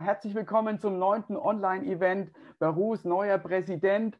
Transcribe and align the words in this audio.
Herzlich 0.00 0.32
willkommen 0.36 0.78
zum 0.78 1.00
neunten 1.00 1.36
Online-Event 1.36 2.30
Perus 2.60 3.04
neuer 3.04 3.36
Präsident. 3.36 4.16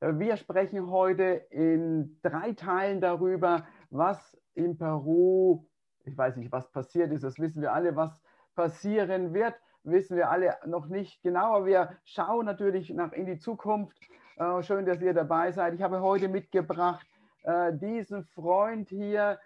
Wir 0.00 0.36
sprechen 0.36 0.90
heute 0.90 1.46
in 1.50 2.18
drei 2.20 2.52
Teilen 2.52 3.00
darüber, 3.00 3.64
was 3.90 4.36
in 4.54 4.76
Peru, 4.76 5.68
ich 6.04 6.18
weiß 6.18 6.34
nicht, 6.36 6.50
was 6.50 6.72
passiert 6.72 7.12
ist, 7.12 7.22
das 7.22 7.38
wissen 7.38 7.62
wir 7.62 7.72
alle, 7.72 7.94
was 7.94 8.20
passieren 8.56 9.32
wird, 9.32 9.54
wissen 9.84 10.16
wir 10.16 10.30
alle 10.30 10.56
noch 10.66 10.88
nicht 10.88 11.22
genau, 11.22 11.54
aber 11.54 11.66
wir 11.66 11.96
schauen 12.04 12.44
natürlich 12.44 12.90
nach 12.90 13.12
in 13.12 13.26
die 13.26 13.38
Zukunft. 13.38 13.96
Äh, 14.36 14.64
schön, 14.64 14.84
dass 14.84 15.00
ihr 15.00 15.14
dabei 15.14 15.52
seid. 15.52 15.74
Ich 15.74 15.82
habe 15.82 16.00
heute 16.00 16.26
mitgebracht 16.26 17.06
äh, 17.44 17.72
diesen 17.72 18.24
Freund 18.24 18.88
hier. 18.88 19.38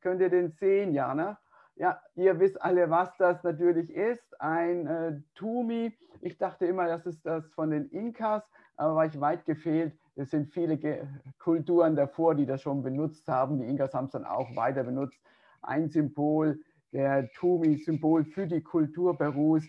Könnt 0.00 0.20
ihr 0.20 0.30
den 0.30 0.52
sehen, 0.52 0.94
ja, 0.94 1.14
ne? 1.14 1.36
Ja, 1.78 2.00
ihr 2.14 2.40
wisst 2.40 2.60
alle, 2.62 2.88
was 2.88 3.14
das 3.18 3.42
natürlich 3.44 3.90
ist. 3.90 4.40
Ein 4.40 4.86
äh, 4.86 5.20
Tumi. 5.34 5.94
Ich 6.22 6.38
dachte 6.38 6.64
immer, 6.64 6.86
das 6.86 7.04
ist 7.04 7.24
das 7.26 7.46
von 7.52 7.70
den 7.70 7.90
Inkas, 7.90 8.42
aber 8.76 8.94
war 8.96 9.04
ich 9.04 9.20
weit 9.20 9.44
gefehlt. 9.44 9.92
Es 10.14 10.30
sind 10.30 10.50
viele 10.54 10.78
Ge 10.78 11.06
Kulturen 11.38 11.94
davor, 11.94 12.34
die 12.34 12.46
das 12.46 12.62
schon 12.62 12.82
benutzt 12.82 13.28
haben. 13.28 13.58
Die 13.58 13.66
Inkas 13.66 13.92
haben 13.92 14.06
es 14.06 14.12
dann 14.12 14.24
auch 14.24 14.56
weiter 14.56 14.84
benutzt. 14.84 15.20
Ein 15.60 15.90
Symbol, 15.90 16.58
der 16.92 17.30
Tumi, 17.32 17.76
Symbol 17.76 18.24
für 18.24 18.46
die 18.46 18.62
Kultur 18.62 19.18
Perus 19.18 19.62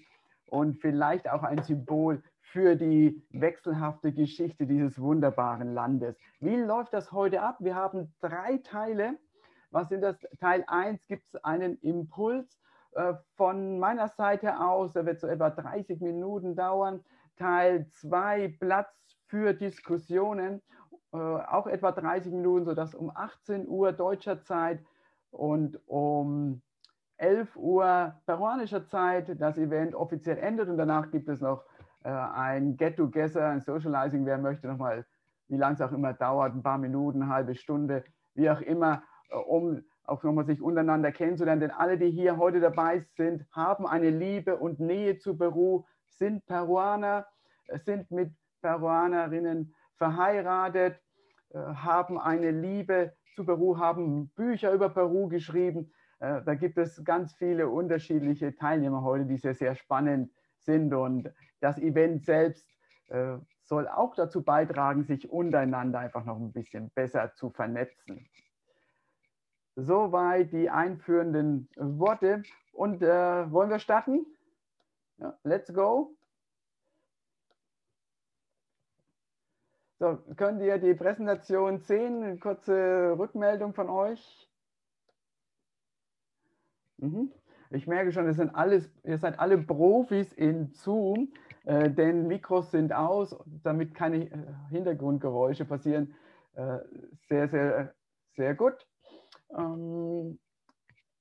und 0.50 0.80
vielleicht 0.80 1.30
auch 1.30 1.44
ein 1.44 1.62
Symbol 1.64 2.24
für 2.40 2.78
die 2.78 3.22
wechselhafte 3.32 4.14
Geschichte 4.14 4.66
dieses 4.66 4.98
wunderbaren 5.02 5.74
Landes. 5.74 6.16
Wie 6.40 6.56
läuft 6.56 6.94
das 6.94 7.12
heute 7.12 7.42
ab? 7.42 7.58
Wir 7.60 7.76
haben 7.76 8.14
drei 8.22 8.60
Teile. 8.64 9.18
Was 9.72 9.90
sind 9.90 10.02
das? 10.02 10.18
Teil 10.40 10.64
1 10.68 11.06
gibt 11.08 11.26
es 11.26 11.36
einen 11.44 11.78
Impuls 11.82 12.60
äh, 12.94 13.14
von 13.36 13.80
meiner 13.80 14.08
Seite 14.08 14.59
aus, 14.59 14.94
der 14.94 15.06
wird 15.06 15.20
so 15.20 15.28
etwa 15.28 15.50
30 15.50 16.02
Minuten 16.02 16.56
dauern. 16.56 17.04
Teil 17.38 17.88
2 17.90 18.56
Platz 18.59 18.90
für 19.28 19.54
Diskussionen, 19.54 20.62
äh, 21.14 21.18
auch 21.18 21.68
etwa 21.68 21.92
30 21.92 22.34
Minuten, 22.34 22.66
sodass 22.66 22.96
um 22.96 23.12
18 23.14 23.68
Uhr 23.68 23.92
deutscher 23.92 24.42
Zeit 24.42 24.84
und 25.32 25.80
um 25.88 26.62
11 27.18 27.56
Uhr 27.56 28.16
peruanischer 28.26 28.86
Zeit 28.88 29.40
das 29.40 29.58
Event 29.58 29.96
offiziell 29.96 30.38
endet 30.38 30.70
und 30.70 30.78
danach 30.78 31.12
gibt 31.12 31.28
es 31.30 31.42
noch 31.42 31.64
äh, 32.04 32.09
ein 32.09 32.78
Get-Together, 32.78 33.48
ein 33.48 33.62
Socializing, 33.62 34.26
wer 34.26 34.38
möchte 34.38 34.68
nochmal, 34.68 35.06
wie 35.48 35.58
lange 35.58 35.76
es 35.76 35.81
auch 35.81 35.92
immer 35.92 36.14
dauert, 36.14 36.54
ein 36.54 36.64
paar 36.64 36.78
Minuten, 36.78 37.22
eine 37.22 37.31
halbe 37.31 37.56
Stunde, 37.56 38.04
wie 38.34 38.50
auch 38.50 38.62
immer, 38.62 39.04
um 39.30 39.83
auch 40.03 40.23
nochmal 40.23 40.45
sich 40.45 40.61
untereinander 40.61 41.11
kennenzulernen. 41.11 41.61
Denn 41.61 41.72
alle, 41.72 41.97
die 41.97 42.09
hier 42.09 42.38
heute 42.38 42.59
dabei 42.59 43.06
sind, 43.17 43.45
haben 43.52 43.86
eine 43.86 44.09
Liebe 44.09 44.56
und 44.58 44.80
Nähe 44.80 45.17
zu 45.17 45.38
Peru, 45.38 45.84
sind 46.06 46.45
Peruaner, 46.45 47.28
sind 47.86 48.09
mit 48.09 48.31
Peruanerinnen 48.61 49.75
verheiratet, 49.97 51.00
äh, 51.50 51.59
haben 51.59 52.19
eine 52.19 52.52
Liebe 52.52 53.14
zu 53.36 53.45
Peru, 53.45 53.78
haben 53.78 54.30
Bücher 54.30 54.72
über 54.72 54.89
Peru 54.89 55.28
geschrieben. 55.28 55.91
Äh, 56.19 56.41
da 56.44 56.56
gibt 56.56 56.78
es 56.78 57.03
ganz 57.03 57.34
viele 57.36 57.67
unterschiedliche 57.67 58.56
Teilnehmer 58.56 59.03
heute, 59.03 59.25
die 59.25 59.38
sehr, 59.38 59.56
sehr 59.56 59.75
spannend 59.75 60.31
sind. 60.59 60.94
Und 60.94 61.30
das 61.59 61.78
Event 61.80 62.25
selbst 62.25 62.67
soll 63.64 63.88
auch 63.88 64.16
dazu 64.16 64.44
beitragen, 64.44 65.06
sich 65.06 65.30
untereinander 65.30 66.00
einfach 66.00 66.25
noch 66.25 66.38
ein 66.38 66.52
bisschen 66.52 66.89
besser 66.89 67.34
zu 67.36 67.50
vernetzen. 67.52 68.28
Soweit 69.80 70.52
die 70.53 70.72
einführenden 70.72 71.70
Worte. 71.75 72.42
Und 72.73 73.03
äh, 73.03 73.52
wollen 73.52 73.70
wir 73.70 73.78
starten? 73.78 74.25
Ja, 75.19 75.38
let's 75.44 75.72
go. 75.72 76.16
So, 80.00 80.18
könnt 80.35 80.63
ihr 80.63 80.79
die 80.79 80.96
Präsentation 80.96 81.78
sehen? 81.78 82.24
Eine 82.24 82.38
kurze 82.40 83.16
Rückmeldung 83.19 83.75
von 83.75 83.88
euch. 83.90 84.50
Mhm. 86.97 87.31
Ich 87.69 87.85
merke 87.85 88.12
schon, 88.12 88.34
sind 88.34 88.56
alles, 88.56 88.90
ihr 89.03 89.19
seid 89.19 89.38
alle 89.38 89.59
Profis 89.59 90.34
in 90.34 90.72
Zoom, 90.72 91.31
äh, 91.66 91.91
denn 91.91 92.25
Mikros 92.25 92.72
sind 92.72 92.94
aus, 92.94 93.35
damit 93.63 93.94
keine 93.94 94.68
Hintergrundgeräusche 94.72 95.66
passieren. 95.66 96.16
Äh, 96.56 96.79
sehr, 97.29 97.47
sehr, 97.47 97.94
sehr 98.35 98.56
gut. 98.56 98.87
Ähm, 99.56 100.40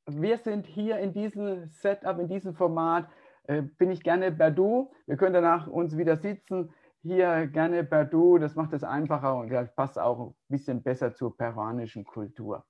wir 0.07 0.39
sind 0.39 0.67
hier 0.67 0.99
in 0.99 1.13
diesem 1.13 1.69
Setup, 1.69 2.19
in 2.19 2.29
diesem 2.29 2.55
Format, 2.55 3.09
äh, 3.45 3.63
bin 3.63 3.91
ich 3.91 4.03
gerne 4.03 4.31
Badu. 4.33 4.93
Wir 5.07 5.17
können 5.17 5.35
danach 5.35 5.67
uns 5.67 5.97
wieder 5.97 6.17
sitzen. 6.17 6.73
Hier 7.03 7.47
gerne 7.47 7.85
Badu, 7.85 8.39
das 8.39 8.57
macht 8.57 8.73
es 8.73 8.83
einfacher 8.83 9.37
und 9.37 9.51
das 9.51 9.73
passt 9.75 9.99
auch 9.99 10.31
ein 10.31 10.35
bisschen 10.49 10.83
besser 10.83 11.15
zur 11.15 11.37
peruanischen 11.37 12.05
Kultur. 12.05 12.65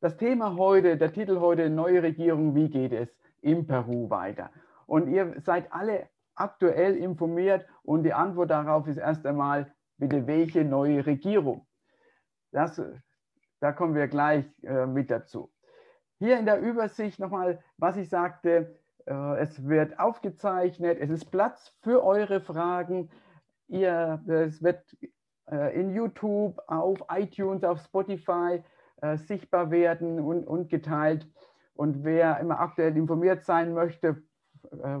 Das 0.00 0.16
Thema 0.16 0.56
heute, 0.56 0.96
der 0.96 1.12
Titel 1.12 1.40
heute, 1.40 1.70
neue 1.70 2.02
Regierung, 2.02 2.54
wie 2.54 2.68
geht 2.68 2.92
es 2.92 3.08
in 3.40 3.66
Peru 3.66 4.10
weiter? 4.10 4.50
Und 4.86 5.08
ihr 5.08 5.40
seid 5.40 5.72
alle 5.72 6.08
aktuell 6.36 6.96
informiert 6.96 7.66
und 7.82 8.04
die 8.04 8.12
Antwort 8.12 8.50
darauf 8.50 8.86
ist 8.86 8.98
erst 8.98 9.26
einmal, 9.26 9.74
bitte 9.96 10.26
welche 10.26 10.64
neue 10.64 11.04
Regierung? 11.04 11.66
Das 12.52 12.80
da 13.60 13.72
kommen 13.72 13.94
wir 13.94 14.08
gleich 14.08 14.44
äh, 14.62 14.86
mit 14.86 15.10
dazu. 15.10 15.50
Hier 16.18 16.38
in 16.38 16.46
der 16.46 16.60
Übersicht 16.60 17.18
nochmal, 17.18 17.60
was 17.76 17.96
ich 17.96 18.08
sagte, 18.08 18.78
äh, 19.06 19.38
es 19.38 19.66
wird 19.66 19.98
aufgezeichnet, 19.98 20.98
es 21.00 21.10
ist 21.10 21.26
Platz 21.26 21.76
für 21.82 22.04
eure 22.04 22.40
Fragen. 22.40 23.10
Ihr, 23.68 24.22
es 24.26 24.62
wird 24.62 24.82
äh, 25.50 25.78
in 25.78 25.94
YouTube, 25.94 26.60
auf 26.66 26.98
iTunes, 27.10 27.64
auf 27.64 27.80
Spotify 27.80 28.62
äh, 29.02 29.16
sichtbar 29.16 29.70
werden 29.70 30.20
und, 30.20 30.46
und 30.46 30.68
geteilt. 30.70 31.28
Und 31.74 32.04
wer 32.04 32.40
immer 32.40 32.60
aktuell 32.60 32.96
informiert 32.96 33.44
sein 33.44 33.74
möchte, 33.74 34.22
äh, 34.72 34.98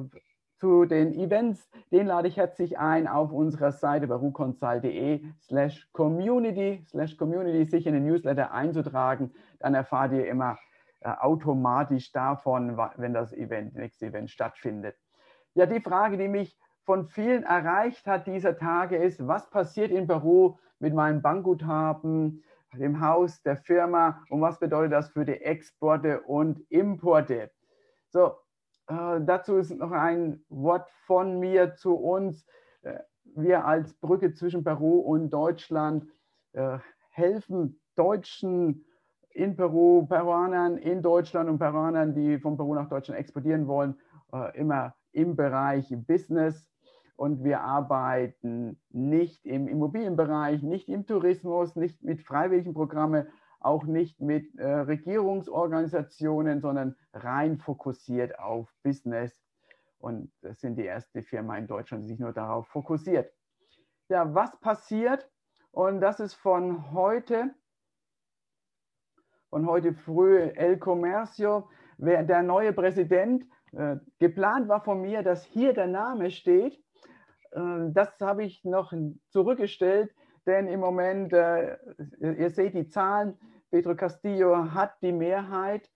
zu 0.58 0.86
den 0.86 1.12
Events, 1.12 1.70
den 1.92 2.06
lade 2.06 2.28
ich 2.28 2.36
herzlich 2.36 2.78
ein 2.78 3.06
auf 3.06 3.32
unserer 3.32 3.72
Seite 3.72 4.06
baruconsult.de 4.06 5.22
slash 5.40 5.88
community 5.92 6.84
slash 6.88 7.16
community 7.16 7.64
sich 7.64 7.86
in 7.86 7.94
den 7.94 8.06
Newsletter 8.06 8.52
einzutragen. 8.52 9.32
Dann 9.60 9.74
erfahrt 9.74 10.12
ihr 10.12 10.26
immer 10.26 10.58
äh, 11.00 11.10
automatisch 11.10 12.10
davon, 12.12 12.76
wenn 12.96 13.12
das 13.12 13.32
Event, 13.32 13.74
nächste 13.74 14.06
Event 14.06 14.30
stattfindet. 14.30 14.96
Ja, 15.54 15.66
die 15.66 15.80
Frage, 15.80 16.16
die 16.16 16.28
mich 16.28 16.58
von 16.84 17.06
vielen 17.06 17.42
erreicht 17.42 18.06
hat 18.06 18.26
dieser 18.26 18.56
Tage 18.56 18.96
ist, 18.96 19.26
was 19.26 19.50
passiert 19.50 19.90
in 19.90 20.06
Peru 20.06 20.56
mit 20.78 20.94
meinem 20.94 21.20
Bankguthaben, 21.20 22.42
dem 22.72 23.00
Haus, 23.00 23.42
der 23.42 23.56
Firma 23.56 24.22
und 24.28 24.40
was 24.40 24.58
bedeutet 24.58 24.92
das 24.92 25.08
für 25.08 25.24
die 25.24 25.40
Exporte 25.40 26.20
und 26.22 26.60
Importe? 26.70 27.50
So, 28.08 28.36
äh, 28.88 29.20
dazu 29.20 29.56
ist 29.56 29.70
noch 29.76 29.92
ein 29.92 30.44
Wort 30.48 30.88
von 31.06 31.38
mir 31.38 31.74
zu 31.74 31.94
uns. 31.94 32.46
Äh, 32.82 33.00
wir 33.34 33.64
als 33.64 33.94
Brücke 33.94 34.32
zwischen 34.32 34.64
Peru 34.64 35.00
und 35.00 35.30
Deutschland 35.30 36.06
äh, 36.52 36.78
helfen 37.10 37.80
Deutschen 37.96 38.84
in 39.30 39.56
Peru, 39.56 40.06
Peruanern 40.06 40.78
in 40.78 41.02
Deutschland 41.02 41.50
und 41.50 41.58
Peruanern, 41.58 42.14
die 42.14 42.38
von 42.38 42.56
Peru 42.56 42.74
nach 42.74 42.88
Deutschland 42.88 43.20
exportieren 43.20 43.66
wollen, 43.66 43.96
äh, 44.32 44.56
immer 44.58 44.94
im 45.12 45.36
Bereich 45.36 45.94
Business. 46.06 46.70
Und 47.16 47.44
wir 47.44 47.62
arbeiten 47.62 48.78
nicht 48.90 49.44
im 49.46 49.68
Immobilienbereich, 49.68 50.62
nicht 50.62 50.88
im 50.88 51.06
Tourismus, 51.06 51.74
nicht 51.74 52.02
mit 52.02 52.22
freiwilligen 52.22 52.74
Programmen, 52.74 53.26
auch 53.66 53.84
nicht 53.84 54.20
mit 54.20 54.58
äh, 54.58 54.64
Regierungsorganisationen, 54.64 56.60
sondern 56.60 56.96
rein 57.12 57.58
fokussiert 57.58 58.38
auf 58.38 58.72
Business. 58.82 59.42
Und 59.98 60.30
das 60.40 60.60
sind 60.60 60.76
die 60.76 60.84
erste 60.84 61.22
Firma 61.22 61.56
in 61.58 61.66
Deutschland, 61.66 62.04
die 62.04 62.08
sich 62.08 62.20
nur 62.20 62.32
darauf 62.32 62.68
fokussiert. 62.68 63.32
Ja, 64.08 64.34
was 64.34 64.58
passiert? 64.60 65.28
Und 65.72 66.00
das 66.00 66.20
ist 66.20 66.34
von 66.34 66.92
heute, 66.92 67.54
von 69.50 69.66
heute 69.66 69.94
früh 69.94 70.38
El 70.38 70.78
Comercio, 70.78 71.68
der 71.98 72.42
neue 72.42 72.72
Präsident. 72.72 73.44
Äh, 73.72 73.96
geplant 74.18 74.68
war 74.68 74.84
von 74.84 75.00
mir, 75.00 75.22
dass 75.22 75.44
hier 75.44 75.72
der 75.72 75.88
Name 75.88 76.30
steht. 76.30 76.74
Äh, 77.50 77.90
das 77.90 78.18
habe 78.20 78.44
ich 78.44 78.64
noch 78.64 78.92
zurückgestellt, 79.28 80.14
denn 80.46 80.68
im 80.68 80.80
Moment, 80.80 81.32
äh, 81.32 81.76
ihr 82.20 82.50
seht 82.50 82.74
die 82.74 82.88
Zahlen, 82.88 83.36
Pedro 83.70 83.94
Castillo 83.94 84.72
hat 84.72 85.00
die 85.02 85.12
Mehrheit 85.12 85.90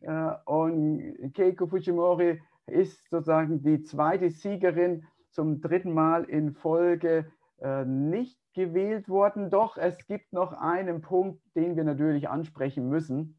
äh, 0.00 0.30
und 0.44 1.32
Keiko 1.34 1.66
Fujimori 1.66 2.40
ist 2.66 3.08
sozusagen 3.10 3.62
die 3.62 3.82
zweite 3.82 4.30
Siegerin 4.30 5.06
zum 5.30 5.60
dritten 5.60 5.92
Mal 5.92 6.24
in 6.24 6.52
Folge 6.52 7.30
äh, 7.60 7.84
nicht 7.84 8.38
gewählt 8.54 9.08
worden. 9.08 9.50
Doch 9.50 9.76
es 9.76 10.06
gibt 10.06 10.32
noch 10.32 10.52
einen 10.52 11.00
Punkt, 11.02 11.40
den 11.54 11.76
wir 11.76 11.84
natürlich 11.84 12.28
ansprechen 12.28 12.88
müssen. 12.88 13.38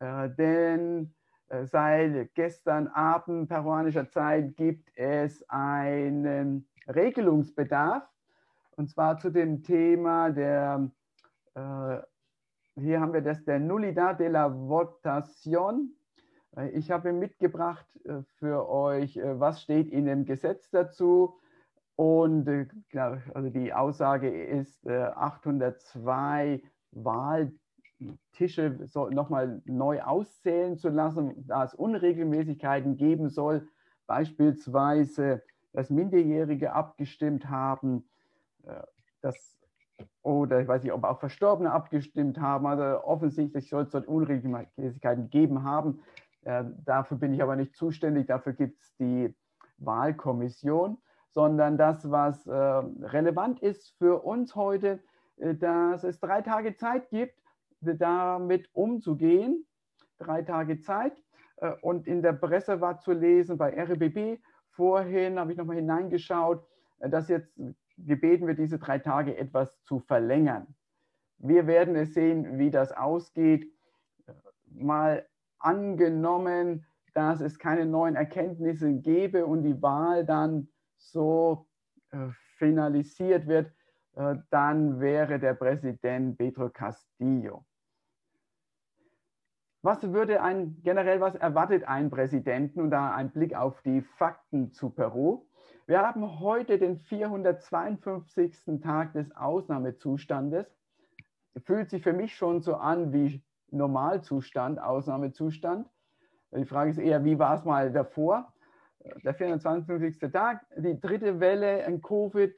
Äh, 0.00 0.30
denn 0.30 1.14
Äh, 1.48 1.66
seit 1.66 2.34
gestern 2.34 2.88
Abend 2.88 3.48
peruanischer 3.48 4.10
Zeit 4.10 4.56
gibt 4.56 4.90
es 4.96 5.42
einen 5.48 6.68
Regelungsbedarf 6.86 8.06
und 8.76 8.90
zwar 8.90 9.18
zu 9.18 9.30
dem 9.30 9.62
Thema 9.62 10.30
der, 10.30 10.90
äh, 11.54 11.98
hier 12.80 13.00
haben 13.00 13.12
wir 13.12 13.22
das, 13.22 13.44
der 13.44 13.58
Nullidad 13.58 14.18
de 14.20 14.28
la 14.28 14.48
Votación. 14.48 15.90
Äh, 16.56 16.70
ich 16.70 16.90
habe 16.90 17.12
mitgebracht 17.12 17.86
äh, 18.04 18.22
für 18.38 18.68
euch, 18.68 19.16
äh, 19.16 19.38
was 19.38 19.62
steht 19.62 19.88
in 19.90 20.06
dem 20.06 20.24
Gesetz 20.24 20.70
dazu. 20.70 21.38
Und 21.96 22.48
also 23.34 23.50
die 23.50 23.74
Aussage 23.74 24.28
ist 24.30 24.88
802 24.88 26.62
Wahl 26.92 27.52
Tische 28.30 28.78
so 28.86 29.08
nochmal 29.08 29.60
neu 29.64 30.00
auszählen 30.02 30.78
zu 30.78 30.90
lassen, 30.90 31.44
da 31.48 31.64
es 31.64 31.74
Unregelmäßigkeiten 31.74 32.96
geben 32.96 33.30
soll, 33.30 33.66
beispielsweise, 34.06 35.42
dass 35.72 35.90
Minderjährige 35.90 36.72
abgestimmt 36.72 37.50
haben, 37.50 38.08
dass, 39.22 39.57
oder 40.22 40.60
ich 40.60 40.68
weiß 40.68 40.82
nicht, 40.82 40.92
ob 40.92 41.04
auch 41.04 41.20
Verstorbene 41.20 41.72
abgestimmt 41.72 42.40
haben, 42.40 42.66
also 42.66 43.04
offensichtlich 43.04 43.68
soll 43.68 43.84
es 43.84 43.90
dort 43.90 44.06
Unregelmäßigkeiten 44.06 45.30
geben 45.30 45.64
haben. 45.64 46.00
Äh, 46.42 46.64
dafür 46.84 47.16
bin 47.16 47.34
ich 47.34 47.42
aber 47.42 47.56
nicht 47.56 47.74
zuständig, 47.76 48.26
dafür 48.26 48.52
gibt 48.52 48.80
es 48.80 48.94
die 48.96 49.34
Wahlkommission, 49.78 50.98
sondern 51.30 51.76
das, 51.76 52.10
was 52.10 52.46
äh, 52.46 52.52
relevant 52.52 53.60
ist 53.60 53.96
für 53.98 54.22
uns 54.24 54.54
heute, 54.54 55.00
dass 55.36 56.02
es 56.02 56.18
drei 56.18 56.42
Tage 56.42 56.74
Zeit 56.74 57.10
gibt, 57.10 57.38
damit 57.80 58.68
umzugehen. 58.72 59.64
Drei 60.18 60.42
Tage 60.42 60.80
Zeit. 60.80 61.12
Äh, 61.56 61.72
und 61.82 62.06
in 62.06 62.22
der 62.22 62.32
Presse 62.32 62.80
war 62.80 62.98
zu 62.98 63.12
lesen, 63.12 63.58
bei 63.58 63.70
RBB 63.70 64.40
vorhin 64.70 65.38
habe 65.38 65.52
ich 65.52 65.58
nochmal 65.58 65.76
hineingeschaut, 65.76 66.64
äh, 67.00 67.08
dass 67.08 67.28
jetzt 67.28 67.52
gebeten 68.06 68.46
wird, 68.46 68.58
diese 68.58 68.78
drei 68.78 68.98
Tage 68.98 69.36
etwas 69.36 69.80
zu 69.82 70.00
verlängern. 70.00 70.74
Wir 71.38 71.66
werden 71.66 71.94
es 71.96 72.14
sehen, 72.14 72.58
wie 72.58 72.70
das 72.70 72.92
ausgeht. 72.92 73.72
Äh, 74.26 74.32
mal 74.66 75.26
angenommen, 75.58 76.86
dass 77.14 77.40
es 77.40 77.58
keine 77.58 77.86
neuen 77.86 78.14
Erkenntnisse 78.14 78.94
gäbe 78.94 79.46
und 79.46 79.62
die 79.62 79.82
Wahl 79.82 80.24
dann 80.24 80.68
so 80.96 81.66
finalisiert 82.58 83.46
wird, 83.46 83.72
dann 84.50 85.00
wäre 85.00 85.38
der 85.38 85.54
Präsident 85.54 86.38
Pedro 86.38 86.70
Castillo. 86.70 87.64
Was 89.82 90.02
würde 90.12 90.42
ein 90.42 90.80
generell, 90.82 91.20
was 91.20 91.36
erwartet 91.36 91.84
ein 91.84 92.10
Präsidenten 92.10 92.80
und 92.80 92.90
da 92.90 93.14
ein 93.14 93.30
Blick 93.30 93.54
auf 93.54 93.80
die 93.82 94.02
Fakten 94.02 94.72
zu 94.72 94.90
Peru? 94.90 95.47
Wir 95.88 96.02
haben 96.02 96.38
heute 96.40 96.78
den 96.78 96.98
452. 96.98 98.78
Tag 98.82 99.14
des 99.14 99.34
Ausnahmezustandes. 99.34 100.66
Fühlt 101.64 101.88
sich 101.88 102.02
für 102.02 102.12
mich 102.12 102.36
schon 102.36 102.60
so 102.60 102.74
an 102.74 103.14
wie 103.14 103.42
Normalzustand, 103.70 104.78
Ausnahmezustand. 104.82 105.88
Die 106.54 106.66
Frage 106.66 106.90
ist 106.90 106.98
eher, 106.98 107.24
wie 107.24 107.38
war 107.38 107.54
es 107.54 107.64
mal 107.64 107.90
davor? 107.90 108.52
Der 109.24 109.32
452. 109.32 110.30
Tag, 110.30 110.66
die 110.76 111.00
dritte 111.00 111.40
Welle 111.40 111.86
in 111.86 112.02
Covid 112.02 112.54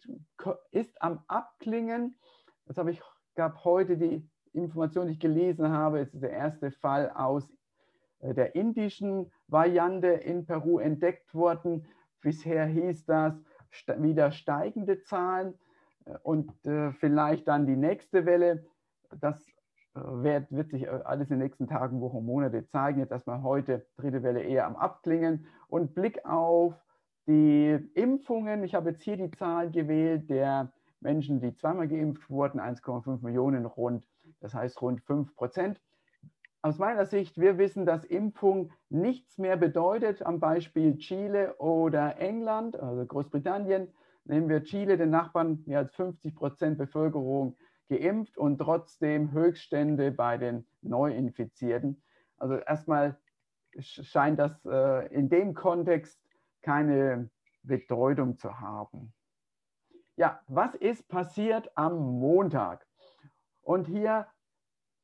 ist 0.72 1.00
am 1.00 1.22
Abklingen. 1.28 2.18
Das 2.66 2.78
habe 2.78 2.90
ich, 2.90 3.00
gab 3.36 3.62
heute 3.62 3.96
die 3.96 4.28
Information, 4.54 5.06
die 5.06 5.12
ich 5.12 5.20
gelesen 5.20 5.68
habe, 5.68 6.00
ist 6.00 6.20
der 6.20 6.32
erste 6.32 6.72
Fall 6.72 7.12
aus 7.14 7.48
äh, 8.18 8.34
der 8.34 8.56
indischen 8.56 9.30
Variante 9.46 10.08
in 10.08 10.46
Peru 10.46 10.80
entdeckt 10.80 11.32
worden. 11.32 11.86
Bisher 12.20 12.66
hieß 12.66 13.06
das 13.06 13.34
wieder 13.98 14.30
steigende 14.32 15.02
Zahlen 15.02 15.54
äh, 16.04 16.16
und 16.22 16.52
äh, 16.66 16.92
vielleicht 16.92 17.48
dann 17.48 17.66
die 17.66 17.76
nächste 17.76 18.26
Welle. 18.26 18.66
Das 19.20 19.44
wird, 19.92 20.52
wird, 20.52 20.70
sich 20.70 20.88
alles 20.88 21.30
in 21.30 21.38
den 21.38 21.44
nächsten 21.44 21.66
Tagen, 21.66 22.00
Wochen, 22.00 22.24
Monate 22.24 22.64
zeigen. 22.68 23.00
Jetzt 23.00 23.10
erstmal 23.10 23.42
heute 23.42 23.86
dritte 23.96 24.22
Welle 24.22 24.42
eher 24.42 24.66
am 24.66 24.76
Abklingen. 24.76 25.46
Und 25.66 25.94
Blick 25.94 26.24
auf 26.24 26.74
die 27.26 27.72
Impfungen. 27.94 28.62
Ich 28.62 28.74
habe 28.74 28.90
jetzt 28.90 29.02
hier 29.02 29.16
die 29.16 29.32
Zahl 29.32 29.70
gewählt 29.70 30.30
der 30.30 30.72
Menschen, 31.00 31.40
die 31.40 31.54
zweimal 31.54 31.88
geimpft 31.88 32.30
wurden, 32.30 32.60
1,5 32.60 33.22
Millionen 33.22 33.66
rund 33.66 34.06
das 34.40 34.54
heißt 34.54 34.80
rund 34.82 35.00
5 35.02 35.34
Prozent. 35.34 35.80
Aus 36.62 36.78
meiner 36.78 37.06
Sicht, 37.06 37.40
wir 37.40 37.56
wissen, 37.56 37.86
dass 37.86 38.04
Impfung 38.04 38.70
nichts 38.90 39.38
mehr 39.38 39.56
bedeutet. 39.56 40.26
Am 40.26 40.40
Beispiel 40.40 40.98
Chile 40.98 41.54
oder 41.56 42.18
England, 42.18 42.78
also 42.78 43.06
Großbritannien, 43.06 43.88
nehmen 44.24 44.50
wir 44.50 44.62
Chile, 44.62 44.98
den 44.98 45.08
Nachbarn, 45.08 45.62
mehr 45.64 45.78
als 45.78 45.94
50 45.94 46.34
Prozent 46.34 46.76
Bevölkerung 46.76 47.56
geimpft 47.88 48.36
und 48.36 48.58
trotzdem 48.58 49.32
Höchststände 49.32 50.10
bei 50.10 50.36
den 50.36 50.66
Neuinfizierten. 50.82 52.02
Also 52.36 52.56
erstmal 52.56 53.18
scheint 53.78 54.38
das 54.38 54.62
äh, 54.66 55.06
in 55.14 55.30
dem 55.30 55.54
Kontext 55.54 56.20
keine 56.60 57.30
Bedeutung 57.62 58.36
zu 58.36 58.60
haben. 58.60 59.14
Ja, 60.16 60.42
was 60.46 60.74
ist 60.74 61.08
passiert 61.08 61.70
am 61.74 62.18
Montag? 62.20 62.86
Und 63.62 63.86
hier 63.86 64.26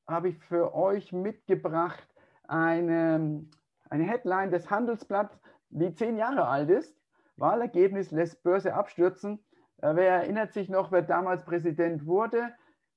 habe 0.07 0.29
ich 0.29 0.39
für 0.39 0.75
euch 0.75 1.13
mitgebracht 1.13 2.07
eine, 2.49 3.45
eine 3.91 4.05
Headline 4.05 4.51
des 4.51 4.71
Handelsblatts, 4.71 5.41
die 5.71 5.93
zehn 5.95 6.17
Jahre 6.17 6.47
alt 6.47 6.71
ist. 6.71 6.97
Wahlergebnis 7.37 8.11
lässt 8.13 8.43
Börse 8.43 8.75
abstürzen. 8.75 9.45
Äh, 9.79 9.95
wer 9.95 10.11
erinnert 10.13 10.53
sich 10.53 10.69
noch, 10.69 10.93
wer 10.93 11.03
damals 11.03 11.45
Präsident 11.45 12.07
wurde? 12.07 12.55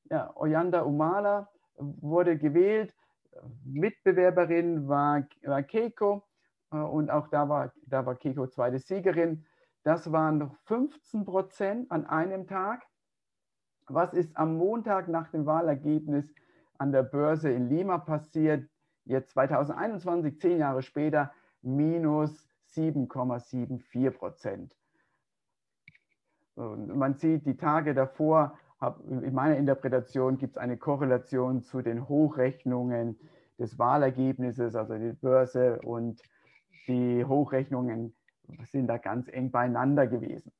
Ja, 0.09 0.35
Oyanda 0.35 0.81
Umala 0.81 1.49
wurde 1.77 2.37
gewählt. 2.37 2.95
Mitbewerberin 3.63 4.87
war, 4.87 5.23
war 5.43 5.63
Keiko 5.63 6.23
äh, 6.71 6.77
und 6.77 7.09
auch 7.09 7.27
da 7.27 7.49
war, 7.49 7.73
da 7.85 8.05
war 8.05 8.15
Keiko 8.15 8.47
zweite 8.47 8.79
Siegerin. 8.79 9.45
Das 9.83 10.11
waren 10.11 10.37
noch 10.37 10.55
15 10.65 11.25
Prozent 11.25 11.91
an 11.91 12.05
einem 12.05 12.47
Tag. 12.47 12.83
Was 13.87 14.13
ist 14.13 14.37
am 14.37 14.57
Montag 14.57 15.07
nach 15.07 15.29
dem 15.29 15.45
Wahlergebnis 15.45 16.33
an 16.79 16.91
der 16.91 17.03
Börse 17.03 17.51
in 17.51 17.69
Lima 17.69 17.99
passiert? 17.99 18.67
Jetzt 19.05 19.31
2021, 19.31 20.39
zehn 20.39 20.59
Jahre 20.59 20.81
später, 20.81 21.31
minus 21.61 22.49
7,74 22.73 24.11
Prozent. 24.11 24.75
man 26.55 27.15
sieht, 27.15 27.45
die 27.45 27.57
Tage 27.57 27.93
davor, 27.93 28.57
in 29.09 29.33
meiner 29.33 29.57
Interpretation 29.57 30.37
gibt 30.37 30.55
es 30.55 30.57
eine 30.57 30.77
Korrelation 30.77 31.61
zu 31.61 31.81
den 31.81 32.07
Hochrechnungen 32.07 33.19
des 33.57 33.77
Wahlergebnisses, 33.77 34.75
also 34.75 34.97
die 34.97 35.13
Börse 35.13 35.81
und 35.81 36.21
die 36.87 37.25
Hochrechnungen 37.25 38.15
sind 38.63 38.87
da 38.87 38.97
ganz 38.97 39.27
eng 39.27 39.51
beieinander 39.51 40.07
gewesen. 40.07 40.51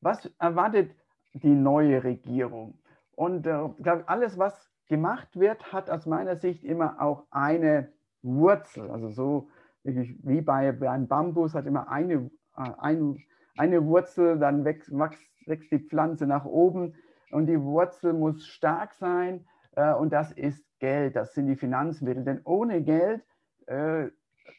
Was 0.00 0.26
erwartet 0.38 0.94
die 1.32 1.54
neue 1.54 2.04
Regierung? 2.04 2.78
Und 3.18 3.48
äh, 3.48 3.58
alles, 4.06 4.38
was 4.38 4.70
gemacht 4.86 5.40
wird, 5.40 5.72
hat 5.72 5.90
aus 5.90 6.06
meiner 6.06 6.36
Sicht 6.36 6.62
immer 6.62 7.02
auch 7.02 7.26
eine 7.32 7.92
Wurzel. 8.22 8.92
Also 8.92 9.10
so 9.10 9.48
wie 9.82 10.40
bei, 10.40 10.70
bei 10.70 10.88
einem 10.88 11.08
Bambus 11.08 11.52
hat 11.52 11.66
immer 11.66 11.88
eine, 11.90 12.30
äh, 12.56 12.70
ein, 12.78 13.18
eine 13.56 13.84
Wurzel, 13.84 14.38
dann 14.38 14.64
wächst, 14.64 14.92
wächst 14.92 15.72
die 15.72 15.80
Pflanze 15.80 16.28
nach 16.28 16.44
oben 16.44 16.94
und 17.32 17.46
die 17.46 17.60
Wurzel 17.60 18.12
muss 18.12 18.46
stark 18.46 18.94
sein 18.94 19.44
äh, 19.72 19.92
und 19.94 20.12
das 20.12 20.30
ist 20.30 20.64
Geld, 20.78 21.16
das 21.16 21.34
sind 21.34 21.48
die 21.48 21.56
Finanzmittel. 21.56 22.22
Denn 22.22 22.40
ohne 22.44 22.84
Geld 22.84 23.24
äh, 23.66 24.10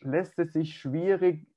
lässt 0.01 0.37
es 0.37 0.51
sich 0.51 0.77
schwierig, 0.77 1.47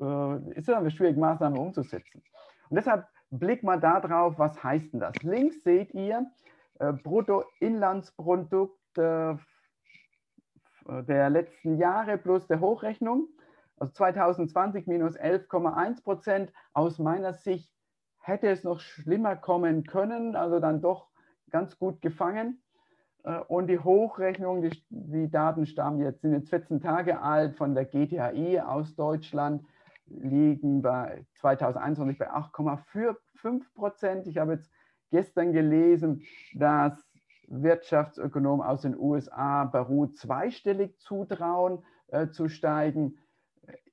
äh, 0.00 0.50
ist 0.52 0.68
es 0.68 0.92
schwierig, 0.92 1.16
Maßnahmen 1.16 1.58
umzusetzen. 1.58 2.22
Und 2.68 2.76
deshalb 2.76 3.04
blick 3.30 3.62
mal 3.62 3.80
da 3.80 4.00
drauf, 4.00 4.38
was 4.38 4.62
heißt 4.62 4.92
denn 4.92 5.00
das? 5.00 5.14
Links 5.22 5.62
seht 5.62 5.94
ihr 5.94 6.26
äh, 6.78 6.92
Bruttoinlandsprodukt 6.92 8.98
äh, 8.98 9.36
der 10.86 11.30
letzten 11.30 11.78
Jahre 11.78 12.18
plus 12.18 12.46
der 12.46 12.60
Hochrechnung. 12.60 13.28
Also 13.76 13.92
2020 13.92 14.86
minus 14.86 15.18
11,1 15.18 16.02
Prozent. 16.02 16.52
Aus 16.72 16.98
meiner 16.98 17.32
Sicht 17.32 17.72
hätte 18.20 18.48
es 18.48 18.64
noch 18.64 18.80
schlimmer 18.80 19.36
kommen 19.36 19.84
können, 19.84 20.36
also 20.36 20.60
dann 20.60 20.80
doch 20.80 21.08
ganz 21.50 21.78
gut 21.78 22.00
gefangen. 22.00 22.62
Äh, 23.24 23.38
und 23.40 23.68
die 23.68 23.78
Hochrechnung, 23.78 24.68
die, 24.88 25.30
Daten 25.30 25.66
stammen 25.66 26.00
jetzt, 26.00 26.22
sind 26.22 26.32
jetzt 26.32 26.50
14 26.50 26.80
Tage 26.80 27.20
alt 27.20 27.56
von 27.56 27.74
der 27.74 27.84
GTHI 27.84 28.60
aus 28.60 28.94
Deutschland 28.94 29.64
liegen 30.10 30.82
bei 30.82 31.24
2021 31.36 32.18
bei 32.18 32.30
8,5 32.30 33.62
Prozent. 33.74 34.26
Ich 34.26 34.38
habe 34.38 34.54
jetzt 34.54 34.70
gestern 35.10 35.52
gelesen, 35.52 36.22
dass 36.54 37.10
Wirtschaftsökonomen 37.48 38.64
aus 38.64 38.82
den 38.82 38.96
USA 38.96 39.64
Peru 39.66 40.06
zweistellig 40.06 40.98
zutrauen 41.00 41.82
äh, 42.08 42.28
zu 42.28 42.48
steigen. 42.48 43.18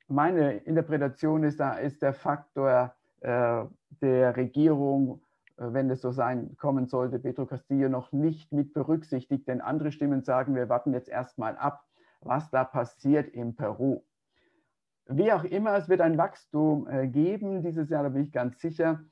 Meine 0.07 0.57
Interpretation 0.57 1.43
ist, 1.43 1.59
da 1.59 1.73
ist 1.73 2.01
der 2.01 2.13
Faktor 2.13 2.95
äh, 3.21 3.65
der 4.01 4.37
Regierung, 4.37 5.21
äh, 5.57 5.73
wenn 5.73 5.89
es 5.89 6.01
so 6.01 6.11
sein 6.11 6.55
kommen 6.57 6.87
sollte, 6.87 7.19
Pedro 7.19 7.47
Castillo 7.47 7.89
noch 7.89 8.11
nicht 8.11 8.51
mit 8.53 8.73
berücksichtigt, 8.73 9.47
denn 9.47 9.59
andere 9.59 9.91
Stimmen 9.91 10.23
sagen, 10.23 10.55
wir 10.55 10.69
warten 10.69 10.93
jetzt 10.93 11.09
erstmal 11.09 11.57
ab, 11.57 11.83
was 12.21 12.49
da 12.51 12.63
passiert 12.63 13.29
in 13.29 13.55
Peru. 13.55 14.03
Wie 15.09 15.31
auch 15.31 15.43
immer, 15.43 15.75
es 15.77 15.87
wird 15.87 16.01
ein 16.01 16.17
Wachstum 16.17 16.87
äh, 16.87 17.07
geben 17.07 17.61
dieses 17.61 17.89
Jahr, 17.89 18.03
da 18.03 18.09
bin 18.09 18.23
ich 18.23 18.31
ganz 18.31 18.59
sicher. 18.59 19.03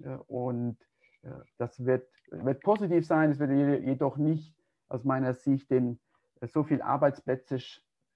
Äh, 0.00 0.16
und 0.26 0.76
äh, 1.22 1.30
das 1.56 1.84
wird, 1.84 2.08
wird 2.30 2.62
positiv 2.62 3.06
sein. 3.06 3.30
Es 3.30 3.38
wird 3.38 3.50
jedoch 3.50 4.18
nicht 4.18 4.54
aus 4.88 5.04
meiner 5.04 5.32
Sicht 5.34 5.70
den, 5.70 5.98
so 6.42 6.64
viele 6.64 6.84
Arbeitsplätze 6.84 7.58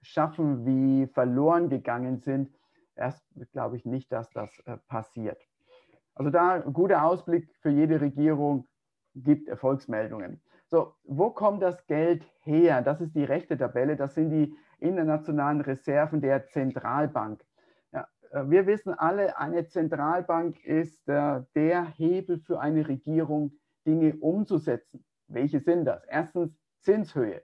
schaffen, 0.02 0.66
wie 0.66 1.06
verloren 1.06 1.68
gegangen 1.68 2.18
sind. 2.18 2.50
Erst 2.96 3.24
glaube 3.52 3.76
ich 3.76 3.86
nicht, 3.86 4.12
dass 4.12 4.30
das 4.30 4.62
passiert. 4.86 5.40
Also 6.14 6.30
da 6.30 6.54
ein 6.54 6.72
guter 6.72 7.04
Ausblick 7.04 7.48
für 7.60 7.70
jede 7.70 8.00
Regierung 8.00 8.68
gibt 9.14 9.48
Erfolgsmeldungen. 9.48 10.42
So, 10.66 10.94
wo 11.04 11.30
kommt 11.30 11.62
das 11.62 11.86
Geld 11.86 12.26
her? 12.42 12.82
Das 12.82 13.00
ist 13.00 13.14
die 13.14 13.24
rechte 13.24 13.56
Tabelle. 13.56 13.96
Das 13.96 14.14
sind 14.14 14.30
die 14.30 14.54
internationalen 14.82 15.60
Reserven 15.60 16.20
der 16.20 16.46
Zentralbank. 16.46 17.44
Ja, 17.92 18.06
äh, 18.30 18.44
wir 18.48 18.66
wissen 18.66 18.94
alle, 18.94 19.38
eine 19.38 19.66
Zentralbank 19.66 20.62
ist 20.64 21.08
äh, 21.08 21.42
der 21.54 21.84
Hebel 21.96 22.38
für 22.38 22.60
eine 22.60 22.86
Regierung, 22.88 23.52
Dinge 23.86 24.14
umzusetzen. 24.20 25.04
Welche 25.28 25.60
sind 25.60 25.86
das? 25.86 26.04
Erstens 26.04 26.56
Zinshöhe. 26.80 27.42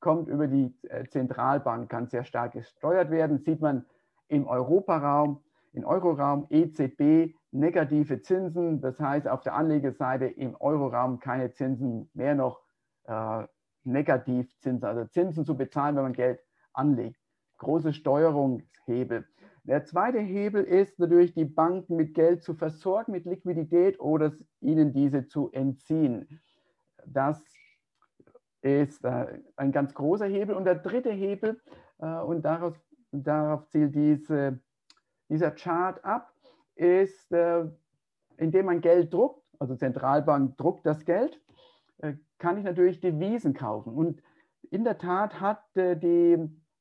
Kommt 0.00 0.28
über 0.28 0.46
die 0.46 0.74
äh, 0.88 1.06
Zentralbank, 1.08 1.90
kann 1.90 2.08
sehr 2.08 2.24
stark 2.24 2.52
gesteuert 2.52 3.10
werden. 3.10 3.38
Sieht 3.38 3.60
man 3.60 3.84
im 4.28 4.46
Europaraum, 4.46 5.42
im 5.72 5.84
Euroraum 5.84 6.46
EZB 6.50 7.34
negative 7.50 8.22
Zinsen. 8.22 8.80
Das 8.80 8.98
heißt, 9.00 9.28
auf 9.28 9.42
der 9.42 9.54
Anlegerseite 9.54 10.26
im 10.26 10.56
Euroraum 10.56 11.20
keine 11.20 11.50
Zinsen, 11.50 12.10
mehr 12.14 12.34
noch 12.34 12.62
äh, 13.04 13.44
Negativzinsen, 13.84 14.84
also 14.84 15.04
Zinsen 15.06 15.44
zu 15.44 15.56
bezahlen, 15.56 15.96
wenn 15.96 16.02
man 16.04 16.12
Geld 16.12 16.40
anlegt. 16.72 17.20
Große 17.58 17.92
Steuerungshebel. 17.92 19.26
Der 19.64 19.84
zweite 19.84 20.18
Hebel 20.18 20.64
ist 20.64 20.98
natürlich, 20.98 21.34
die 21.34 21.44
Banken 21.44 21.96
mit 21.96 22.14
Geld 22.14 22.42
zu 22.42 22.54
versorgen, 22.54 23.12
mit 23.12 23.26
Liquidität 23.26 24.00
oder 24.00 24.32
ihnen 24.60 24.92
diese 24.92 25.26
zu 25.26 25.50
entziehen. 25.52 26.40
Das 27.06 27.44
ist 28.62 29.04
äh, 29.04 29.40
ein 29.56 29.72
ganz 29.72 29.94
großer 29.94 30.26
Hebel. 30.26 30.54
Und 30.54 30.64
der 30.64 30.76
dritte 30.76 31.10
Hebel, 31.10 31.60
äh, 31.98 32.20
und 32.20 32.42
darauf, 32.42 32.78
darauf 33.12 33.68
zielt 33.68 33.94
diese, 33.94 34.58
dieser 35.28 35.50
Chart 35.50 36.02
ab, 36.04 36.32
ist, 36.74 37.30
äh, 37.32 37.66
indem 38.36 38.66
man 38.66 38.80
Geld 38.80 39.12
druckt, 39.12 39.42
also 39.58 39.76
Zentralbank 39.76 40.56
druckt 40.56 40.86
das 40.86 41.04
Geld, 41.04 41.38
kann 42.38 42.56
ich 42.56 42.64
natürlich 42.64 43.00
Devisen 43.00 43.52
kaufen. 43.52 43.92
Und 43.92 44.22
in 44.70 44.84
der 44.84 44.96
Tat 44.96 45.38
hat 45.38 45.62
die 45.76 46.38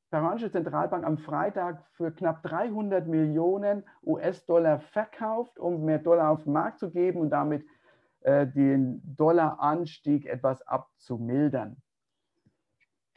peruanische 0.10 0.52
Zentralbank 0.52 1.06
am 1.06 1.18
Freitag 1.18 1.86
für 1.92 2.12
knapp 2.12 2.42
300 2.44 3.08
Millionen 3.08 3.84
US-Dollar 4.04 4.80
verkauft, 4.80 5.60
um 5.60 5.86
mehr 5.86 6.00
Dollar 6.00 6.32
auf 6.32 6.44
den 6.44 6.54
Markt 6.54 6.80
zu 6.80 6.90
geben 6.90 7.20
und 7.20 7.30
damit 7.30 7.66
äh, 8.22 8.48
den 8.48 9.02
Dollaranstieg 9.16 10.26
etwas 10.26 10.62
abzumildern. 10.64 11.78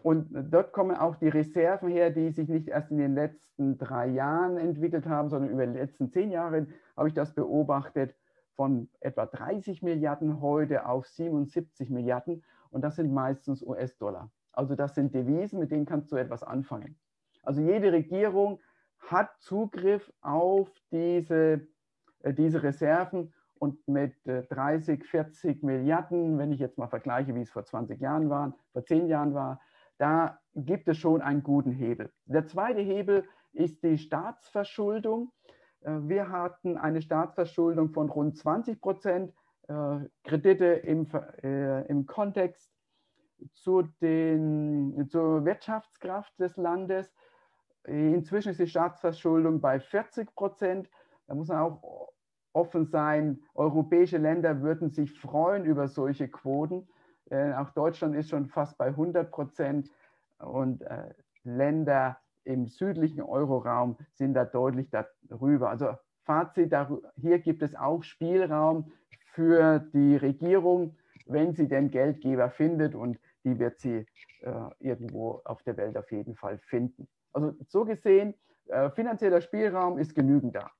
Und 0.02 0.28
dort 0.52 0.72
kommen 0.72 0.96
auch 0.96 1.16
die 1.16 1.28
Reserven 1.28 1.88
her, 1.88 2.10
die 2.10 2.30
sich 2.30 2.48
nicht 2.48 2.68
erst 2.68 2.90
in 2.90 2.98
den 2.98 3.14
letzten 3.14 3.78
drei 3.78 4.08
Jahren 4.08 4.58
entwickelt 4.58 5.06
haben, 5.06 5.28
sondern 5.28 5.50
über 5.50 5.66
die 5.66 5.78
letzten 5.78 6.10
zehn 6.10 6.30
Jahre 6.30 6.66
habe 6.96 7.08
ich 7.08 7.14
das 7.14 7.34
beobachtet, 7.34 8.14
von 8.54 8.90
etwa 9.00 9.26
30 9.26 9.82
Milliarden 9.82 10.40
heute 10.40 10.86
auf 10.86 11.06
77 11.06 11.88
Milliarden. 11.88 12.44
Und 12.70 12.82
das 12.82 12.96
sind 12.96 13.12
meistens 13.12 13.62
US-Dollar. 13.62 14.30
Also 14.52 14.74
das 14.74 14.94
sind 14.94 15.14
Devisen, 15.14 15.58
mit 15.58 15.70
denen 15.70 15.86
kannst 15.86 16.12
du 16.12 16.16
etwas 16.16 16.42
anfangen. 16.42 16.96
Also 17.42 17.60
jede 17.60 17.92
Regierung 17.92 18.60
hat 18.98 19.30
Zugriff 19.40 20.12
auf 20.20 20.70
diese, 20.90 21.66
äh, 22.20 22.32
diese 22.32 22.62
Reserven 22.62 23.32
und 23.58 23.86
mit 23.88 24.14
30, 24.24 25.00
äh, 25.00 25.04
40 25.04 25.62
Milliarden, 25.62 26.38
wenn 26.38 26.52
ich 26.52 26.60
jetzt 26.60 26.78
mal 26.78 26.88
vergleiche, 26.88 27.34
wie 27.34 27.42
es 27.42 27.50
vor 27.50 27.64
20 27.64 28.00
Jahren 28.00 28.30
war, 28.30 28.56
vor 28.72 28.84
10 28.84 29.08
Jahren 29.08 29.34
war, 29.34 29.60
da 29.98 30.38
gibt 30.54 30.88
es 30.88 30.98
schon 30.98 31.20
einen 31.20 31.42
guten 31.42 31.72
Hebel. 31.72 32.12
Der 32.26 32.46
zweite 32.46 32.80
Hebel 32.80 33.24
ist 33.52 33.82
die 33.82 33.98
Staatsverschuldung. 33.98 35.32
Äh, 35.80 35.98
wir 36.02 36.30
hatten 36.30 36.76
eine 36.76 37.02
Staatsverschuldung 37.02 37.90
von 37.90 38.08
rund 38.08 38.36
20 38.36 38.80
Prozent, 38.80 39.32
Kredite 40.24 40.64
im, 40.64 41.06
im 41.42 42.04
Kontext 42.04 42.72
zu 43.52 43.82
den, 44.00 45.08
zur 45.08 45.44
Wirtschaftskraft 45.44 46.38
des 46.38 46.56
Landes. 46.56 47.12
Inzwischen 47.84 48.50
ist 48.50 48.60
die 48.60 48.66
Staatsverschuldung 48.66 49.60
bei 49.60 49.80
40 49.80 50.34
Prozent. 50.34 50.88
Da 51.26 51.34
muss 51.34 51.48
man 51.48 51.58
auch 51.58 52.12
offen 52.52 52.86
sein. 52.86 53.40
Europäische 53.54 54.18
Länder 54.18 54.62
würden 54.62 54.90
sich 54.90 55.18
freuen 55.18 55.64
über 55.64 55.88
solche 55.88 56.28
Quoten. 56.28 56.88
Äh, 57.30 57.54
auch 57.54 57.70
Deutschland 57.70 58.14
ist 58.14 58.30
schon 58.30 58.46
fast 58.46 58.76
bei 58.78 58.88
100 58.88 59.30
Prozent 59.30 59.90
und 60.38 60.82
äh, 60.82 61.14
Länder 61.44 62.18
im 62.44 62.66
südlichen 62.66 63.22
Euroraum 63.22 63.96
sind 64.12 64.34
da 64.34 64.44
deutlich 64.44 64.90
darüber. 65.28 65.70
Also 65.70 65.94
Fazit, 66.24 66.74
hier 67.16 67.38
gibt 67.38 67.62
es 67.62 67.74
auch 67.74 68.02
Spielraum 68.02 68.92
für 69.32 69.80
die 69.92 70.16
Regierung, 70.16 70.96
wenn 71.26 71.54
sie 71.54 71.68
den 71.68 71.90
Geldgeber 71.90 72.50
findet 72.50 72.94
und 72.94 73.18
die 73.44 73.58
wird 73.58 73.78
sie 73.78 74.06
äh, 74.40 74.70
irgendwo 74.80 75.40
auf 75.44 75.62
der 75.62 75.76
Welt 75.76 75.96
auf 75.96 76.10
jeden 76.12 76.36
Fall 76.36 76.58
finden. 76.58 77.08
Also 77.32 77.54
so 77.68 77.84
gesehen, 77.84 78.34
äh, 78.66 78.90
finanzieller 78.90 79.40
Spielraum 79.40 79.98
ist 79.98 80.14
genügend 80.14 80.54
da. 80.54 80.70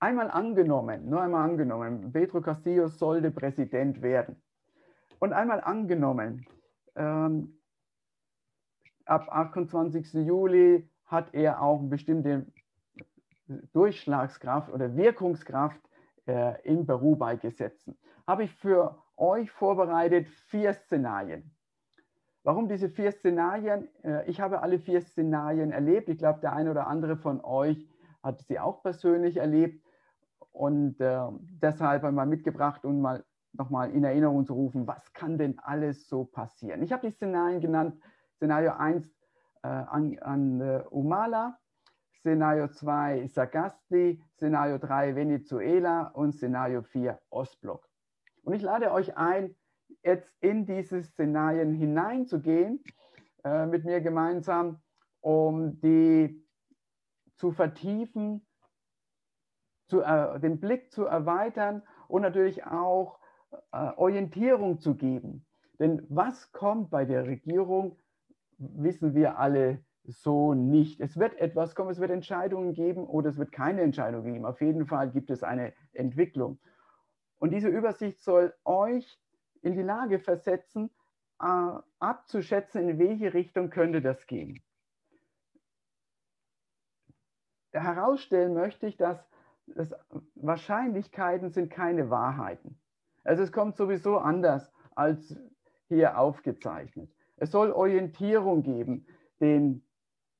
Einmal 0.00 0.32
angenommen, 0.32 1.08
nur 1.08 1.20
einmal 1.20 1.48
angenommen, 1.48 2.12
Pedro 2.12 2.40
Castillo 2.40 2.88
sollte 2.88 3.30
Präsident 3.30 4.02
werden. 4.02 4.42
Und 5.20 5.32
einmal 5.32 5.60
angenommen, 5.60 6.44
ähm, 6.96 7.60
ab 9.04 9.28
28. 9.30 10.12
Juli 10.14 10.90
hat 11.04 11.32
er 11.32 11.62
auch 11.62 11.80
bestimmte 11.88 12.46
Durchschlagskraft 13.72 14.72
oder 14.72 14.96
Wirkungskraft 14.96 15.80
äh, 16.26 16.60
in 16.62 16.86
Peru 16.86 17.16
beigesetzen. 17.16 17.98
Habe 18.26 18.44
ich 18.44 18.54
für 18.54 19.02
euch 19.16 19.50
vorbereitet 19.50 20.28
vier 20.28 20.72
Szenarien. 20.72 21.54
Warum 22.44 22.68
diese 22.68 22.88
vier 22.88 23.12
Szenarien? 23.12 23.88
Äh, 24.02 24.28
ich 24.28 24.40
habe 24.40 24.62
alle 24.62 24.78
vier 24.78 25.00
Szenarien 25.00 25.70
erlebt. 25.70 26.08
Ich 26.08 26.18
glaube, 26.18 26.40
der 26.40 26.52
eine 26.52 26.70
oder 26.70 26.86
andere 26.86 27.16
von 27.16 27.40
euch 27.44 27.88
hat 28.22 28.42
sie 28.42 28.58
auch 28.58 28.82
persönlich 28.82 29.36
erlebt 29.36 29.84
und 30.52 31.00
äh, 31.00 31.20
deshalb 31.62 32.04
einmal 32.04 32.26
mitgebracht, 32.26 32.84
um 32.84 33.00
mal 33.00 33.24
nochmal 33.52 33.90
in 33.90 34.04
Erinnerung 34.04 34.46
zu 34.46 34.54
rufen, 34.54 34.86
was 34.86 35.12
kann 35.12 35.38
denn 35.38 35.58
alles 35.58 36.08
so 36.08 36.24
passieren? 36.24 36.82
Ich 36.82 36.92
habe 36.92 37.06
die 37.06 37.14
Szenarien 37.14 37.60
genannt. 37.60 38.00
Szenario 38.36 38.72
1 38.72 39.06
äh, 39.62 39.68
an, 39.68 40.18
an 40.20 40.60
äh, 40.60 40.82
Umala, 40.90 41.58
Szenario 42.22 42.68
2 42.68 43.26
Sagasti, 43.26 44.22
Szenario 44.36 44.78
3 44.78 45.16
Venezuela 45.16 46.02
und 46.14 46.32
Szenario 46.32 46.82
4 46.82 47.20
Ostblock. 47.30 47.88
Und 48.44 48.54
ich 48.54 48.62
lade 48.62 48.92
euch 48.92 49.16
ein, 49.16 49.56
jetzt 50.04 50.32
in 50.40 50.64
diese 50.64 51.02
Szenarien 51.02 51.74
hineinzugehen, 51.74 52.84
äh, 53.42 53.66
mit 53.66 53.84
mir 53.84 54.00
gemeinsam, 54.00 54.80
um 55.20 55.80
die 55.80 56.46
zu 57.34 57.50
vertiefen, 57.50 58.46
zu, 59.88 60.02
äh, 60.02 60.38
den 60.38 60.60
Blick 60.60 60.92
zu 60.92 61.06
erweitern 61.06 61.82
und 62.06 62.22
natürlich 62.22 62.64
auch 62.64 63.18
äh, 63.72 63.90
Orientierung 63.96 64.78
zu 64.78 64.94
geben. 64.94 65.44
Denn 65.80 66.06
was 66.08 66.52
kommt 66.52 66.90
bei 66.90 67.04
der 67.04 67.26
Regierung, 67.26 67.98
wissen 68.58 69.12
wir 69.12 69.38
alle 69.38 69.84
so 70.04 70.54
nicht. 70.54 71.00
Es 71.00 71.16
wird 71.16 71.38
etwas 71.38 71.74
kommen, 71.74 71.90
es 71.90 72.00
wird 72.00 72.10
Entscheidungen 72.10 72.72
geben 72.72 73.06
oder 73.06 73.30
es 73.30 73.38
wird 73.38 73.52
keine 73.52 73.82
Entscheidung 73.82 74.24
geben. 74.24 74.44
Auf 74.44 74.60
jeden 74.60 74.86
Fall 74.86 75.10
gibt 75.10 75.30
es 75.30 75.42
eine 75.42 75.72
Entwicklung. 75.92 76.58
Und 77.38 77.50
diese 77.50 77.68
Übersicht 77.68 78.20
soll 78.22 78.54
euch 78.64 79.18
in 79.62 79.74
die 79.74 79.82
Lage 79.82 80.18
versetzen, 80.18 80.90
äh, 81.40 81.72
abzuschätzen, 81.98 82.88
in 82.88 82.98
welche 82.98 83.34
Richtung 83.34 83.70
könnte 83.70 84.00
das 84.00 84.26
gehen. 84.26 84.62
Herausstellen 87.72 88.54
möchte 88.54 88.86
ich, 88.86 88.96
dass 88.96 89.26
das, 89.66 89.94
Wahrscheinlichkeiten 90.34 91.50
sind 91.50 91.70
keine 91.70 92.10
Wahrheiten. 92.10 92.78
Also 93.24 93.42
es 93.42 93.52
kommt 93.52 93.76
sowieso 93.76 94.18
anders 94.18 94.72
als 94.94 95.36
hier 95.88 96.18
aufgezeichnet. 96.18 97.10
Es 97.36 97.50
soll 97.50 97.70
Orientierung 97.72 98.62
geben, 98.62 99.06
den, 99.40 99.84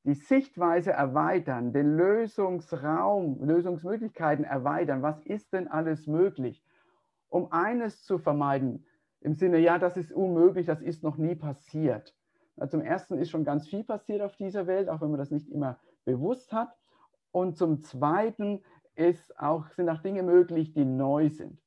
die 0.04 0.14
Sichtweise 0.14 0.92
erweitern, 0.92 1.73
den 1.73 1.97
Lösungsraum, 1.97 3.42
Lösungsmöglichkeiten 3.44 4.44
erweitern. 4.44 5.02
Was 5.02 5.21
ist 5.21 5.52
denn 5.52 5.68
alles 5.68 6.06
möglich? 6.06 6.64
Um 7.28 7.52
eines 7.52 8.02
zu 8.04 8.18
vermeiden, 8.18 8.85
im 9.21 9.35
Sinne, 9.35 9.59
ja, 9.59 9.78
das 9.78 9.97
ist 9.97 10.12
unmöglich, 10.12 10.66
das 10.66 10.82
ist 10.82 11.04
noch 11.04 11.16
nie 11.16 11.37
passiert. 11.37 12.14
zum 12.68 12.80
Ersten 12.80 13.16
ist 13.16 13.30
schon 13.30 13.44
ganz 13.44 13.68
viel 13.68 13.85
passiert 13.85 14.21
auf 14.21 14.37
dieser 14.37 14.66
Welt, 14.66 14.88
auch 14.88 15.00
wenn 15.00 15.11
man 15.11 15.18
das 15.18 15.30
nicht 15.30 15.49
immer 15.49 15.78
bewusst 16.04 16.52
hat. 16.52 16.76
Und 17.30 17.56
zum 17.56 17.82
Zweiten 17.82 18.62
ist 18.94 19.38
auch, 19.38 19.68
sind 19.71 19.88
auch 19.88 20.02
Dinge 20.02 20.23
möglich, 20.23 20.73
die 20.75 20.85
neu 20.85 21.30
sind. 21.30 21.61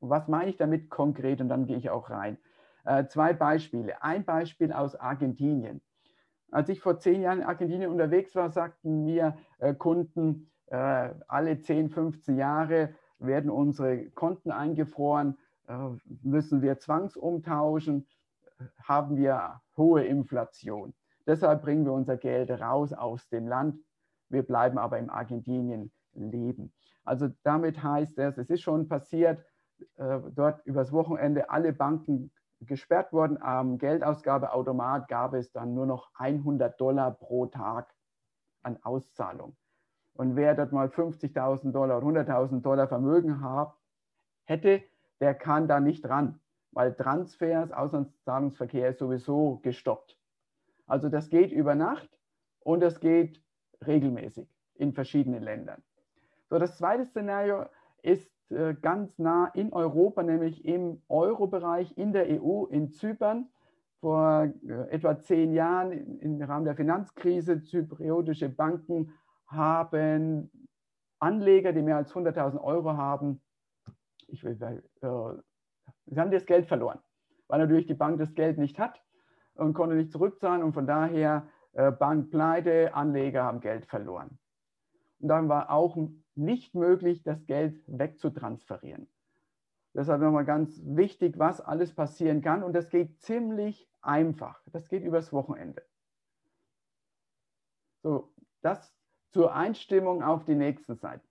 Was 0.00 0.26
meine 0.26 0.50
ich 0.50 0.56
damit 0.56 0.90
konkret? 0.90 1.40
Und 1.40 1.48
dann 1.48 1.66
gehe 1.66 1.76
ich 1.76 1.90
auch 1.90 2.10
rein. 2.10 2.38
Äh, 2.84 3.06
zwei 3.06 3.32
Beispiele. 3.34 4.02
Ein 4.02 4.24
Beispiel 4.24 4.72
aus 4.72 4.96
Argentinien. 4.96 5.80
Als 6.50 6.68
ich 6.68 6.80
vor 6.80 6.98
zehn 6.98 7.22
Jahren 7.22 7.40
in 7.40 7.44
Argentinien 7.44 7.90
unterwegs 7.90 8.34
war, 8.34 8.50
sagten 8.50 9.04
mir 9.04 9.36
äh, 9.58 9.74
Kunden, 9.74 10.50
äh, 10.66 11.10
alle 11.28 11.60
10, 11.60 11.90
15 11.90 12.36
Jahre 12.36 12.94
werden 13.18 13.50
unsere 13.50 14.10
Konten 14.10 14.50
eingefroren, 14.50 15.38
äh, 15.68 15.74
müssen 16.22 16.62
wir 16.62 16.78
zwangsumtauschen, 16.78 18.06
haben 18.82 19.16
wir 19.16 19.60
hohe 19.76 20.04
Inflation. 20.04 20.94
Deshalb 21.26 21.62
bringen 21.62 21.84
wir 21.84 21.92
unser 21.92 22.16
Geld 22.16 22.50
raus 22.50 22.92
aus 22.92 23.28
dem 23.28 23.46
Land. 23.46 23.78
Wir 24.28 24.42
bleiben 24.42 24.78
aber 24.78 24.98
in 24.98 25.10
Argentinien 25.10 25.92
leben. 26.14 26.72
Also 27.04 27.28
damit 27.42 27.82
heißt 27.82 28.18
es, 28.18 28.38
es 28.38 28.50
ist 28.50 28.62
schon 28.62 28.88
passiert, 28.88 29.44
äh, 29.96 30.20
dort 30.34 30.64
übers 30.66 30.92
Wochenende 30.92 31.50
alle 31.50 31.72
Banken 31.72 32.32
gesperrt 32.66 33.12
worden. 33.12 33.40
Am 33.40 33.78
Geldausgabeautomat 33.78 35.08
gab 35.08 35.34
es 35.34 35.52
dann 35.52 35.74
nur 35.74 35.86
noch 35.86 36.10
100 36.14 36.80
Dollar 36.80 37.12
pro 37.12 37.46
Tag 37.46 37.94
an 38.62 38.78
Auszahlung. 38.82 39.56
Und 40.14 40.36
wer 40.36 40.54
dort 40.54 40.72
mal 40.72 40.88
50.000 40.88 41.72
Dollar, 41.72 42.02
100.000 42.02 42.62
Dollar 42.62 42.88
Vermögen 42.88 43.42
hat, 43.42 43.74
hätte, 44.44 44.82
der 45.20 45.34
kann 45.34 45.68
da 45.68 45.80
nicht 45.80 46.08
ran, 46.08 46.40
weil 46.72 46.94
Transfers, 46.94 47.72
Auslandszahlungsverkehr 47.72 48.90
ist 48.90 48.98
sowieso 48.98 49.60
gestoppt. 49.62 50.18
Also 50.86 51.08
das 51.08 51.28
geht 51.28 51.52
über 51.52 51.74
Nacht 51.74 52.08
und 52.60 52.80
das 52.80 53.00
geht 53.00 53.42
regelmäßig 53.86 54.48
in 54.74 54.92
verschiedenen 54.92 55.42
Ländern. 55.42 55.82
So, 56.48 56.58
das 56.58 56.76
zweite 56.76 57.04
Szenario 57.04 57.66
ist 58.02 58.30
äh, 58.50 58.74
ganz 58.74 59.18
nah 59.18 59.46
in 59.54 59.72
Europa, 59.72 60.22
nämlich 60.22 60.64
im 60.64 61.02
Euro-Bereich, 61.08 61.96
in 61.96 62.12
der 62.12 62.26
EU, 62.28 62.66
in 62.66 62.90
Zypern. 62.90 63.48
Vor 64.00 64.52
äh, 64.68 64.90
etwa 64.90 65.18
zehn 65.18 65.52
Jahren 65.52 66.20
im 66.20 66.40
Rahmen 66.42 66.64
der 66.64 66.76
Finanzkrise, 66.76 67.62
zypriotische 67.62 68.48
Banken 68.48 69.12
haben 69.46 70.50
Anleger, 71.18 71.72
die 71.72 71.82
mehr 71.82 71.96
als 71.96 72.12
100.000 72.12 72.60
Euro 72.60 72.96
haben, 72.96 73.40
ich 74.28 74.44
will, 74.44 74.60
äh, 74.60 75.08
sie 76.06 76.20
haben 76.20 76.30
das 76.30 76.46
Geld 76.46 76.66
verloren, 76.66 77.00
weil 77.48 77.58
natürlich 77.58 77.86
die 77.86 77.94
Bank 77.94 78.18
das 78.18 78.34
Geld 78.34 78.58
nicht 78.58 78.78
hat 78.78 79.02
und 79.54 79.74
konnte 79.74 79.96
nicht 79.96 80.12
zurückzahlen 80.12 80.62
und 80.62 80.72
von 80.72 80.86
daher 80.86 81.48
äh, 81.72 81.90
Bank 81.90 82.30
pleite, 82.30 82.94
Anleger 82.94 83.44
haben 83.44 83.60
Geld 83.60 83.86
verloren. 83.86 84.38
Und 85.20 85.28
dann 85.28 85.48
war 85.48 85.70
auch 85.70 85.96
nicht 86.36 86.74
möglich, 86.74 87.22
das 87.22 87.46
Geld 87.46 87.82
wegzutransferieren. 87.86 89.08
Deshalb 89.94 90.20
nochmal 90.20 90.44
ganz 90.44 90.78
wichtig, 90.84 91.38
was 91.38 91.60
alles 91.60 91.94
passieren 91.94 92.42
kann. 92.42 92.62
Und 92.62 92.74
das 92.74 92.90
geht 92.90 93.18
ziemlich 93.22 93.88
einfach. 94.02 94.60
Das 94.72 94.88
geht 94.88 95.02
übers 95.02 95.32
Wochenende. 95.32 95.82
So, 98.02 98.32
das 98.60 98.94
zur 99.30 99.54
Einstimmung 99.54 100.22
auf 100.22 100.44
die 100.44 100.54
nächsten 100.54 100.96
Seiten. 100.96 101.26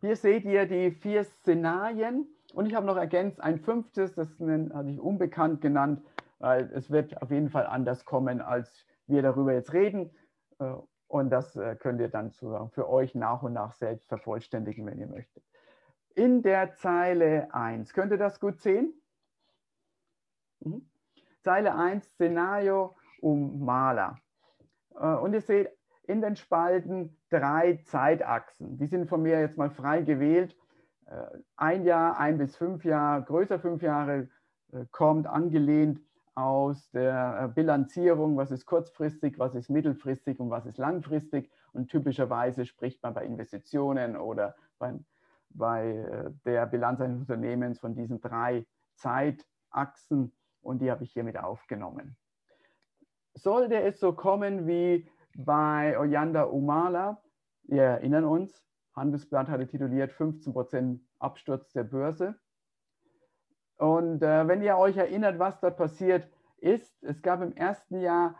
Hier 0.00 0.16
seht 0.16 0.44
ihr 0.44 0.66
die 0.66 0.92
vier 0.92 1.24
Szenarien 1.24 2.26
und 2.54 2.64
ich 2.64 2.74
habe 2.74 2.86
noch 2.86 2.96
ergänzt 2.96 3.40
ein 3.40 3.58
fünftes, 3.58 4.14
das 4.14 4.28
hatte 4.40 4.88
ich 4.88 4.98
unbekannt 4.98 5.60
genannt, 5.60 6.02
weil 6.38 6.70
es 6.72 6.90
wird 6.90 7.20
auf 7.20 7.30
jeden 7.30 7.50
Fall 7.50 7.66
anders 7.66 8.06
kommen, 8.06 8.40
als 8.40 8.86
wir 9.06 9.20
darüber 9.20 9.52
jetzt 9.52 9.74
reden. 9.74 10.10
Und 11.10 11.30
das 11.30 11.56
äh, 11.56 11.74
könnt 11.74 12.00
ihr 12.00 12.08
dann 12.08 12.30
für 12.30 12.88
euch 12.88 13.16
nach 13.16 13.42
und 13.42 13.52
nach 13.52 13.74
selbst 13.74 14.06
vervollständigen, 14.08 14.86
wenn 14.86 15.00
ihr 15.00 15.08
möchtet. 15.08 15.42
In 16.14 16.40
der 16.42 16.74
Zeile 16.74 17.52
1, 17.52 17.92
könnt 17.94 18.12
ihr 18.12 18.18
das 18.18 18.38
gut 18.38 18.60
sehen? 18.60 18.94
Mhm. 20.60 20.88
Zeile 21.40 21.74
1, 21.74 22.06
Szenario 22.10 22.94
um 23.20 23.64
Maler. 23.64 24.18
Äh, 24.94 25.14
und 25.16 25.34
ihr 25.34 25.40
seht 25.40 25.76
in 26.04 26.22
den 26.22 26.36
Spalten 26.36 27.18
drei 27.28 27.80
Zeitachsen. 27.86 28.78
Die 28.78 28.86
sind 28.86 29.08
von 29.08 29.20
mir 29.20 29.40
jetzt 29.40 29.58
mal 29.58 29.70
frei 29.70 30.02
gewählt. 30.02 30.56
Äh, 31.06 31.38
ein 31.56 31.82
Jahr, 31.82 32.20
ein 32.20 32.38
bis 32.38 32.54
fünf 32.54 32.84
Jahre, 32.84 33.24
größer 33.24 33.58
fünf 33.58 33.82
Jahre 33.82 34.28
kommt 34.92 35.26
angelehnt 35.26 36.00
aus 36.40 36.90
der 36.90 37.42
äh, 37.42 37.48
Bilanzierung, 37.48 38.36
was 38.36 38.50
ist 38.50 38.66
kurzfristig, 38.66 39.38
was 39.38 39.54
ist 39.54 39.68
mittelfristig 39.68 40.40
und 40.40 40.50
was 40.50 40.66
ist 40.66 40.78
langfristig. 40.78 41.50
Und 41.72 41.88
typischerweise 41.88 42.66
spricht 42.66 43.02
man 43.02 43.14
bei 43.14 43.24
Investitionen 43.24 44.16
oder 44.16 44.56
bei, 44.78 44.94
bei 45.50 45.88
äh, 45.88 46.30
der 46.44 46.66
Bilanz 46.66 47.00
eines 47.00 47.20
Unternehmens 47.20 47.78
von 47.80 47.94
diesen 47.94 48.20
drei 48.20 48.66
Zeitachsen 48.94 50.32
und 50.62 50.80
die 50.80 50.90
habe 50.90 51.04
ich 51.04 51.12
hiermit 51.12 51.38
aufgenommen. 51.38 52.16
Sollte 53.34 53.80
es 53.80 54.00
so 54.00 54.12
kommen 54.12 54.66
wie 54.66 55.08
bei 55.36 55.98
Oyanda 55.98 56.44
Umala, 56.44 57.22
wir 57.64 57.82
erinnern 57.82 58.24
uns, 58.24 58.64
Handelsblatt 58.94 59.48
hatte 59.48 59.66
tituliert 59.66 60.12
15% 60.12 60.98
Absturz 61.18 61.72
der 61.72 61.84
Börse. 61.84 62.34
Und 63.80 64.22
äh, 64.22 64.46
wenn 64.46 64.62
ihr 64.62 64.76
euch 64.76 64.98
erinnert, 64.98 65.38
was 65.38 65.58
dort 65.60 65.78
passiert 65.78 66.28
ist, 66.58 67.02
es 67.02 67.22
gab 67.22 67.40
im 67.40 67.56
ersten 67.56 68.00
Jahr 68.00 68.38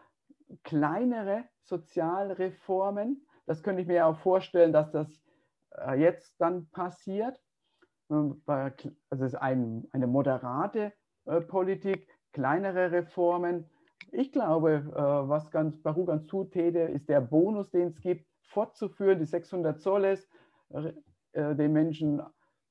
kleinere 0.64 1.44
Sozialreformen. 1.62 3.26
Das 3.46 3.62
könnte 3.62 3.80
ich 3.80 3.88
mir 3.88 4.06
auch 4.06 4.18
vorstellen, 4.18 4.70
dass 4.70 4.92
das 4.92 5.08
äh, 5.78 5.98
jetzt 5.98 6.38
dann 6.38 6.68
passiert. 6.72 7.40
Ähm, 8.10 8.42
also 8.46 9.24
es 9.24 9.32
ist 9.32 9.34
ein, 9.36 9.88
eine 9.92 10.06
moderate 10.06 10.92
äh, 11.24 11.40
Politik, 11.40 12.06
kleinere 12.34 12.92
Reformen. 12.92 13.64
Ich 14.12 14.32
glaube, 14.32 14.92
äh, 14.94 15.28
was 15.28 15.50
ganz 15.50 15.80
Baru 15.82 16.04
ganz 16.04 16.26
zutäte, 16.26 16.80
ist 16.80 17.08
der 17.08 17.22
Bonus, 17.22 17.70
den 17.70 17.88
es 17.88 18.00
gibt, 18.02 18.26
fortzuführen, 18.42 19.18
die 19.18 19.24
600 19.24 19.80
Zolles 19.80 20.28
den 21.32 21.72
Menschen 21.72 22.20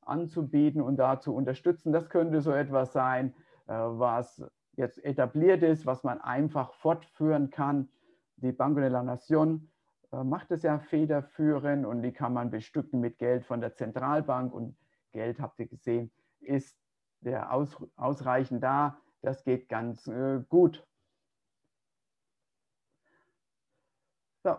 anzubieten 0.10 0.82
und 0.82 0.98
da 0.98 1.20
zu 1.20 1.34
unterstützen. 1.34 1.94
Das 1.94 2.10
könnte 2.10 2.42
so 2.42 2.52
etwas 2.52 2.94
sein, 2.94 3.34
äh, 3.68 3.74
was 3.74 4.44
jetzt 4.76 5.04
etabliert 5.04 5.62
ist, 5.64 5.86
was 5.86 6.04
man 6.04 6.20
einfach 6.22 6.74
fortführen 6.74 7.50
kann. 7.50 7.90
Die 8.38 8.52
Banco 8.52 8.80
de 8.80 8.90
la 8.90 9.04
Nación 9.04 9.70
äh, 10.12 10.24
macht 10.24 10.52
es 10.52 10.64
ja 10.64 10.80
federführend 10.80 11.86
und 11.86 12.02
die 12.02 12.14
kann 12.14 12.34
man 12.34 12.50
bestücken 12.50 13.00
mit 13.00 13.18
Geld 13.18 13.46
von 13.46 13.62
der 13.62 13.76
Zentralbank 13.76 14.54
und 14.54 14.76
Geld, 15.12 15.40
habt 15.40 15.60
ihr 15.60 15.68
gesehen, 15.68 16.12
ist 16.40 16.78
der 17.22 17.52
aus, 17.52 17.76
ausreichend 17.96 18.64
da. 18.64 18.98
Das 19.22 19.44
geht 19.44 19.68
ganz 19.68 20.08
äh, 20.08 20.42
gut. 20.48 20.86
So, 24.44 24.56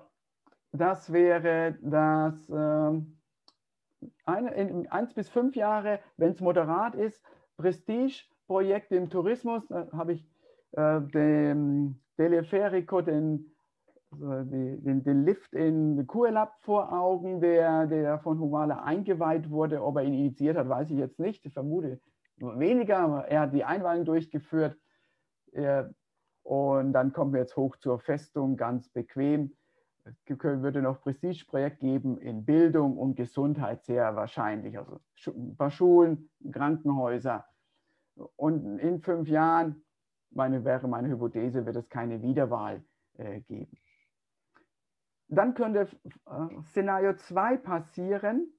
das 0.72 1.12
wäre 1.12 1.78
das. 1.80 2.48
Äh, 2.50 3.00
eine, 4.30 4.54
in 4.54 4.88
eins 4.88 5.14
bis 5.14 5.28
fünf 5.28 5.56
Jahre, 5.56 6.00
wenn 6.16 6.32
es 6.32 6.40
moderat 6.40 6.94
ist, 6.94 7.22
Prestige-Projekte 7.56 8.96
im 8.96 9.10
Tourismus, 9.10 9.66
da 9.68 9.88
habe 9.92 10.14
ich 10.14 10.26
äh, 10.72 11.00
den 11.00 12.00
Teleferico, 12.16 13.00
den, 13.00 13.52
den, 14.12 15.02
den, 15.04 15.24
Lift 15.24 15.52
in 15.52 16.06
Kuelab 16.06 16.54
vor 16.60 16.92
Augen, 16.92 17.40
der, 17.40 17.86
der 17.86 18.18
von 18.18 18.38
Humala 18.38 18.82
eingeweiht 18.82 19.50
wurde. 19.50 19.82
Ob 19.82 19.96
er 19.96 20.02
ihn 20.02 20.14
initiiert 20.14 20.56
hat, 20.56 20.68
weiß 20.68 20.90
ich 20.90 20.98
jetzt 20.98 21.18
nicht. 21.18 21.44
Ich 21.46 21.52
vermute 21.52 22.00
weniger, 22.38 22.98
aber 22.98 23.28
er 23.28 23.40
hat 23.40 23.54
die 23.54 23.64
Einweihung 23.64 24.04
durchgeführt. 24.04 24.76
Er, 25.52 25.92
und 26.42 26.92
dann 26.92 27.12
kommen 27.12 27.32
wir 27.32 27.40
jetzt 27.40 27.56
hoch 27.56 27.76
zur 27.76 28.00
Festung, 28.00 28.56
ganz 28.56 28.88
bequem. 28.88 29.52
Es 30.26 30.42
würde 30.42 30.82
noch 30.82 31.00
Prestigeprojekt 31.00 31.80
geben 31.80 32.18
in 32.18 32.44
Bildung 32.44 32.96
und 32.96 33.16
Gesundheit 33.16 33.84
sehr 33.84 34.16
wahrscheinlich. 34.16 34.78
Also 34.78 35.00
ein 35.26 35.56
paar 35.56 35.70
Schulen, 35.70 36.30
Krankenhäuser. 36.50 37.44
Und 38.36 38.78
in 38.78 39.00
fünf 39.00 39.28
Jahren, 39.28 39.84
meine, 40.30 40.64
wäre 40.64 40.88
meine 40.88 41.08
Hypothese, 41.08 41.64
wird 41.66 41.76
es 41.76 41.88
keine 41.88 42.22
Wiederwahl 42.22 42.84
äh, 43.18 43.40
geben. 43.40 43.76
dann 45.28 45.54
könnte 45.54 45.88
äh, 46.26 46.62
Szenario 46.70 47.14
2 47.14 47.56
passieren. 47.58 48.52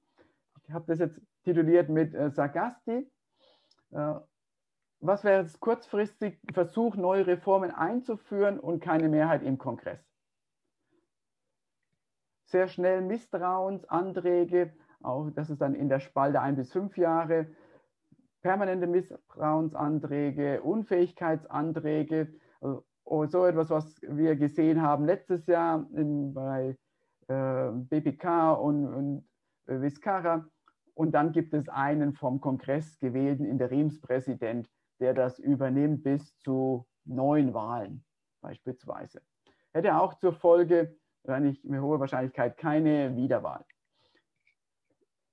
Ich 0.64 0.72
habe 0.72 0.84
das 0.86 0.98
jetzt 0.98 1.20
tituliert 1.44 1.88
mit 1.88 2.14
äh, 2.14 2.30
Sagasti. 2.30 3.10
Äh, 3.90 4.14
was 5.00 5.24
wäre 5.24 5.42
jetzt 5.42 5.58
kurzfristig 5.60 6.40
Versuch, 6.52 6.94
neue 6.94 7.26
Reformen 7.26 7.72
einzuführen 7.72 8.60
und 8.60 8.80
keine 8.80 9.08
Mehrheit 9.08 9.42
im 9.42 9.58
Kongress? 9.58 10.11
Sehr 12.52 12.68
schnell 12.68 13.00
Misstrauensanträge, 13.00 14.74
auch 15.02 15.30
das 15.30 15.48
ist 15.48 15.62
dann 15.62 15.74
in 15.74 15.88
der 15.88 16.00
Spalte 16.00 16.42
ein 16.42 16.54
bis 16.54 16.70
fünf 16.70 16.98
Jahre, 16.98 17.46
permanente 18.42 18.86
Misstrauensanträge, 18.86 20.60
Unfähigkeitsanträge, 20.60 22.34
also 22.60 22.84
so 23.26 23.46
etwas, 23.46 23.70
was 23.70 23.98
wir 24.02 24.36
gesehen 24.36 24.82
haben 24.82 25.06
letztes 25.06 25.46
Jahr 25.46 25.86
in, 25.94 26.34
bei 26.34 26.76
äh, 27.28 27.70
BPK 27.72 28.52
und, 28.52 28.86
und 28.86 29.28
äh, 29.66 29.80
Viscara. 29.80 30.46
Und 30.92 31.12
dann 31.12 31.32
gibt 31.32 31.54
es 31.54 31.70
einen 31.70 32.12
vom 32.12 32.38
Kongress 32.42 32.98
gewählten 32.98 33.46
Interimspräsident, 33.46 34.68
der 35.00 35.14
das 35.14 35.38
übernimmt 35.38 36.02
bis 36.02 36.36
zu 36.36 36.86
neun 37.06 37.54
Wahlen 37.54 38.04
beispielsweise. 38.42 39.22
Hätte 39.72 39.96
auch 39.96 40.18
zur 40.18 40.34
Folge, 40.34 40.94
wahrscheinlich 41.24 41.62
mit 41.64 41.80
hoher 41.80 42.00
Wahrscheinlichkeit, 42.00 42.56
keine 42.56 43.16
Wiederwahl. 43.16 43.64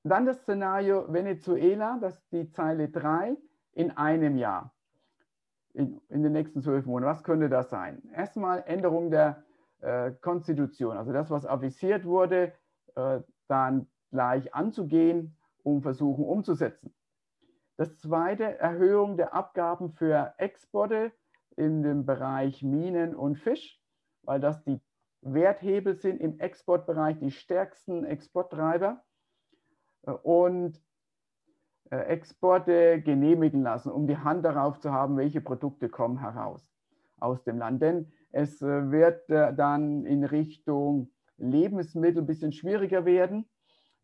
Dann 0.03 0.25
das 0.25 0.41
Szenario 0.41 1.11
Venezuela, 1.11 1.97
das 1.99 2.15
ist 2.15 2.31
die 2.31 2.49
Zeile 2.51 2.89
3, 2.89 3.35
in 3.73 3.91
einem 3.91 4.37
Jahr, 4.37 4.73
in, 5.73 6.01
in 6.09 6.23
den 6.23 6.31
nächsten 6.31 6.61
zwölf 6.61 6.85
Monaten. 6.85 7.11
Was 7.11 7.23
könnte 7.23 7.49
das 7.49 7.69
sein? 7.69 8.01
Erstmal 8.13 8.63
Änderung 8.65 9.11
der 9.11 9.43
äh, 9.81 10.11
Konstitution, 10.21 10.97
also 10.97 11.11
das, 11.11 11.29
was 11.29 11.45
avisiert 11.45 12.05
wurde, 12.05 12.53
äh, 12.95 13.19
dann 13.47 13.87
gleich 14.11 14.53
anzugehen, 14.53 15.37
um 15.63 15.81
versuchen 15.81 16.25
umzusetzen. 16.25 16.93
Das 17.77 17.97
zweite, 17.97 18.57
Erhöhung 18.59 19.15
der 19.15 19.33
Abgaben 19.33 19.91
für 19.91 20.33
Exporte 20.37 21.11
in 21.55 21.83
dem 21.83 22.05
Bereich 22.05 22.63
Minen 22.63 23.15
und 23.15 23.37
Fisch, 23.37 23.79
weil 24.23 24.39
das 24.39 24.63
die 24.63 24.81
Werthebel 25.21 25.95
sind 25.95 26.21
im 26.21 26.39
Exportbereich, 26.39 27.19
die 27.19 27.31
stärksten 27.31 28.05
Exporttreiber 28.05 29.03
und 30.23 30.81
äh, 31.91 31.97
Exporte 32.05 33.01
genehmigen 33.01 33.63
lassen, 33.63 33.91
um 33.91 34.05
die 34.07 34.17
Hand 34.17 34.45
darauf 34.45 34.79
zu 34.79 34.91
haben, 34.91 35.17
welche 35.17 35.41
Produkte 35.41 35.89
kommen 35.89 36.19
heraus 36.19 36.69
aus 37.19 37.43
dem 37.43 37.57
Land. 37.57 37.81
Denn 37.81 38.11
es 38.31 38.61
äh, 38.61 38.91
wird 38.91 39.29
äh, 39.29 39.53
dann 39.55 40.05
in 40.05 40.23
Richtung 40.23 41.09
Lebensmittel 41.37 42.21
ein 42.21 42.27
bisschen 42.27 42.51
schwieriger 42.51 43.05
werden. 43.05 43.49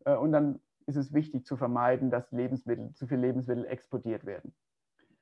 Und 0.04 0.30
dann 0.30 0.60
ist 0.86 0.96
es 0.96 1.12
wichtig 1.12 1.44
zu 1.44 1.56
vermeiden, 1.56 2.10
dass 2.10 2.30
Lebensmittel, 2.30 2.94
zu 2.94 3.08
viele 3.08 3.22
Lebensmittel 3.22 3.66
exportiert 3.66 4.24
werden. 4.24 4.54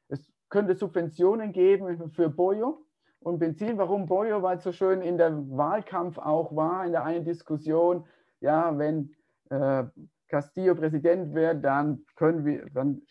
Es 0.09 0.31
könnte 0.51 0.75
Subventionen 0.75 1.53
geben 1.53 2.11
für 2.11 2.29
Bojo 2.29 2.85
und 3.25 3.39
Benzin. 3.39 3.79
Warum 3.79 4.07
Bojo? 4.07 4.43
Weil 4.43 4.59
es 4.59 4.65
so 4.65 4.73
schön 4.73 5.03
in 5.03 5.19
der 5.19 5.33
Wahlkampf 5.51 6.19
auch 6.19 6.55
war, 6.55 6.85
in 6.85 6.93
der 6.93 7.05
einen 7.05 7.25
Diskussion, 7.25 8.07
ja, 8.41 8.77
wenn 8.79 9.15
äh, 9.51 9.85
Castillo 10.29 10.75
Präsident 10.75 11.35
wird, 11.35 11.65
dann 11.65 12.05
können 12.17 12.45
wir, 12.45 12.67
dann 12.71 13.03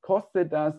kostet 0.00 0.52
das 0.52 0.74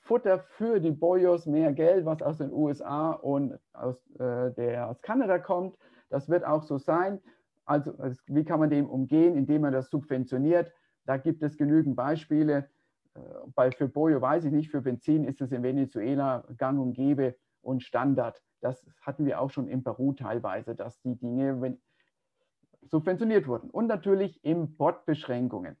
Futter 0.00 0.38
für 0.38 0.80
die 0.80 0.90
Boyos 0.90 1.46
mehr 1.46 1.72
Geld, 1.72 2.04
was 2.04 2.20
aus 2.20 2.38
den 2.38 2.52
USA 2.52 3.12
und 3.12 3.58
aus, 3.72 3.96
äh, 4.18 4.52
der, 4.52 4.90
aus 4.90 5.00
Kanada 5.00 5.38
kommt. 5.38 5.76
Das 6.10 6.28
wird 6.28 6.44
auch 6.44 6.62
so 6.62 6.76
sein. 6.78 7.20
Also, 7.64 7.96
also, 7.96 8.20
wie 8.26 8.44
kann 8.44 8.60
man 8.60 8.68
dem 8.68 8.86
umgehen, 8.86 9.36
indem 9.36 9.62
man 9.62 9.72
das 9.72 9.88
subventioniert? 9.88 10.70
Da 11.06 11.16
gibt 11.16 11.42
es 11.42 11.56
genügend 11.56 11.96
Beispiele. 11.96 12.68
Äh, 13.14 13.20
bei, 13.54 13.70
für 13.70 13.88
Boyo 13.88 14.20
weiß 14.20 14.44
ich 14.44 14.52
nicht, 14.52 14.70
für 14.70 14.82
Benzin 14.82 15.24
ist 15.24 15.40
es 15.40 15.50
in 15.52 15.62
Venezuela 15.62 16.44
gang 16.58 16.78
und 16.78 16.92
gäbe 16.92 17.36
und 17.64 17.82
Standard. 17.82 18.42
Das 18.60 18.86
hatten 19.00 19.26
wir 19.26 19.40
auch 19.40 19.50
schon 19.50 19.68
in 19.68 19.82
Peru 19.82 20.12
teilweise, 20.12 20.74
dass 20.74 21.00
die 21.00 21.16
Dinge, 21.16 21.78
subventioniert 22.82 23.46
wurden. 23.46 23.70
Und 23.70 23.86
natürlich 23.86 24.44
Importbeschränkungen. 24.44 25.76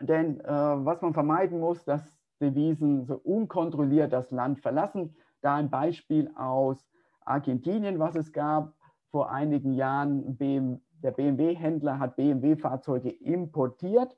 Denn 0.00 0.40
äh, 0.40 0.46
was 0.48 1.00
man 1.00 1.14
vermeiden 1.14 1.60
muss, 1.60 1.84
dass 1.84 2.02
Devisen 2.40 3.04
so 3.06 3.14
unkontrolliert 3.16 4.12
das 4.12 4.30
Land 4.30 4.60
verlassen. 4.60 5.16
Da 5.40 5.54
ein 5.54 5.70
Beispiel 5.70 6.30
aus 6.36 6.86
Argentinien, 7.24 7.98
was 7.98 8.14
es 8.14 8.32
gab 8.32 8.74
vor 9.10 9.30
einigen 9.30 9.72
Jahren. 9.72 10.36
BM, 10.36 10.80
der 11.02 11.12
BMW-Händler 11.12 11.98
hat 11.98 12.16
BMW-Fahrzeuge 12.16 13.10
importiert 13.10 14.16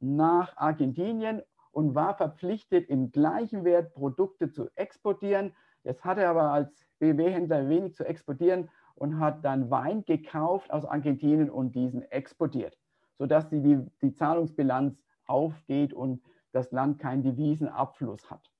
nach 0.00 0.56
Argentinien 0.56 1.42
und 1.72 1.94
war 1.94 2.14
verpflichtet, 2.16 2.88
im 2.88 3.10
gleichen 3.12 3.64
Wert 3.64 3.94
Produkte 3.94 4.50
zu 4.50 4.68
exportieren. 4.74 5.52
Jetzt 5.88 6.04
hat 6.04 6.18
er 6.18 6.28
aber 6.28 6.50
als 6.52 6.86
BMW-Händler 6.98 7.66
wenig 7.70 7.94
zu 7.94 8.04
exportieren 8.04 8.68
und 8.94 9.18
hat 9.18 9.42
dann 9.42 9.70
Wein 9.70 10.04
gekauft 10.04 10.70
aus 10.70 10.84
Argentinien 10.84 11.48
und 11.48 11.74
diesen 11.74 12.02
exportiert, 12.12 12.78
sodass 13.16 13.48
die, 13.48 13.62
die, 13.62 13.86
die 14.02 14.12
Zahlungsbilanz 14.12 15.02
aufgeht 15.24 15.94
und 15.94 16.22
das 16.52 16.72
Land 16.72 16.98
keinen 16.98 17.22
Devisenabfluss 17.22 18.30
hat. 18.30 18.52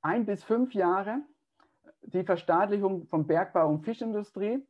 Ein 0.00 0.26
bis 0.26 0.42
fünf 0.42 0.74
Jahre 0.74 1.22
die 2.02 2.24
Verstaatlichung 2.24 3.06
von 3.06 3.28
Bergbau 3.28 3.68
und 3.68 3.84
Fischindustrie, 3.84 4.66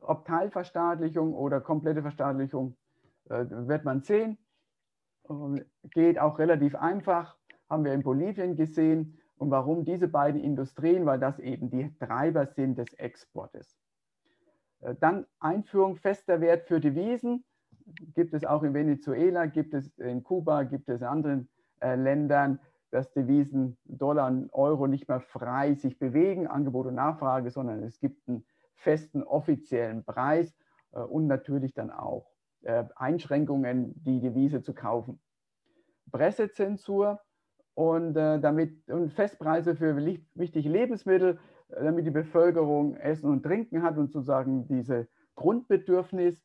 ob 0.00 0.24
Teilverstaatlichung 0.24 1.34
oder 1.34 1.60
komplette 1.60 2.00
Verstaatlichung, 2.00 2.74
äh, 3.28 3.44
wird 3.50 3.84
man 3.84 4.00
sehen. 4.00 4.38
Geht 5.90 6.18
auch 6.18 6.38
relativ 6.38 6.74
einfach, 6.74 7.36
haben 7.68 7.84
wir 7.84 7.92
in 7.92 8.02
Bolivien 8.02 8.56
gesehen. 8.56 9.18
Und 9.42 9.50
warum 9.50 9.84
diese 9.84 10.06
beiden 10.06 10.40
Industrien? 10.40 11.04
Weil 11.04 11.18
das 11.18 11.40
eben 11.40 11.68
die 11.68 11.92
Treiber 11.98 12.46
sind 12.46 12.78
des 12.78 12.94
Exportes. 12.94 13.76
Äh, 14.82 14.94
dann 15.00 15.26
Einführung 15.40 15.96
fester 15.96 16.40
Wert 16.40 16.68
für 16.68 16.78
Devisen. 16.78 17.44
Gibt 18.14 18.34
es 18.34 18.44
auch 18.44 18.62
in 18.62 18.72
Venezuela, 18.72 19.46
gibt 19.46 19.74
es 19.74 19.98
in 19.98 20.22
Kuba, 20.22 20.62
gibt 20.62 20.88
es 20.88 21.00
in 21.00 21.08
anderen 21.08 21.48
äh, 21.80 21.96
Ländern, 21.96 22.60
dass 22.92 23.12
Devisen, 23.14 23.76
Dollar 23.84 24.28
und 24.28 24.52
Euro 24.52 24.86
nicht 24.86 25.08
mehr 25.08 25.18
frei 25.18 25.74
sich 25.74 25.98
bewegen, 25.98 26.46
Angebot 26.46 26.86
und 26.86 26.94
Nachfrage, 26.94 27.50
sondern 27.50 27.82
es 27.82 27.98
gibt 27.98 28.28
einen 28.28 28.46
festen 28.76 29.24
offiziellen 29.24 30.04
Preis 30.04 30.54
äh, 30.92 31.00
und 31.00 31.26
natürlich 31.26 31.74
dann 31.74 31.90
auch 31.90 32.30
äh, 32.62 32.84
Einschränkungen, 32.94 33.92
die 34.04 34.20
Devise 34.20 34.62
zu 34.62 34.72
kaufen. 34.72 35.20
Pressezensur, 36.12 37.20
und 37.74 38.16
äh, 38.16 38.38
damit 38.40 38.88
und 38.88 39.12
Festpreise 39.12 39.74
für 39.76 39.96
wichtige 40.34 40.68
Lebensmittel, 40.68 41.38
äh, 41.68 41.84
damit 41.84 42.06
die 42.06 42.10
Bevölkerung 42.10 42.96
Essen 42.96 43.30
und 43.30 43.42
Trinken 43.42 43.82
hat 43.82 43.96
und 43.96 44.12
sozusagen 44.12 44.66
diese 44.66 45.08
Grundbedürfnis 45.34 46.42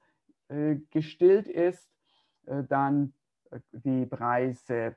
äh, 0.47 0.77
gestillt 0.91 1.47
ist, 1.47 1.91
äh, 2.45 2.63
dann 2.63 3.13
äh, 3.51 3.59
die 3.71 4.05
Preise 4.05 4.95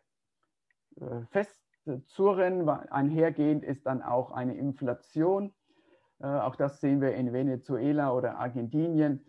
äh, 0.96 1.20
festzurren. 1.30 2.68
Einhergehend 2.68 3.64
ist 3.64 3.86
dann 3.86 4.02
auch 4.02 4.30
eine 4.30 4.54
Inflation. 4.54 5.52
auch 6.20 6.54
das 6.54 6.80
sehen 6.80 7.00
wir 7.00 7.14
in 7.14 7.32
Venezuela 7.32 8.12
oder 8.12 8.36
Argentinien, 8.38 9.24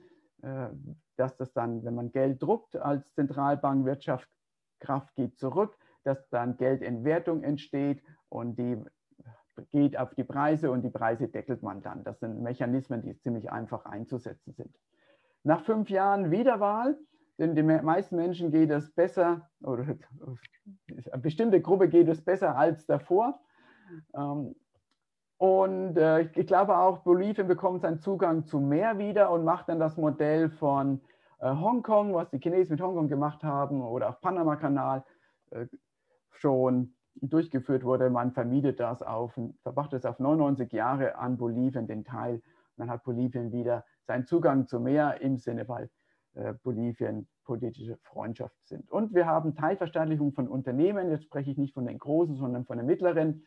dass 1.16 1.38
das 1.38 1.54
dann, 1.54 1.86
wenn 1.86 1.96
man 1.96 2.12
Geld 2.12 2.44
druckt 2.44 2.76
als 2.76 3.14
Zentralbank, 3.14 3.86
Wirtschaftskraft 3.86 5.16
geht 5.16 5.40
zurück 5.40 5.78
dass 6.04 6.30
dann 6.30 6.58
Geldentwertung 6.58 7.44
entsteht 7.44 8.02
und 8.30 8.58
die 8.58 8.78
geht 9.72 9.98
auf 9.98 10.14
die 10.16 10.24
Preise 10.24 10.72
und 10.72 10.82
die 10.82 10.90
Preise 10.90 11.28
deckelt 11.28 11.62
man 11.62 11.82
dann. 11.82 12.04
Das 12.04 12.20
sind 12.20 12.42
Mechanismen, 12.42 13.02
die 13.02 13.18
ziemlich 13.20 13.52
einfach 13.52 13.86
einzusetzen 13.86 14.54
sind. 14.54 14.76
Nach 15.44 15.64
fünf 15.64 15.90
Jahren 15.90 16.32
Wiederwahl, 16.32 16.98
denn 17.38 17.56
den 17.56 17.66
meisten 17.84 18.16
Menschen 18.16 18.52
geht 18.52 18.70
es 18.70 18.94
besser, 18.94 19.50
oder 19.64 19.84
eine 21.12 21.22
bestimmte 21.22 21.62
Gruppe 21.62 21.90
geht 21.90 22.08
es 22.08 22.24
besser 22.24 22.56
als 22.56 22.86
davor. 22.86 23.40
Ähm, 24.16 24.56
und 25.38 25.98
äh, 25.98 26.30
ich 26.36 26.46
glaube 26.46 26.78
auch, 26.78 27.00
Bolivien 27.00 27.48
bekommt 27.48 27.82
seinen 27.82 28.00
Zugang 28.00 28.46
zu 28.46 28.60
mehr 28.60 29.00
wieder 29.00 29.32
und 29.32 29.44
macht 29.44 29.70
dann 29.70 29.80
das 29.80 29.98
Modell 29.98 30.52
von 30.52 31.02
äh, 31.40 31.50
Hongkong, 31.50 32.14
was 32.14 32.30
die 32.30 32.38
Chinesen 32.38 32.76
mit 32.76 32.82
Hongkong 32.82 33.08
gemacht 33.08 33.44
haben, 33.44 33.82
oder 33.82 34.10
auch 34.10 34.22
Panama-Kanal, 34.22 35.04
äh, 35.50 35.66
schon 36.32 36.94
durchgeführt 37.16 37.84
wurde. 37.84 38.10
Man 38.10 38.32
vermietet 38.32 38.80
das 38.80 39.02
auf, 39.04 39.40
verbracht 39.64 39.94
es 39.94 40.06
auf 40.06 40.20
99 40.20 40.72
Jahre 40.72 41.16
an 41.16 41.38
Bolivien, 41.38 41.88
den 41.88 42.04
Teil. 42.04 42.42
Dann 42.78 42.90
hat 42.90 43.04
Bolivien 43.04 43.52
wieder 43.52 43.86
seinen 44.04 44.26
Zugang 44.26 44.68
zu 44.68 44.80
Meer 44.80 45.22
im 45.22 45.38
Sinne, 45.38 45.68
weil 45.68 45.90
äh, 46.34 46.54
Bolivien 46.64 47.28
politische 47.44 47.98
Freundschaft 48.04 48.56
sind. 48.64 48.90
Und 48.90 49.14
wir 49.14 49.26
haben 49.26 49.56
Teilverstaatlichung 49.56 50.32
von 50.34 50.48
Unternehmen, 50.48 51.10
jetzt 51.10 51.26
spreche 51.26 51.52
ich 51.52 51.58
nicht 51.58 51.74
von 51.74 51.86
den 51.86 52.00
großen, 52.00 52.36
sondern 52.36 52.66
von 52.66 52.78
den 52.78 52.88
mittleren, 52.88 53.46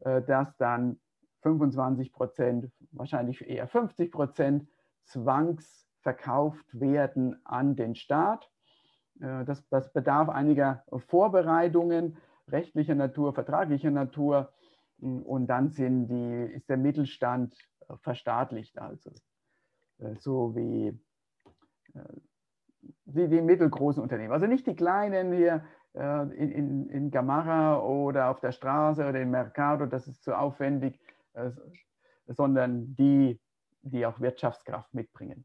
äh, 0.00 0.22
dass 0.22 0.56
dann 0.56 1.00
25 1.42 2.12
Prozent, 2.12 2.70
wahrscheinlich 2.92 3.48
eher 3.48 3.66
50 3.66 4.12
Prozent 4.12 4.68
zwangsverkauft 5.04 6.66
werden 6.78 7.40
an 7.44 7.76
den 7.76 7.94
Staat. 7.94 8.50
Äh, 9.20 9.44
das, 9.44 9.68
das 9.68 9.92
bedarf 9.92 10.28
einiger 10.28 10.84
Vorbereitungen 11.08 12.16
rechtlicher 12.48 12.94
Natur, 12.94 13.34
vertraglicher 13.34 13.90
Natur. 13.90 14.52
Und 15.00 15.46
dann 15.46 15.68
sind 15.68 16.08
die, 16.08 16.52
ist 16.54 16.68
der 16.68 16.76
Mittelstand 16.76 17.54
verstaatlicht, 17.96 18.78
also 18.78 19.10
äh, 19.98 20.14
so 20.16 20.54
wie 20.54 20.98
die, 23.06 23.20
äh, 23.20 23.28
die 23.28 23.40
mittelgroßen 23.40 24.02
Unternehmen. 24.02 24.32
Also 24.32 24.46
nicht 24.46 24.66
die 24.66 24.76
kleinen 24.76 25.32
hier 25.32 25.64
äh, 25.94 26.22
in, 26.36 26.52
in, 26.52 26.88
in 26.90 27.10
Gamarra 27.10 27.80
oder 27.80 28.30
auf 28.30 28.40
der 28.40 28.52
Straße 28.52 29.08
oder 29.08 29.20
im 29.20 29.30
Mercado, 29.30 29.86
das 29.86 30.06
ist 30.06 30.22
zu 30.22 30.36
aufwendig, 30.36 31.00
sondern 32.26 32.96
die, 32.96 33.40
die 33.82 34.04
auch 34.04 34.18
Wirtschaftskraft 34.18 34.92
mitbringen. 34.92 35.44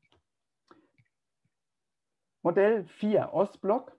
Modell 2.43 2.83
4, 2.85 3.33
Ostblock. 3.33 3.97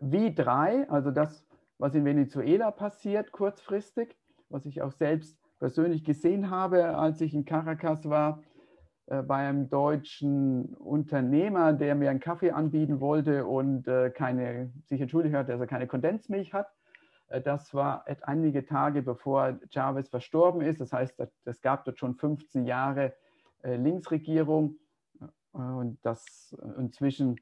V3, 0.00 0.88
also 0.88 1.10
das, 1.10 1.44
was 1.76 1.94
in 1.94 2.04
Venezuela 2.04 2.70
passiert, 2.70 3.32
kurzfristig, 3.32 4.16
was 4.48 4.64
ich 4.64 4.80
auch 4.80 4.92
selbst 4.92 5.36
persönlich 5.58 6.04
gesehen 6.04 6.48
habe, 6.50 6.96
als 6.96 7.20
ich 7.20 7.34
in 7.34 7.44
Caracas 7.44 8.08
war, 8.08 8.42
äh, 9.06 9.22
bei 9.22 9.48
einem 9.48 9.68
deutschen 9.68 10.74
Unternehmer, 10.76 11.72
der 11.72 11.96
mir 11.96 12.10
einen 12.10 12.20
Kaffee 12.20 12.52
anbieten 12.52 13.00
wollte 13.00 13.44
und 13.44 13.88
äh, 13.88 14.10
keine, 14.10 14.72
sich 14.84 15.00
entschuldigt 15.00 15.34
hat, 15.34 15.48
dass 15.48 15.60
er 15.60 15.66
keine 15.66 15.88
Kondensmilch 15.88 16.54
hat. 16.54 16.68
Äh, 17.28 17.42
das 17.42 17.74
war 17.74 18.06
einige 18.22 18.64
Tage 18.64 19.02
bevor 19.02 19.58
Chavez 19.68 20.08
verstorben 20.08 20.62
ist. 20.62 20.80
Das 20.80 20.92
heißt, 20.92 21.20
es 21.44 21.60
gab 21.60 21.84
dort 21.84 21.98
schon 21.98 22.14
15 22.14 22.64
Jahre 22.64 23.12
Linksregierung 23.62 24.79
und 25.52 25.98
das 26.02 26.56
inzwischen 26.78 27.36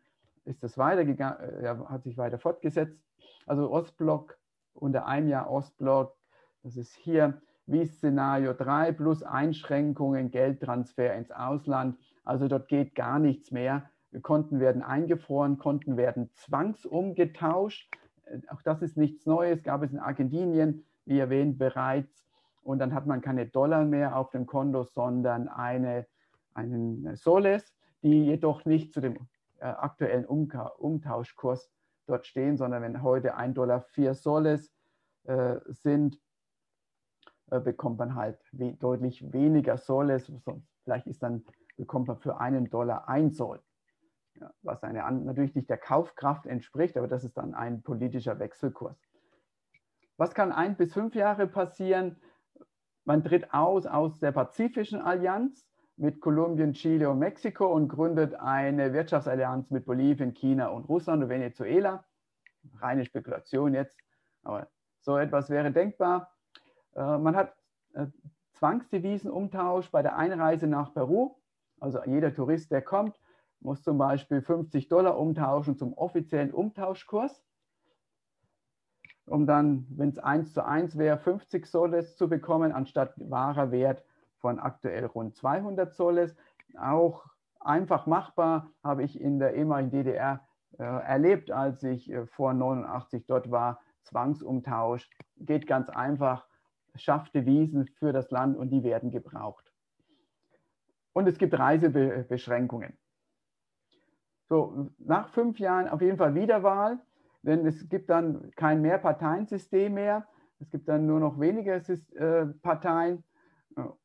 ist 0.44 0.62
das 0.62 0.78
weitergegangen, 0.78 1.62
ja, 1.62 1.88
hat 1.88 2.04
sich 2.04 2.16
weiter 2.16 2.38
fortgesetzt. 2.38 2.98
Also 3.46 3.70
Ostblock 3.70 4.38
unter 4.74 5.06
einem 5.06 5.28
Jahr 5.28 5.50
Ostblock, 5.50 6.16
das 6.62 6.76
ist 6.76 6.94
hier 6.94 7.40
wie 7.66 7.84
Szenario 7.84 8.54
3 8.54 8.92
plus 8.92 9.22
Einschränkungen, 9.22 10.30
Geldtransfer 10.30 11.14
ins 11.14 11.30
Ausland. 11.30 11.98
Also 12.24 12.48
dort 12.48 12.68
geht 12.68 12.94
gar 12.94 13.18
nichts 13.18 13.50
mehr. 13.50 13.90
Konten 14.22 14.58
werden 14.58 14.82
eingefroren, 14.82 15.58
Konten 15.58 15.98
werden 15.98 16.30
zwangsumgetauscht. 16.32 17.90
Äh, 18.24 18.40
auch 18.48 18.62
das 18.62 18.80
ist 18.80 18.96
nichts 18.96 19.26
Neues, 19.26 19.62
gab 19.62 19.82
es 19.82 19.92
in 19.92 19.98
Argentinien, 19.98 20.84
wie 21.04 21.18
erwähnt, 21.18 21.58
bereits. 21.58 22.26
Und 22.62 22.78
dann 22.78 22.94
hat 22.94 23.06
man 23.06 23.20
keine 23.20 23.46
Dollar 23.46 23.84
mehr 23.84 24.16
auf 24.16 24.30
dem 24.30 24.46
Konto, 24.46 24.84
sondern 24.84 25.48
eine, 25.48 26.06
einen 26.54 27.16
Soles, 27.16 27.74
die 28.02 28.26
jedoch 28.26 28.64
nicht 28.64 28.92
zu 28.92 29.00
dem 29.00 29.16
äh, 29.58 29.66
aktuellen 29.66 30.24
Umtauschkurs 30.24 31.70
dort 32.06 32.26
stehen, 32.26 32.56
sondern 32.56 32.82
wenn 32.82 33.02
heute 33.02 33.34
1 33.34 33.54
Dollar 33.54 33.82
4 33.82 34.14
Soles 34.14 34.72
äh, 35.24 35.56
sind, 35.66 36.18
äh, 37.50 37.60
bekommt 37.60 37.98
man 37.98 38.14
halt 38.14 38.38
we 38.52 38.74
deutlich 38.74 39.32
weniger 39.32 39.76
Soles. 39.76 40.32
Vielleicht 40.84 41.06
ist 41.06 41.22
dann, 41.22 41.44
bekommt 41.76 42.08
man 42.08 42.18
für 42.18 42.40
einen 42.40 42.70
Dollar 42.70 43.08
ein 43.08 43.30
Sol, 43.30 43.60
ja, 44.40 44.50
was 44.62 44.82
eine, 44.82 45.00
natürlich 45.10 45.54
nicht 45.54 45.68
der 45.68 45.78
Kaufkraft 45.78 46.46
entspricht, 46.46 46.96
aber 46.96 47.08
das 47.08 47.24
ist 47.24 47.36
dann 47.36 47.54
ein 47.54 47.82
politischer 47.82 48.38
Wechselkurs. 48.38 48.96
Was 50.16 50.34
kann 50.34 50.50
ein 50.50 50.76
bis 50.76 50.92
fünf 50.92 51.14
Jahre 51.14 51.46
passieren? 51.46 52.16
Man 53.04 53.22
tritt 53.22 53.52
aus 53.52 53.86
aus 53.86 54.18
der 54.18 54.32
Pazifischen 54.32 55.00
Allianz 55.00 55.67
mit 55.98 56.20
Kolumbien, 56.20 56.72
Chile 56.74 57.10
und 57.10 57.18
Mexiko 57.18 57.66
und 57.66 57.88
gründet 57.88 58.34
eine 58.34 58.92
Wirtschaftsallianz 58.92 59.70
mit 59.70 59.84
Bolivien, 59.84 60.32
China 60.32 60.68
und 60.68 60.88
Russland 60.88 61.24
und 61.24 61.28
Venezuela. 61.28 62.04
Reine 62.80 63.04
Spekulation 63.04 63.74
jetzt, 63.74 63.98
aber 64.44 64.68
so 65.00 65.16
etwas 65.16 65.50
wäre 65.50 65.72
denkbar. 65.72 66.32
Äh, 66.94 67.18
man 67.18 67.34
hat 67.34 67.54
äh, 67.94 68.06
Zwangsdevisenumtausch 68.52 69.90
bei 69.90 70.02
der 70.02 70.16
Einreise 70.16 70.66
nach 70.66 70.94
Peru. 70.94 71.36
Also 71.80 72.00
jeder 72.04 72.32
Tourist, 72.34 72.70
der 72.70 72.82
kommt, 72.82 73.20
muss 73.60 73.82
zum 73.82 73.98
Beispiel 73.98 74.40
50 74.40 74.88
Dollar 74.88 75.18
umtauschen 75.18 75.76
zum 75.76 75.94
offiziellen 75.94 76.52
Umtauschkurs, 76.52 77.42
um 79.26 79.46
dann, 79.46 79.86
wenn 79.90 80.10
es 80.10 80.18
1 80.18 80.54
zu 80.54 80.64
1 80.64 80.96
wäre, 80.96 81.18
50 81.18 81.66
Soles 81.66 82.16
zu 82.16 82.28
bekommen, 82.28 82.72
anstatt 82.72 83.14
wahrer 83.16 83.70
Wert 83.72 84.04
von 84.40 84.58
aktuell 84.58 85.06
rund 85.06 85.36
200 85.36 85.94
Soles. 85.94 86.36
Auch 86.78 87.26
einfach 87.60 88.06
machbar 88.06 88.70
habe 88.82 89.02
ich 89.02 89.20
in 89.20 89.38
der 89.38 89.54
ehemaligen 89.54 89.90
DDR 89.90 90.46
äh, 90.78 90.82
erlebt, 90.82 91.50
als 91.50 91.82
ich 91.82 92.10
äh, 92.10 92.26
vor 92.26 92.52
89 92.52 93.26
dort 93.26 93.50
war. 93.50 93.80
Zwangsumtausch 94.02 95.08
geht 95.36 95.66
ganz 95.66 95.88
einfach 95.88 96.46
schafft 96.94 97.34
Devisen 97.34 97.86
für 97.98 98.12
das 98.12 98.30
Land 98.30 98.56
und 98.56 98.70
die 98.70 98.82
werden 98.82 99.10
gebraucht. 99.10 99.72
Und 101.12 101.28
es 101.28 101.38
gibt 101.38 101.58
Reisebeschränkungen. 101.58 102.98
So, 104.48 104.90
nach 104.98 105.28
fünf 105.28 105.58
Jahren 105.58 105.88
auf 105.88 106.00
jeden 106.00 106.16
Fall 106.16 106.34
Wiederwahl, 106.34 107.00
denn 107.42 107.66
es 107.66 107.88
gibt 107.88 108.10
dann 108.10 108.50
kein 108.56 108.80
Mehrparteiensystem 108.82 109.92
mehr. 109.92 110.26
Es 110.60 110.70
gibt 110.70 110.88
dann 110.88 111.06
nur 111.06 111.20
noch 111.20 111.38
weniger 111.38 111.76
äh, 111.76 112.46
Parteien. 112.62 113.24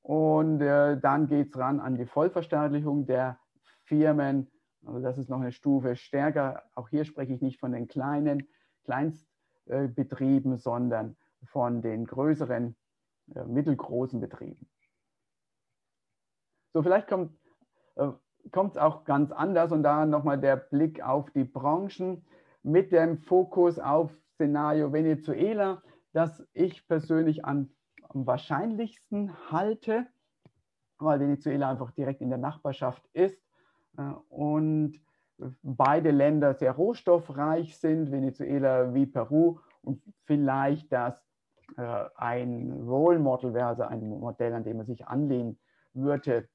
Und 0.02 0.62
äh, 0.62 1.00
dann 1.00 1.28
geht 1.28 1.50
es 1.50 1.58
ran 1.58 1.80
an 1.80 1.98
die 1.98 2.06
Vollverstaatlichung 2.06 3.06
der 3.06 3.40
Firmen. 3.84 4.52
Also 4.86 5.00
das 5.00 5.18
ist 5.18 5.30
noch 5.30 5.42
eine 5.42 5.52
Stufe 5.52 5.96
stärker. 5.96 6.64
Auch 6.76 6.90
hier 6.90 7.06
spreche 7.06 7.34
ich 7.34 7.42
nicht 7.42 7.60
von 7.60 7.72
den 7.72 7.88
kleinen 7.88 8.48
Kleinstbetrieben, 8.84 10.58
sondern 10.58 11.16
von 11.46 11.82
den 11.82 12.06
größeren 12.06 12.76
äh, 13.36 13.46
mittelgroßen 13.46 14.20
Betrieben. 14.20 14.70
So, 16.74 16.82
vielleicht 16.82 17.08
kommt 17.08 17.38
äh, 17.96 18.10
es 18.52 18.78
auch 18.78 19.06
ganz 19.06 19.32
anders 19.32 19.72
und 19.72 19.84
da 19.84 20.06
nochmal 20.06 20.40
der 20.40 20.58
Blick 20.58 21.02
auf 21.02 21.30
die 21.32 21.46
Branchen 21.46 22.26
mit 22.64 22.92
dem 22.92 23.18
Fokus 23.20 23.80
auf 23.80 24.12
Szenario 24.36 24.92
Venezuela, 24.92 25.82
das 26.12 26.44
ich 26.54 26.88
persönlich 26.88 27.46
an, 27.46 27.74
am 28.14 28.28
wahrscheinlichsten 28.28 29.32
halte, 29.52 30.08
weil 30.98 31.20
Venezuela 31.20 31.70
einfach 31.70 31.92
direkt 31.92 32.22
in 32.22 32.30
der 32.30 32.38
Nachbarschaft 32.38 33.04
ist 33.14 33.42
äh, 33.98 34.02
und 34.30 35.02
beide 35.62 36.12
Länder 36.12 36.54
sehr 36.54 36.72
rohstoffreich 36.72 37.78
sind, 37.78 38.12
Venezuela 38.12 38.94
wie 38.94 39.06
Peru 39.06 39.60
und 39.82 40.02
vielleicht 40.26 40.92
das 40.92 41.22
äh, 41.78 42.06
ein 42.16 42.72
Role 42.88 43.20
Model 43.20 43.54
wäre, 43.54 43.68
also 43.68 43.84
ein 43.84 44.08
Modell, 44.08 44.54
an 44.54 44.64
dem 44.64 44.78
man 44.78 44.86
sich 44.86 45.08
anlehnen 45.08 45.58
würde. 45.94 46.48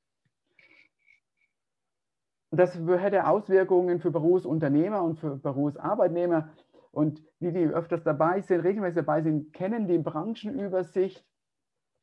Das 2.51 2.75
hätte 2.79 3.27
Auswirkungen 3.27 4.01
für 4.01 4.11
Berufsunternehmer 4.11 5.03
und 5.03 5.19
für 5.19 5.37
Berufsarbeitnehmer. 5.37 6.51
Und 6.91 7.23
die, 7.41 7.53
die 7.53 7.67
öfters 7.67 8.03
dabei 8.03 8.41
sind, 8.41 8.61
regelmäßig 8.61 8.97
dabei 8.97 9.23
sind, 9.23 9.53
kennen 9.53 9.87
die 9.87 9.99
Branchenübersicht. 9.99 11.25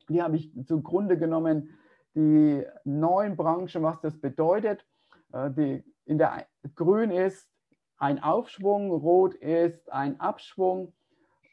Die 0.10 0.22
habe 0.22 0.38
ich 0.38 0.52
zugrunde 0.65 1.18
genommen, 1.18 1.78
die 2.15 2.63
neuen 2.84 3.36
Branchen, 3.36 3.84
was 3.84 4.00
das 4.02 4.20
bedeutet. 4.20 4.86
Äh, 5.34 5.52
die 5.52 5.84
in 6.06 6.18
der 6.18 6.46
Grün 6.76 7.12
ist 7.12 7.50
ein 7.98 8.22
Aufschwung, 8.22 8.91
Rot 8.91 9.34
ist 9.36 9.91
ein 9.91 10.20
Abschwung 10.20 10.94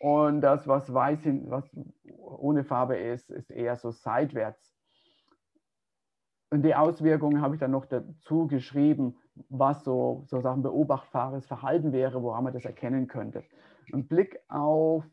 und 0.00 0.40
das, 0.40 0.66
was 0.66 0.92
weiß, 0.92 1.20
was 1.46 1.70
ohne 2.16 2.64
Farbe 2.64 2.96
ist, 2.96 3.30
ist 3.30 3.50
eher 3.50 3.76
so 3.76 3.92
seitwärts. 3.92 4.74
Und 6.50 6.62
die 6.62 6.74
Auswirkungen 6.74 7.40
habe 7.40 7.54
ich 7.54 7.60
dann 7.60 7.70
noch 7.70 7.86
dazu 7.86 8.46
geschrieben, 8.46 9.16
was 9.48 9.84
so 9.84 10.24
sozusagen 10.26 10.62
beobachtbares 10.62 11.46
Verhalten 11.46 11.92
wäre, 11.92 12.22
woran 12.22 12.44
man 12.44 12.52
das 12.52 12.64
erkennen 12.64 13.06
könnte. 13.06 13.44
Ein 13.92 14.06
Blick 14.06 14.38
auf 14.48 15.04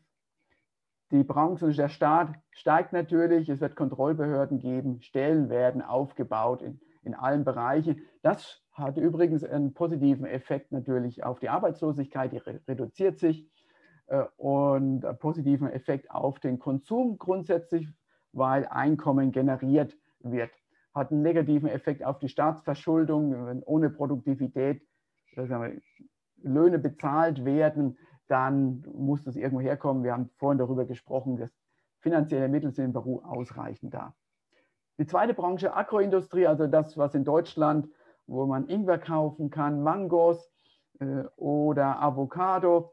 die 1.10 1.24
Branche 1.24 1.66
und 1.66 1.78
der 1.78 1.88
Staat 1.88 2.34
steigt 2.50 2.92
natürlich. 2.92 3.48
Es 3.48 3.60
wird 3.60 3.76
Kontrollbehörden 3.76 4.58
geben, 4.58 5.02
Stellen 5.02 5.48
werden 5.48 5.82
aufgebaut 5.82 6.62
in, 6.62 6.80
in 7.02 7.14
allen 7.14 7.44
Bereichen. 7.44 8.02
Das 8.22 8.62
hat 8.72 8.96
übrigens 8.96 9.44
einen 9.44 9.74
positiven 9.74 10.26
Effekt 10.26 10.72
natürlich 10.72 11.24
auf 11.24 11.40
die 11.40 11.48
Arbeitslosigkeit, 11.48 12.32
die 12.32 12.38
reduziert 12.68 13.18
sich. 13.18 13.48
Äh, 14.10 14.24
und 14.36 15.04
positiven 15.20 15.70
Effekt 15.70 16.10
auf 16.10 16.40
den 16.40 16.58
Konsum 16.58 17.18
grundsätzlich, 17.18 17.88
weil 18.32 18.66
Einkommen 18.66 19.32
generiert 19.32 19.96
wird. 20.20 20.50
Hat 20.94 21.12
einen 21.12 21.22
negativen 21.22 21.68
Effekt 21.68 22.04
auf 22.04 22.18
die 22.18 22.28
Staatsverschuldung, 22.28 23.46
wenn 23.46 23.62
ohne 23.62 23.90
Produktivität 23.90 24.82
wir, 25.34 25.80
Löhne 26.42 26.78
bezahlt 26.78 27.44
werden, 27.44 27.98
dann 28.30 28.84
muss 28.94 29.24
das 29.24 29.36
irgendwo 29.36 29.60
herkommen. 29.60 30.04
Wir 30.04 30.12
haben 30.12 30.30
vorhin 30.36 30.58
darüber 30.58 30.84
gesprochen, 30.84 31.36
dass 31.36 31.50
finanzielle 31.98 32.48
Mittel 32.48 32.70
sind 32.72 32.86
in 32.86 32.92
Peru 32.92 33.20
ausreichend 33.20 33.92
da. 33.92 34.14
Die 34.98 35.06
zweite 35.06 35.34
Branche, 35.34 35.74
Agroindustrie, 35.74 36.46
also 36.46 36.66
das, 36.66 36.96
was 36.96 37.14
in 37.14 37.24
Deutschland, 37.24 37.88
wo 38.26 38.46
man 38.46 38.68
Ingwer 38.68 38.98
kaufen 38.98 39.50
kann, 39.50 39.82
Mangos 39.82 40.52
äh, 41.00 41.24
oder 41.36 42.00
Avocado, 42.00 42.92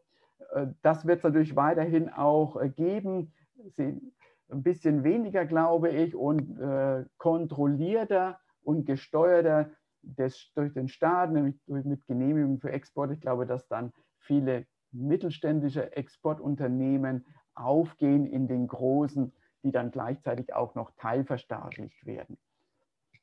äh, 0.53 0.67
das 0.81 1.05
wird 1.05 1.19
es 1.19 1.23
natürlich 1.23 1.55
weiterhin 1.55 2.09
auch 2.09 2.59
äh, 2.59 2.69
geben. 2.69 3.33
Sie, 3.75 4.01
ein 4.49 4.63
bisschen 4.63 5.03
weniger, 5.03 5.45
glaube 5.45 5.89
ich, 5.89 6.15
und 6.15 6.59
äh, 6.59 7.05
kontrollierter 7.17 8.39
und 8.63 8.85
gesteuerter 8.85 9.69
des, 10.01 10.51
durch 10.55 10.73
den 10.73 10.87
Staat, 10.87 11.31
nämlich 11.31 11.59
durch, 11.65 11.85
mit 11.85 12.05
Genehmigung 12.07 12.59
für 12.59 12.71
Export. 12.71 13.11
Ich 13.11 13.19
glaube, 13.19 13.45
dass 13.45 13.67
dann 13.67 13.91
viele 14.19 14.65
mittelständische 14.97 15.95
Exportunternehmen 15.95 17.25
aufgehen 17.53 18.25
in 18.25 18.47
den 18.47 18.67
großen, 18.67 19.33
die 19.63 19.71
dann 19.71 19.91
gleichzeitig 19.91 20.53
auch 20.53 20.75
noch 20.75 20.91
teilverstaatlicht 20.97 22.05
werden. 22.05 22.37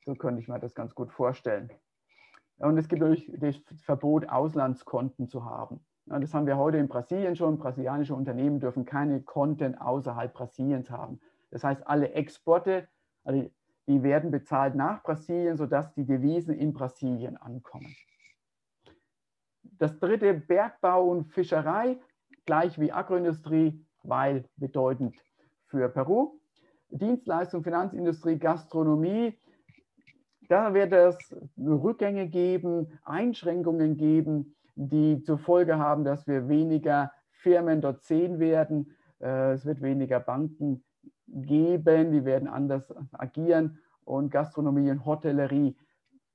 So 0.05 0.15
könnte 0.15 0.41
ich 0.41 0.47
mir 0.47 0.59
das 0.59 0.75
ganz 0.75 0.93
gut 0.93 1.11
vorstellen. 1.11 1.71
Und 2.57 2.77
es 2.77 2.87
gibt 2.87 3.01
natürlich 3.01 3.31
das 3.37 3.81
Verbot, 3.81 4.29
Auslandskonten 4.29 5.27
zu 5.27 5.45
haben. 5.45 5.83
Das 6.05 6.33
haben 6.33 6.45
wir 6.45 6.57
heute 6.57 6.77
in 6.77 6.87
Brasilien 6.87 7.35
schon. 7.35 7.57
Brasilianische 7.57 8.13
Unternehmen 8.13 8.59
dürfen 8.59 8.85
keine 8.85 9.21
Konten 9.21 9.75
außerhalb 9.75 10.33
Brasiliens 10.33 10.89
haben. 10.91 11.19
Das 11.49 11.63
heißt, 11.63 11.87
alle 11.87 12.11
Exporte, 12.11 12.87
die 13.25 14.03
werden 14.03 14.29
bezahlt 14.29 14.75
nach 14.75 15.01
Brasilien, 15.01 15.57
sodass 15.57 15.93
die 15.93 16.05
Devisen 16.05 16.53
in 16.53 16.73
Brasilien 16.73 17.37
ankommen. 17.37 17.95
Das 19.77 19.97
dritte, 19.99 20.33
Bergbau 20.33 21.09
und 21.09 21.25
Fischerei, 21.25 21.97
gleich 22.45 22.79
wie 22.79 22.91
Agroindustrie, 22.91 23.85
weil 24.03 24.45
bedeutend 24.57 25.15
für 25.67 25.89
Peru. 25.89 26.39
Dienstleistung, 26.89 27.63
Finanzindustrie, 27.63 28.37
Gastronomie, 28.37 29.37
da 30.47 30.73
wird 30.73 30.93
es 30.93 31.35
Rückgänge 31.57 32.27
geben, 32.27 32.99
Einschränkungen 33.03 33.97
geben, 33.97 34.55
die 34.75 35.21
zur 35.23 35.39
Folge 35.39 35.79
haben, 35.79 36.03
dass 36.03 36.27
wir 36.27 36.47
weniger 36.47 37.11
Firmen 37.31 37.81
dort 37.81 38.03
sehen 38.03 38.39
werden. 38.39 38.95
Äh, 39.19 39.53
es 39.53 39.65
wird 39.65 39.81
weniger 39.81 40.19
Banken 40.19 40.83
geben, 41.27 42.11
die 42.11 42.25
werden 42.25 42.47
anders 42.47 42.93
agieren 43.11 43.79
und 44.03 44.29
Gastronomie 44.29 44.91
und 44.91 45.05
Hotellerie 45.05 45.75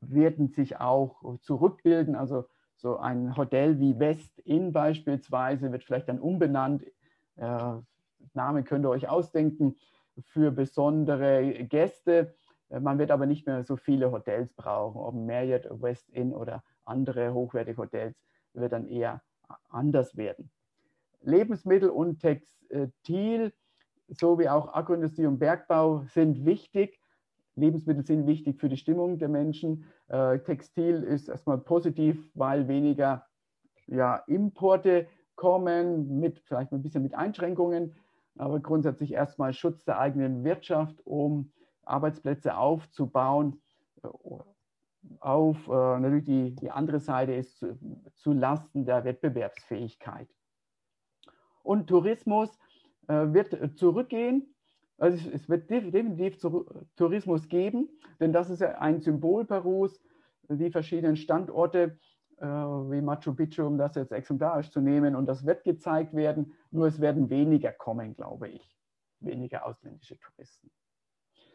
werden 0.00 0.48
sich 0.48 0.80
auch 0.80 1.38
zurückbilden. 1.40 2.16
Also 2.16 2.44
so 2.80 2.96
ein 2.96 3.36
Hotel 3.36 3.78
wie 3.78 3.98
West 3.98 4.38
Inn 4.40 4.72
beispielsweise 4.72 5.70
wird 5.72 5.84
vielleicht 5.84 6.08
dann 6.08 6.18
umbenannt. 6.18 6.84
Äh, 7.36 7.74
Namen 8.34 8.64
könnt 8.64 8.84
ihr 8.84 8.90
euch 8.90 9.08
ausdenken 9.08 9.76
für 10.22 10.50
besondere 10.50 11.64
Gäste. 11.64 12.34
Äh, 12.70 12.80
man 12.80 12.98
wird 12.98 13.10
aber 13.10 13.26
nicht 13.26 13.46
mehr 13.46 13.64
so 13.64 13.76
viele 13.76 14.12
Hotels 14.12 14.52
brauchen, 14.54 14.98
ob 15.00 15.14
Marriott, 15.14 15.66
West 15.82 16.08
Inn 16.10 16.32
oder 16.32 16.62
andere 16.84 17.34
hochwertige 17.34 17.78
Hotels 17.78 18.16
wird 18.54 18.72
dann 18.72 18.86
eher 18.86 19.22
anders 19.68 20.16
werden. 20.16 20.50
Lebensmittel 21.22 21.90
und 21.90 22.20
Textil 22.20 23.52
sowie 24.08 24.48
auch 24.48 24.74
Agroindustrie 24.74 25.26
und 25.26 25.38
Bergbau 25.38 26.04
sind 26.12 26.44
wichtig. 26.44 26.99
Lebensmittel 27.60 28.04
sind 28.04 28.26
wichtig 28.26 28.58
für 28.58 28.68
die 28.68 28.76
Stimmung 28.76 29.18
der 29.18 29.28
Menschen. 29.28 29.84
Äh, 30.08 30.40
Textil 30.40 31.02
ist 31.02 31.28
erstmal 31.28 31.58
positiv, 31.58 32.30
weil 32.34 32.68
weniger 32.68 33.26
ja, 33.86 34.16
Importe 34.26 35.06
kommen, 35.36 36.20
mit, 36.20 36.40
vielleicht 36.40 36.72
ein 36.72 36.82
bisschen 36.82 37.02
mit 37.02 37.14
Einschränkungen, 37.14 37.94
aber 38.36 38.60
grundsätzlich 38.60 39.12
erstmal 39.12 39.52
Schutz 39.52 39.84
der 39.84 39.98
eigenen 39.98 40.44
Wirtschaft, 40.44 41.00
um 41.04 41.52
Arbeitsplätze 41.84 42.56
aufzubauen. 42.56 43.60
Auf 45.18 45.66
äh, 45.66 45.98
natürlich 45.98 46.24
die, 46.24 46.54
die 46.54 46.70
andere 46.70 47.00
Seite 47.00 47.32
ist 47.32 47.58
zu, 47.58 47.78
zu 48.16 48.32
Lasten 48.32 48.84
der 48.84 49.04
Wettbewerbsfähigkeit. 49.04 50.28
Und 51.62 51.86
Tourismus 51.86 52.50
äh, 53.08 53.32
wird 53.32 53.78
zurückgehen. 53.78 54.54
Also 55.00 55.30
es, 55.32 55.48
wird 55.48 55.70
definitiv 55.70 56.38
Tourismus 56.94 57.48
geben, 57.48 57.88
denn 58.20 58.34
das 58.34 58.50
ist 58.50 58.60
ja 58.60 58.78
ein 58.78 59.00
Symbol 59.00 59.46
Perus, 59.46 59.98
die 60.48 60.70
verschiedenen 60.70 61.16
Standorte 61.16 61.98
äh, 62.36 62.44
wie 62.46 63.00
Machu 63.00 63.34
Picchu, 63.34 63.66
um 63.66 63.78
das 63.78 63.94
jetzt 63.94 64.12
exemplarisch 64.12 64.70
zu 64.70 64.80
nehmen. 64.80 65.16
Und 65.16 65.24
das 65.26 65.46
wird 65.46 65.64
gezeigt 65.64 66.14
werden, 66.14 66.52
nur 66.70 66.86
es 66.86 67.00
werden 67.00 67.30
weniger 67.30 67.72
kommen, 67.72 68.14
glaube 68.14 68.48
ich. 68.48 68.76
Weniger 69.20 69.64
ausländische 69.64 70.18
Touristen. 70.18 70.70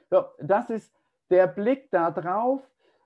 So, 0.10 0.26
das 0.40 0.72
ist 0.72 0.92
der 1.30 1.46
Blick 1.46 1.92
da 1.92 2.10
drauf. 2.10 2.62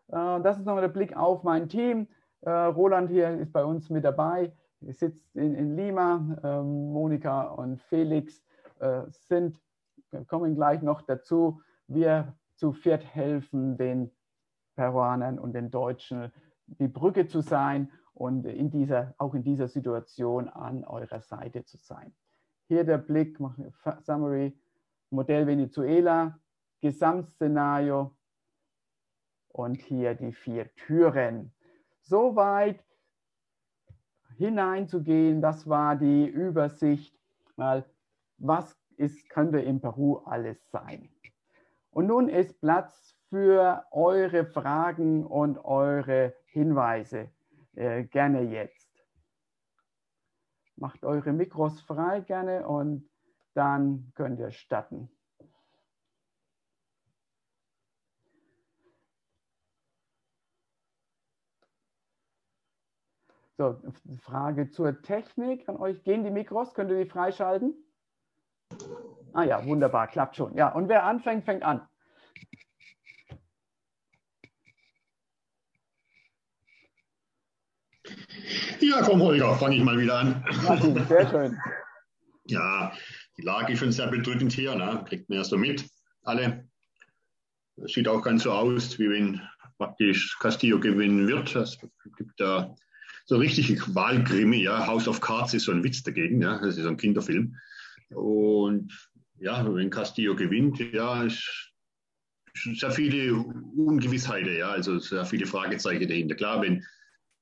Äh, 0.08 0.41
das 0.41 0.58
ist 0.58 0.65
nochmal 0.65 0.84
der 0.84 0.89
Blick 0.89 1.17
auf 1.17 1.43
mein 1.43 1.67
Team. 1.67 2.08
Äh, 2.41 2.49
Roland 2.49 3.10
hier 3.10 3.32
ist 3.39 3.52
bei 3.52 3.65
uns 3.65 3.89
mit 3.89 4.06
dabei, 4.06 4.54
sitzt 4.80 5.36
in, 5.36 5.54
in 5.56 5.75
Lima. 5.75 6.39
Ähm, 6.43 6.93
Monika 6.93 7.41
und 7.41 7.82
Felix 7.82 8.41
äh, 8.80 9.02
sind, 10.10 10.28
kommen 10.28 10.56
gleich 10.56 10.82
noch 10.82 11.02
dazu. 11.02 11.62
Wir 11.88 12.36
zu 12.56 12.74
viert 12.74 13.04
helfen 13.04 13.78
den 13.78 14.12
Peruanern 14.76 15.39
und 15.39 15.54
den 15.54 15.72
Deutschen 15.72 16.32
die 16.67 16.88
Brücke 16.88 17.28
zu 17.28 17.41
sein 17.41 17.91
und 18.13 18.45
in 18.45 18.69
dieser, 18.69 19.15
auch 19.17 19.34
in 19.34 19.43
dieser 19.43 19.67
Situation 19.67 20.50
an 20.50 20.84
eurer 20.84 21.22
Seite 21.22 21.63
zu 21.63 21.78
sein. 21.78 22.13
Hier 22.67 22.84
der 22.84 22.98
Blick, 22.98 23.39
Summary, 24.04 24.58
Modell 25.10 25.48
Venezuela, 25.48 26.39
Gesamtszenario 26.82 28.15
und 29.50 29.82
hier 29.82 30.13
die 30.13 30.32
vier 30.32 30.74
Türen. 30.76 31.52
Soweit 32.02 32.84
hineinzugehen, 34.38 35.41
das 35.41 35.67
war 35.67 35.95
die 35.95 36.28
Übersicht, 36.28 37.17
mal 37.56 37.86
was 38.38 38.78
ist, 38.99 39.29
könnte 39.29 39.59
in 39.59 39.79
Peru 39.81 40.17
alles 40.17 40.69
sein. 40.71 41.09
Und 41.91 42.07
nun 42.07 42.29
ist 42.29 42.59
Platz 42.59 43.15
für 43.29 43.85
eure 43.91 44.45
Fragen 44.45 45.25
und 45.25 45.57
eure 45.63 46.35
Hinweise. 46.45 47.31
Äh, 47.75 48.03
gerne 48.03 48.41
jetzt. 48.41 48.89
Macht 50.75 51.03
eure 51.03 51.33
Mikros 51.33 51.81
frei 51.81 52.21
gerne 52.21 52.67
und 52.67 53.09
dann 53.53 54.12
könnt 54.15 54.39
ihr 54.39 54.51
starten. 54.51 55.09
So, 63.57 63.77
Frage 64.21 64.69
zur 64.69 65.01
Technik 65.01 65.67
an 65.67 65.75
euch. 65.75 66.01
Gehen 66.03 66.23
die 66.23 66.31
Mikros? 66.31 66.73
Könnt 66.73 66.91
ihr 66.91 67.03
die 67.03 67.09
freischalten? 67.09 67.75
Ah 69.34 69.44
ja, 69.44 69.65
wunderbar, 69.65 70.08
klappt 70.08 70.36
schon. 70.36 70.56
Ja, 70.56 70.70
und 70.70 70.89
wer 70.89 71.04
anfängt, 71.04 71.46
fängt 71.46 71.63
an. 71.63 71.82
Ja, 78.80 79.02
komm, 79.04 79.22
Holger, 79.22 79.56
fange 79.56 79.76
ich 79.76 79.84
mal 79.84 80.00
wieder 80.00 80.20
an. 80.20 80.44
Martin, 80.63 81.06
sehr 81.08 81.30
schön. 81.30 81.58
Ja, 82.46 82.92
die 83.38 83.44
Lage 83.44 83.74
ist 83.74 83.80
schon 83.80 83.92
sehr 83.92 84.08
bedrückend 84.08 84.54
hier, 84.54 84.76
ne? 84.76 85.04
kriegt 85.08 85.30
man 85.30 85.38
ja 85.38 85.44
so 85.44 85.58
mit, 85.58 85.86
alle. 86.24 86.68
Es 87.78 87.94
sieht 87.94 88.08
auch 88.08 88.22
ganz 88.22 88.44
so 88.44 88.52
aus, 88.52 88.98
wie 89.00 89.10
wenn 89.10 89.42
praktisch 89.78 90.38
Castillo 90.39 90.80
gewinnen 90.80 91.28
wird. 91.28 91.56
Es 91.56 91.78
gibt 92.18 92.39
da 92.39 92.76
so 93.26 93.38
richtige 93.38 93.80
Wahlkrimi, 93.96 94.63
ja. 94.63 94.88
House 94.88 95.08
of 95.08 95.22
Cards 95.22 95.54
ist 95.54 95.65
so 95.65 95.72
ein 95.72 95.84
Witz 95.84 96.04
dagegen, 96.04 96.42
ja. 96.42 96.58
Das 96.60 96.78
ist 96.78 96.84
so 96.84 96.89
ein 96.89 96.98
Kinderfilm. 96.98 97.56
Und 98.10 98.91
ja, 99.39 99.74
wenn 99.74 99.89
Castillo 99.89 100.36
gewinnt, 100.36 100.80
ja, 100.80 101.23
ist 101.23 101.73
sehr 102.54 102.92
viele 102.92 103.33
Ungewissheiten, 103.33 104.58
ja, 104.58 104.69
also 104.69 105.00
sehr 105.00 105.25
viele 105.25 105.46
Fragezeichen 105.46 106.08
dahinter. 106.08 106.36
Klar, 106.36 106.62
wenn, 106.62 106.86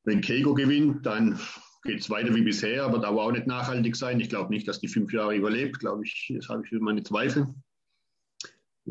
wenn 0.04 0.22
Keiko 0.22 0.54
gewinnt, 0.54 1.06
dann 1.06 1.40
geht 1.84 2.02
es 2.02 2.10
weiter 2.10 2.36
wie 2.36 2.42
bisher, 2.42 2.84
aber 2.84 3.00
da 3.00 3.16
war 3.16 3.26
auch 3.26 3.32
nicht 3.32 3.48
nachhaltig 3.48 3.96
sein. 3.96 4.20
Ich 4.20 4.30
glaube 4.30 4.54
nicht, 4.54 4.68
dass 4.68 4.80
die 4.80 4.88
fünf 4.88 5.14
Jahre 5.14 5.36
überlebt, 5.36 5.80
glaube 5.80 6.04
ich, 6.06 6.34
das 6.36 6.50
habe 6.50 6.64
ich 6.66 6.72
meine 6.80 7.04
Zweifel. 7.04 7.48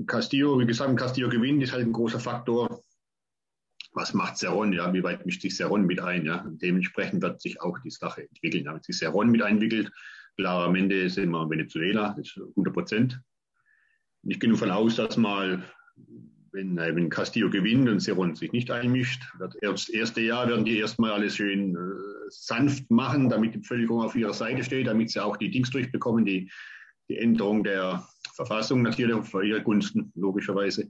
Castillo, 0.07 0.59
wie 0.59 0.66
gesagt, 0.66 0.96
Castillo 0.98 1.28
gewinnt, 1.28 1.62
ist 1.62 1.72
halt 1.72 1.86
ein 1.86 1.92
großer 1.92 2.20
Faktor 2.20 2.82
was 3.96 4.12
macht 4.12 4.36
Serron, 4.36 4.74
ja, 4.74 4.92
wie 4.92 5.03
weit 5.03 5.24
mischt 5.24 5.40
sich 5.40 5.57
Serron 5.57 5.86
mit 5.86 6.00
ein, 6.00 6.26
ja. 6.26 6.46
Dementsprechend 6.46 7.22
wird 7.22 7.40
sich 7.40 7.62
auch 7.62 7.78
die 7.78 7.90
Sache 7.90 8.28
entwickeln. 8.28 8.66
Wenn 8.66 8.82
sich 8.82 8.98
Serron 8.98 9.30
mit 9.30 9.40
einwickelt, 9.40 9.90
klar, 10.37 10.66
am 10.66 10.74
Ende 10.74 11.09
sind 11.11 11.30
wir 11.30 11.49
Venezuela, 11.49 12.14
das 12.16 12.28
ist 12.28 12.39
100 12.39 12.72
Prozent. 12.72 13.20
Ich 14.22 14.41
gehe 14.41 14.51
nur 14.51 14.59
davon 14.59 14.74
aus, 14.74 14.97
dass 14.97 15.16
mal, 15.16 15.62
wenn, 16.53 16.78
äh, 16.78 16.95
wenn 16.95 17.09
Castillo 17.09 17.51
gewinnt 17.51 17.89
und 17.89 18.01
Serron 18.01 18.34
sich 18.34 18.53
nicht 18.53 18.70
einmischt, 18.70 19.22
das 19.62 19.89
erste 19.89 20.20
Jahr 20.20 20.49
werden 20.49 20.64
die 20.64 20.78
erstmal 20.78 21.12
alles 21.12 21.37
schön 21.37 21.74
äh, 21.74 21.78
sanft 22.28 22.91
machen, 22.91 23.28
damit 23.28 23.55
die 23.55 23.59
Bevölkerung 23.59 24.03
auf 24.03 24.16
ihrer 24.16 24.34
Seite 24.34 24.64
steht, 24.64 24.87
damit 24.87 25.11
sie 25.11 25.22
auch 25.22 25.37
die 25.37 25.51
Dings 25.51 25.70
durchbekommen, 25.70 26.24
die, 26.24 26.51
die 27.09 27.18
Änderung 27.18 27.62
der 27.62 28.07
Verfassung 28.34 28.82
natürlich 28.82 29.14
auf 29.14 29.32
ihre 29.34 29.62
Gunsten, 29.62 30.12
logischerweise. 30.14 30.89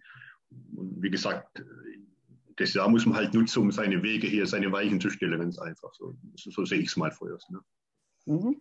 Und 0.74 1.02
wie 1.02 1.10
gesagt, 1.10 1.62
das 2.56 2.72
Jahr 2.72 2.88
muss 2.88 3.04
man 3.04 3.16
halt 3.16 3.34
nutzen, 3.34 3.60
um 3.60 3.70
seine 3.70 4.02
Wege 4.02 4.26
hier, 4.26 4.46
seine 4.46 4.72
Weichen 4.72 5.00
zu 5.00 5.10
stellen, 5.10 5.38
ganz 5.38 5.58
einfach. 5.58 5.92
So, 5.92 6.16
so 6.36 6.64
sehe 6.64 6.78
ich 6.78 6.88
es 6.88 6.96
mal 6.96 7.10
vorerst. 7.10 7.50
Ne? 7.50 7.60
Mhm. 8.26 8.56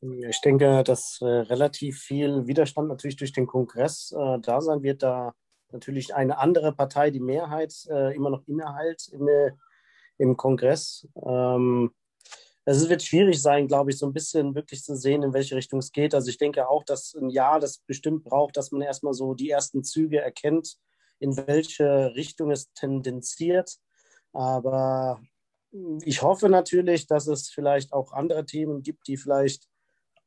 Ich 0.00 0.40
denke, 0.40 0.82
dass 0.84 1.20
äh, 1.20 1.26
relativ 1.26 2.00
viel 2.00 2.46
Widerstand 2.46 2.88
natürlich 2.88 3.16
durch 3.16 3.32
den 3.32 3.46
Kongress 3.46 4.12
äh, 4.12 4.38
da 4.40 4.60
sein 4.60 4.82
wird, 4.82 5.02
da 5.02 5.34
natürlich 5.70 6.14
eine 6.14 6.38
andere 6.38 6.72
Partei 6.72 7.10
die 7.10 7.20
Mehrheit 7.20 7.74
äh, 7.88 8.14
immer 8.14 8.30
noch 8.30 8.46
innehält 8.46 9.08
in, 9.08 9.28
im 10.18 10.36
Kongress. 10.36 11.08
Ähm, 11.24 11.92
es 12.64 12.88
wird 12.88 13.02
schwierig 13.02 13.42
sein, 13.42 13.66
glaube 13.66 13.90
ich, 13.90 13.98
so 13.98 14.06
ein 14.06 14.12
bisschen 14.12 14.54
wirklich 14.54 14.84
zu 14.84 14.96
sehen, 14.96 15.22
in 15.22 15.32
welche 15.32 15.56
Richtung 15.56 15.80
es 15.80 15.90
geht. 15.90 16.14
Also 16.14 16.28
ich 16.28 16.38
denke 16.38 16.68
auch, 16.68 16.84
dass 16.84 17.14
ein 17.14 17.28
Jahr 17.28 17.58
das 17.58 17.78
bestimmt 17.78 18.22
braucht, 18.22 18.56
dass 18.56 18.70
man 18.70 18.82
erstmal 18.82 19.14
so 19.14 19.34
die 19.34 19.50
ersten 19.50 19.82
Züge 19.82 20.20
erkennt, 20.20 20.76
in 21.18 21.36
welche 21.36 22.14
Richtung 22.14 22.52
es 22.52 22.72
tendenziert. 22.72 23.78
Aber 24.32 25.20
ich 26.04 26.22
hoffe 26.22 26.48
natürlich, 26.48 27.06
dass 27.06 27.26
es 27.26 27.48
vielleicht 27.48 27.92
auch 27.92 28.12
andere 28.12 28.46
Themen 28.46 28.82
gibt, 28.82 29.08
die 29.08 29.16
vielleicht 29.16 29.68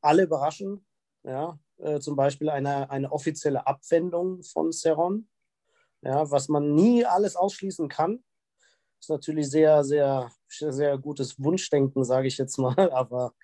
alle 0.06 0.22
überraschen. 0.22 0.86
Ja, 1.22 1.58
äh, 1.78 1.98
zum 2.00 2.16
Beispiel 2.16 2.48
eine, 2.48 2.90
eine 2.90 3.12
offizielle 3.12 3.66
Abwendung 3.66 4.42
von 4.42 4.72
Seron, 4.72 5.28
ja, 6.02 6.30
was 6.30 6.48
man 6.48 6.74
nie 6.74 7.04
alles 7.04 7.36
ausschließen 7.36 7.88
kann. 7.88 8.22
Ist 9.00 9.10
natürlich 9.10 9.50
sehr, 9.50 9.84
sehr, 9.84 10.30
sehr 10.48 10.98
gutes 10.98 11.42
Wunschdenken, 11.42 12.04
sage 12.04 12.28
ich 12.28 12.38
jetzt 12.38 12.58
mal. 12.58 12.90
Aber 12.92 13.34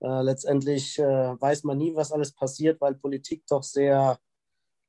äh, 0.00 0.22
letztendlich 0.22 0.98
äh, 0.98 1.40
weiß 1.40 1.64
man 1.64 1.78
nie, 1.78 1.94
was 1.94 2.12
alles 2.12 2.32
passiert, 2.32 2.80
weil 2.80 2.94
Politik 2.94 3.44
doch 3.48 3.62
sehr, 3.62 4.18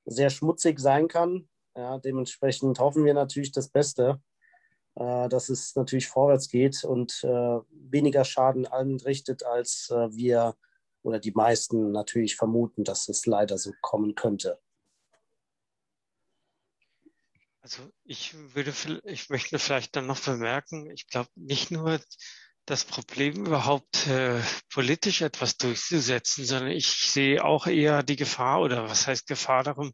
sehr 0.05 0.29
schmutzig 0.29 0.79
sein 0.79 1.07
kann. 1.07 1.47
Ja, 1.75 1.97
dementsprechend 1.97 2.79
hoffen 2.79 3.05
wir 3.05 3.13
natürlich 3.13 3.51
das 3.51 3.69
Beste, 3.69 4.21
äh, 4.95 5.29
dass 5.29 5.49
es 5.49 5.75
natürlich 5.75 6.07
vorwärts 6.07 6.49
geht 6.49 6.84
und 6.84 7.23
äh, 7.23 7.59
weniger 7.69 8.25
Schaden 8.25 8.67
anrichtet, 8.67 9.43
als 9.43 9.89
äh, 9.89 10.13
wir 10.15 10.55
oder 11.03 11.19
die 11.19 11.31
meisten 11.31 11.91
natürlich 11.91 12.35
vermuten, 12.35 12.83
dass 12.83 13.09
es 13.09 13.25
leider 13.25 13.57
so 13.57 13.71
kommen 13.81 14.15
könnte. 14.15 14.59
Also 17.61 17.83
ich 18.03 18.33
würde, 18.55 18.73
ich 19.03 19.29
möchte 19.29 19.59
vielleicht 19.59 19.95
dann 19.95 20.07
noch 20.07 20.19
bemerken, 20.19 20.89
ich 20.89 21.07
glaube 21.07 21.29
nicht 21.35 21.69
nur 21.69 21.99
das 22.65 22.85
Problem 22.85 23.45
überhaupt 23.45 24.07
äh, 24.07 24.39
politisch 24.71 25.21
etwas 25.21 25.57
durchzusetzen, 25.57 26.45
sondern 26.45 26.71
ich 26.71 26.87
sehe 26.87 27.43
auch 27.43 27.67
eher 27.67 28.01
die 28.01 28.15
Gefahr 28.15 28.61
oder 28.61 28.89
was 28.89 29.07
heißt 29.07 29.27
Gefahr 29.27 29.63
darum, 29.63 29.93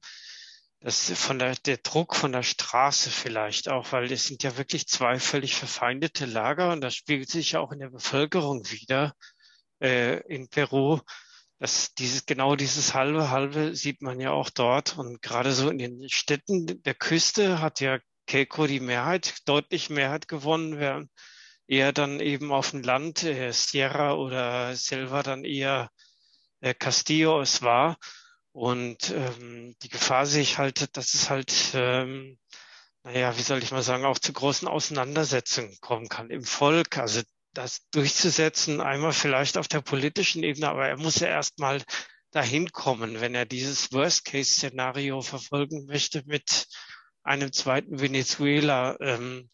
dass 0.79 1.11
von 1.11 1.39
der, 1.39 1.55
der 1.55 1.77
Druck 1.77 2.15
von 2.15 2.31
der 2.31 2.43
Straße 2.43 3.09
vielleicht 3.09 3.67
auch, 3.67 3.91
weil 3.91 4.11
es 4.11 4.27
sind 4.27 4.43
ja 4.43 4.57
wirklich 4.57 4.87
zwei 4.87 5.19
völlig 5.19 5.55
verfeindete 5.55 6.25
Lager 6.25 6.71
und 6.71 6.81
das 6.81 6.95
spiegelt 6.95 7.29
sich 7.29 7.53
ja 7.53 7.59
auch 7.59 7.71
in 7.71 7.79
der 7.79 7.89
Bevölkerung 7.89 8.63
wieder 8.69 9.13
äh, 9.81 10.19
in 10.27 10.49
Peru 10.49 10.99
das, 11.59 11.93
dieses, 11.95 12.25
genau 12.25 12.55
dieses 12.55 12.93
halbe, 12.93 13.31
halbe 13.31 13.75
sieht 13.75 14.01
man 14.01 14.19
ja 14.19 14.31
auch 14.31 14.49
dort. 14.49 14.97
Und 14.97 15.21
gerade 15.21 15.53
so 15.53 15.69
in 15.69 15.77
den 15.79 16.09
Städten 16.09 16.81
der 16.83 16.93
Küste 16.93 17.61
hat 17.61 17.79
ja 17.79 17.99
Keiko 18.27 18.67
die 18.67 18.79
Mehrheit, 18.79 19.47
deutlich 19.47 19.89
Mehrheit 19.89 20.27
gewonnen, 20.27 20.79
während 20.79 21.09
eher 21.67 21.93
dann 21.93 22.19
eben 22.19 22.51
auf 22.51 22.71
dem 22.71 22.83
Land, 22.83 23.23
äh, 23.23 23.51
Sierra 23.51 24.13
oder 24.13 24.75
Selva 24.75 25.23
dann 25.23 25.45
eher 25.45 25.89
äh, 26.61 26.73
Castillo 26.73 27.41
es 27.41 27.61
war. 27.61 27.97
Und 28.51 29.11
ähm, 29.11 29.75
die 29.81 29.89
Gefahr 29.89 30.25
sehe 30.25 30.41
ich 30.41 30.57
halt, 30.57 30.95
dass 30.97 31.13
es 31.13 31.29
halt, 31.29 31.53
ähm, 31.73 32.37
naja, 33.03 33.37
wie 33.37 33.41
soll 33.41 33.63
ich 33.63 33.71
mal 33.71 33.83
sagen, 33.83 34.05
auch 34.05 34.19
zu 34.19 34.33
großen 34.33 34.67
Auseinandersetzungen 34.67 35.77
kommen 35.81 36.09
kann 36.09 36.29
im 36.29 36.43
Volk. 36.43 36.97
Also 36.97 37.21
das 37.57 37.87
durchzusetzen, 37.89 38.81
einmal 38.81 39.13
vielleicht 39.13 39.57
auf 39.57 39.67
der 39.67 39.81
politischen 39.81 40.43
Ebene, 40.43 40.69
aber 40.69 40.87
er 40.87 40.97
muss 40.97 41.19
ja 41.19 41.27
erstmal 41.27 41.81
dahin 42.31 42.71
kommen, 42.71 43.19
wenn 43.19 43.33
er 43.33 43.45
dieses 43.45 43.91
Worst-Case-Szenario 43.91 45.21
verfolgen 45.21 45.85
möchte 45.85 46.21
mit 46.25 46.67
einem 47.23 47.51
zweiten 47.51 47.99
Venezuela, 47.99 48.95
ähm, 48.99 49.49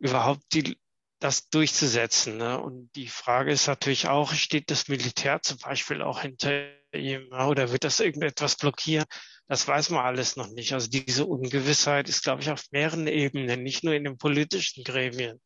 überhaupt 0.00 0.42
die, 0.52 0.78
das 1.20 1.48
durchzusetzen. 1.50 2.36
Ne? 2.36 2.60
Und 2.60 2.90
die 2.96 3.08
Frage 3.08 3.52
ist 3.52 3.68
natürlich 3.68 4.08
auch, 4.08 4.32
steht 4.32 4.70
das 4.70 4.88
Militär 4.88 5.40
zum 5.42 5.58
Beispiel 5.58 6.02
auch 6.02 6.22
hinter 6.22 6.68
ihm 6.92 7.30
oder 7.32 7.70
wird 7.70 7.84
das 7.84 8.00
irgendetwas 8.00 8.56
blockieren? 8.56 9.04
Das 9.46 9.68
weiß 9.68 9.90
man 9.90 10.04
alles 10.04 10.36
noch 10.36 10.48
nicht. 10.48 10.72
Also 10.72 10.88
diese 10.88 11.26
Ungewissheit 11.26 12.08
ist, 12.08 12.22
glaube 12.22 12.42
ich, 12.42 12.50
auf 12.50 12.64
mehreren 12.70 13.06
Ebenen, 13.06 13.62
nicht 13.62 13.84
nur 13.84 13.94
in 13.94 14.04
den 14.04 14.18
politischen 14.18 14.82
Gremien 14.84 15.40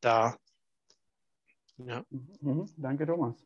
da. 0.00 0.36
Ja. 1.78 2.04
Mhm. 2.40 2.66
Danke, 2.76 3.06
Thomas. 3.06 3.36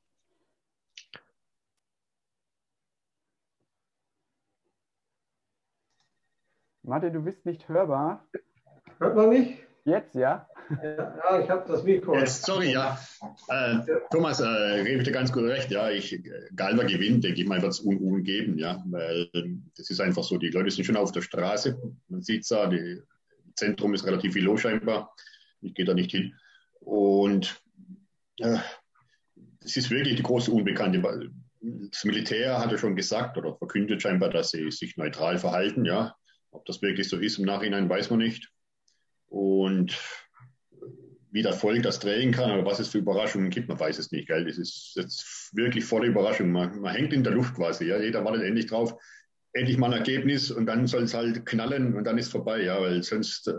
Martin, 6.82 7.12
du 7.12 7.22
bist 7.22 7.44
nicht 7.44 7.68
hörbar. 7.68 8.26
Hört 8.98 9.16
man 9.16 9.28
mich? 9.28 9.58
Jetzt, 9.84 10.14
ja? 10.14 10.48
Ja, 10.82 11.40
ich 11.40 11.50
habe 11.50 11.64
das 11.66 11.82
Mikro. 11.82 12.14
Jetzt, 12.14 12.44
sorry, 12.44 12.72
ja. 12.72 12.98
Äh, 13.48 13.78
Thomas, 14.10 14.40
äh, 14.40 15.02
dir 15.02 15.12
ganz 15.12 15.32
gut 15.32 15.44
recht. 15.44 15.70
Ja, 15.70 15.90
ich, 15.90 16.22
Galva 16.54 16.84
gewinnt, 16.84 17.24
denke 17.24 17.40
ich 17.40 17.48
mal, 17.48 17.60
wird 17.60 17.72
es 17.72 17.80
Unruhen 17.80 18.22
geben, 18.22 18.58
ja, 18.58 18.82
weil 18.86 19.28
das 19.76 19.90
ist 19.90 20.00
einfach 20.00 20.22
so, 20.22 20.38
die 20.38 20.50
Leute 20.50 20.70
sind 20.70 20.84
schon 20.84 20.96
auf 20.96 21.12
der 21.12 21.22
Straße. 21.22 21.80
Man 22.08 22.22
sieht 22.22 22.42
es 22.42 22.50
ja, 22.50 22.66
das 22.66 22.80
Zentrum 23.56 23.94
ist 23.94 24.06
relativ 24.06 24.34
viel 24.34 24.44
los 24.44 24.60
scheinbar. 24.60 25.14
Ich 25.60 25.74
gehe 25.74 25.84
da 25.84 25.94
nicht 25.94 26.12
hin. 26.12 26.34
Und 26.80 27.62
es 29.64 29.76
ist 29.76 29.90
wirklich 29.90 30.16
die 30.16 30.22
große 30.22 30.50
Unbekannte. 30.50 31.30
Das 31.60 32.04
Militär 32.04 32.58
hat 32.58 32.72
ja 32.72 32.78
schon 32.78 32.96
gesagt 32.96 33.36
oder 33.36 33.54
verkündet 33.54 34.02
scheinbar, 34.02 34.30
dass 34.30 34.50
sie 34.50 34.70
sich 34.70 34.96
neutral 34.96 35.38
verhalten. 35.38 35.84
Ja, 35.84 36.14
ob 36.50 36.64
das 36.66 36.82
wirklich 36.82 37.08
so 37.08 37.18
ist 37.18 37.38
im 37.38 37.44
Nachhinein, 37.44 37.88
weiß 37.88 38.10
man 38.10 38.20
nicht. 38.20 38.50
Und 39.26 39.96
wie 41.32 41.42
das 41.42 41.60
Volk 41.60 41.82
das 41.82 42.00
drehen 42.00 42.32
kann 42.32 42.50
oder 42.50 42.64
was 42.64 42.80
es 42.80 42.88
für 42.88 42.98
Überraschungen 42.98 43.50
gibt, 43.50 43.68
man 43.68 43.78
weiß 43.78 43.98
es 43.98 44.10
nicht. 44.10 44.26
Gell? 44.26 44.44
Das 44.44 44.58
ist 44.58 44.92
jetzt 44.96 45.50
wirklich 45.54 45.84
volle 45.84 46.08
Überraschung. 46.08 46.50
Man, 46.50 46.80
man 46.80 46.94
hängt 46.94 47.12
in 47.12 47.22
der 47.22 47.32
Luft 47.32 47.54
quasi. 47.54 47.86
Ja? 47.86 48.00
Jeder 48.00 48.24
wartet 48.24 48.42
endlich 48.42 48.66
drauf, 48.66 48.96
endlich 49.52 49.78
mal 49.78 49.92
ein 49.92 49.98
Ergebnis 49.98 50.50
und 50.50 50.66
dann 50.66 50.86
soll 50.86 51.04
es 51.04 51.14
halt 51.14 51.46
knallen 51.46 51.94
und 51.94 52.04
dann 52.04 52.18
ist 52.18 52.32
vorbei. 52.32 52.62
Ja? 52.62 52.80
Weil 52.80 53.02
sonst 53.02 53.46
äh, 53.46 53.52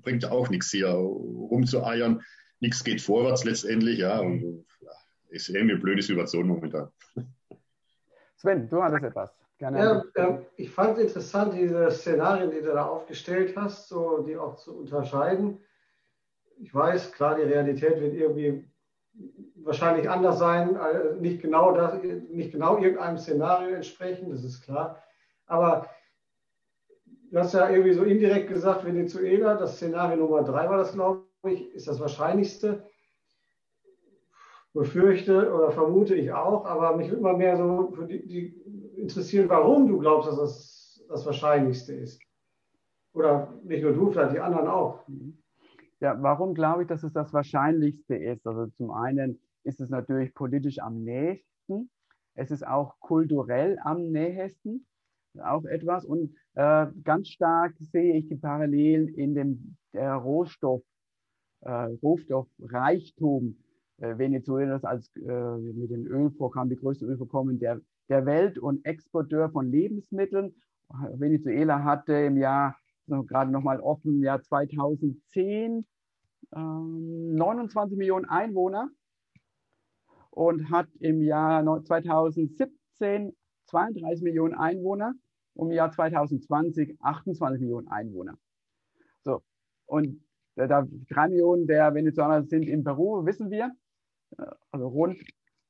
bringt 0.00 0.24
auch 0.24 0.48
nichts 0.48 0.70
hier 0.70 0.88
rumzueiern 0.88 2.22
nichts 2.62 2.82
geht 2.84 3.02
vorwärts 3.02 3.44
letztendlich, 3.44 3.98
ja. 3.98 4.20
Und 4.20 4.64
ja, 4.80 4.90
ist 5.30 5.48
irgendwie 5.48 5.72
eine 5.72 5.82
blöde 5.82 6.02
Situation 6.02 6.46
momentan. 6.46 6.88
Sven, 8.36 8.68
du 8.70 8.82
hattest 8.82 9.04
etwas. 9.04 9.30
Gerne. 9.58 9.78
Ja, 10.16 10.28
äh, 10.28 10.38
ich 10.56 10.70
fand 10.70 10.96
es 10.96 11.04
interessant, 11.04 11.54
diese 11.54 11.90
Szenarien, 11.90 12.50
die 12.50 12.60
du 12.60 12.72
da 12.72 12.86
aufgestellt 12.86 13.54
hast, 13.56 13.88
so 13.88 14.22
die 14.26 14.36
auch 14.36 14.56
zu 14.56 14.76
unterscheiden. 14.76 15.58
Ich 16.58 16.74
weiß, 16.74 17.12
klar, 17.12 17.36
die 17.36 17.42
Realität 17.42 18.00
wird 18.00 18.14
irgendwie 18.14 18.68
wahrscheinlich 19.56 20.08
anders 20.08 20.38
sein, 20.38 20.76
äh, 20.76 21.14
nicht 21.20 21.42
genau, 21.42 21.74
das, 21.74 22.02
nicht 22.02 22.52
genau 22.52 22.78
irgendeinem 22.78 23.18
Szenario 23.18 23.74
entsprechen, 23.74 24.30
das 24.30 24.42
ist 24.42 24.62
klar. 24.62 25.02
Aber 25.46 25.88
du 27.30 27.38
hast 27.38 27.54
ja 27.54 27.68
irgendwie 27.68 27.92
so 27.92 28.02
indirekt 28.04 28.48
gesagt, 28.48 28.84
Venezuela, 28.84 29.54
das 29.54 29.76
Szenario 29.76 30.16
Nummer 30.16 30.42
drei 30.42 30.68
war 30.68 30.78
das, 30.78 30.92
glaube 30.92 31.26
ich, 31.50 31.74
ist 31.74 31.88
das 31.88 32.00
Wahrscheinlichste. 32.00 32.84
Befürchte 34.74 35.52
oder 35.52 35.70
vermute 35.70 36.14
ich 36.14 36.32
auch, 36.32 36.64
aber 36.64 36.96
mich 36.96 37.10
würde 37.10 37.22
mal 37.22 37.36
mehr 37.36 37.58
so 37.58 37.94
die, 38.06 38.26
die 38.26 38.46
interessieren, 38.96 39.50
warum 39.50 39.86
du 39.86 39.98
glaubst, 39.98 40.28
dass 40.28 40.38
das 40.38 40.82
das 41.12 41.26
Wahrscheinlichste 41.26 41.92
ist. 41.92 42.20
Oder 43.12 43.52
nicht 43.62 43.82
nur 43.82 43.92
du, 43.92 44.10
vielleicht 44.10 44.34
die 44.34 44.40
anderen 44.40 44.66
auch. 44.66 45.04
Ja, 46.00 46.20
warum 46.20 46.54
glaube 46.54 46.82
ich, 46.82 46.88
dass 46.88 47.02
es 47.02 47.12
das 47.12 47.32
Wahrscheinlichste 47.32 48.16
ist? 48.16 48.46
Also 48.46 48.66
zum 48.78 48.90
einen 48.90 49.38
ist 49.62 49.80
es 49.80 49.90
natürlich 49.90 50.34
politisch 50.34 50.78
am 50.78 51.04
nächsten. 51.04 51.90
Es 52.34 52.50
ist 52.50 52.66
auch 52.66 52.98
kulturell 52.98 53.78
am 53.84 54.10
nähesten, 54.10 54.86
auch 55.38 55.64
etwas. 55.64 56.06
Und 56.06 56.34
äh, 56.54 56.86
ganz 57.04 57.28
stark 57.28 57.74
sehe 57.78 58.14
ich 58.14 58.28
die 58.28 58.36
Parallelen 58.36 59.08
in 59.08 59.34
dem 59.34 59.76
Rohstoff, 59.94 60.82
äh, 61.62 61.70
Rohstoffreichtum 62.02 63.56
äh, 63.98 64.18
Venezuelas 64.18 64.84
als 64.84 65.10
äh, 65.16 65.56
mit 65.56 65.90
den 65.90 66.06
Ölvorkommen, 66.06 66.70
die 66.70 66.76
größte 66.76 67.06
Ölvorkommen 67.06 67.58
der, 67.58 67.80
der 68.08 68.26
Welt 68.26 68.58
und 68.58 68.84
Exporteur 68.84 69.50
von 69.50 69.70
Lebensmitteln. 69.70 70.54
Venezuela 71.14 71.84
hatte 71.84 72.12
im 72.12 72.36
Jahr, 72.36 72.76
noch, 73.06 73.24
gerade 73.24 73.50
nochmal 73.50 73.80
offen, 73.80 74.16
im 74.16 74.22
Jahr 74.22 74.42
2010 74.42 75.86
29 76.50 77.96
Millionen 77.96 78.26
Einwohner 78.26 78.90
und 80.30 80.70
hat 80.70 80.88
im 81.00 81.22
Jahr 81.22 81.62
2017 81.82 83.34
32 83.66 84.22
Millionen 84.22 84.54
Einwohner 84.54 85.14
und 85.54 85.70
im 85.70 85.76
Jahr 85.76 85.90
2020 85.90 86.96
28 87.00 87.60
Millionen 87.60 87.88
Einwohner. 87.88 88.36
So, 89.22 89.42
und 89.86 90.22
da 90.56 90.86
drei 91.08 91.28
Millionen 91.28 91.66
der 91.66 91.94
Venezolaner 91.94 92.44
sind 92.44 92.64
in 92.64 92.84
Peru, 92.84 93.24
wissen 93.24 93.50
wir, 93.50 93.72
äh, 94.38 94.44
also 94.70 94.88
rund. 94.88 95.20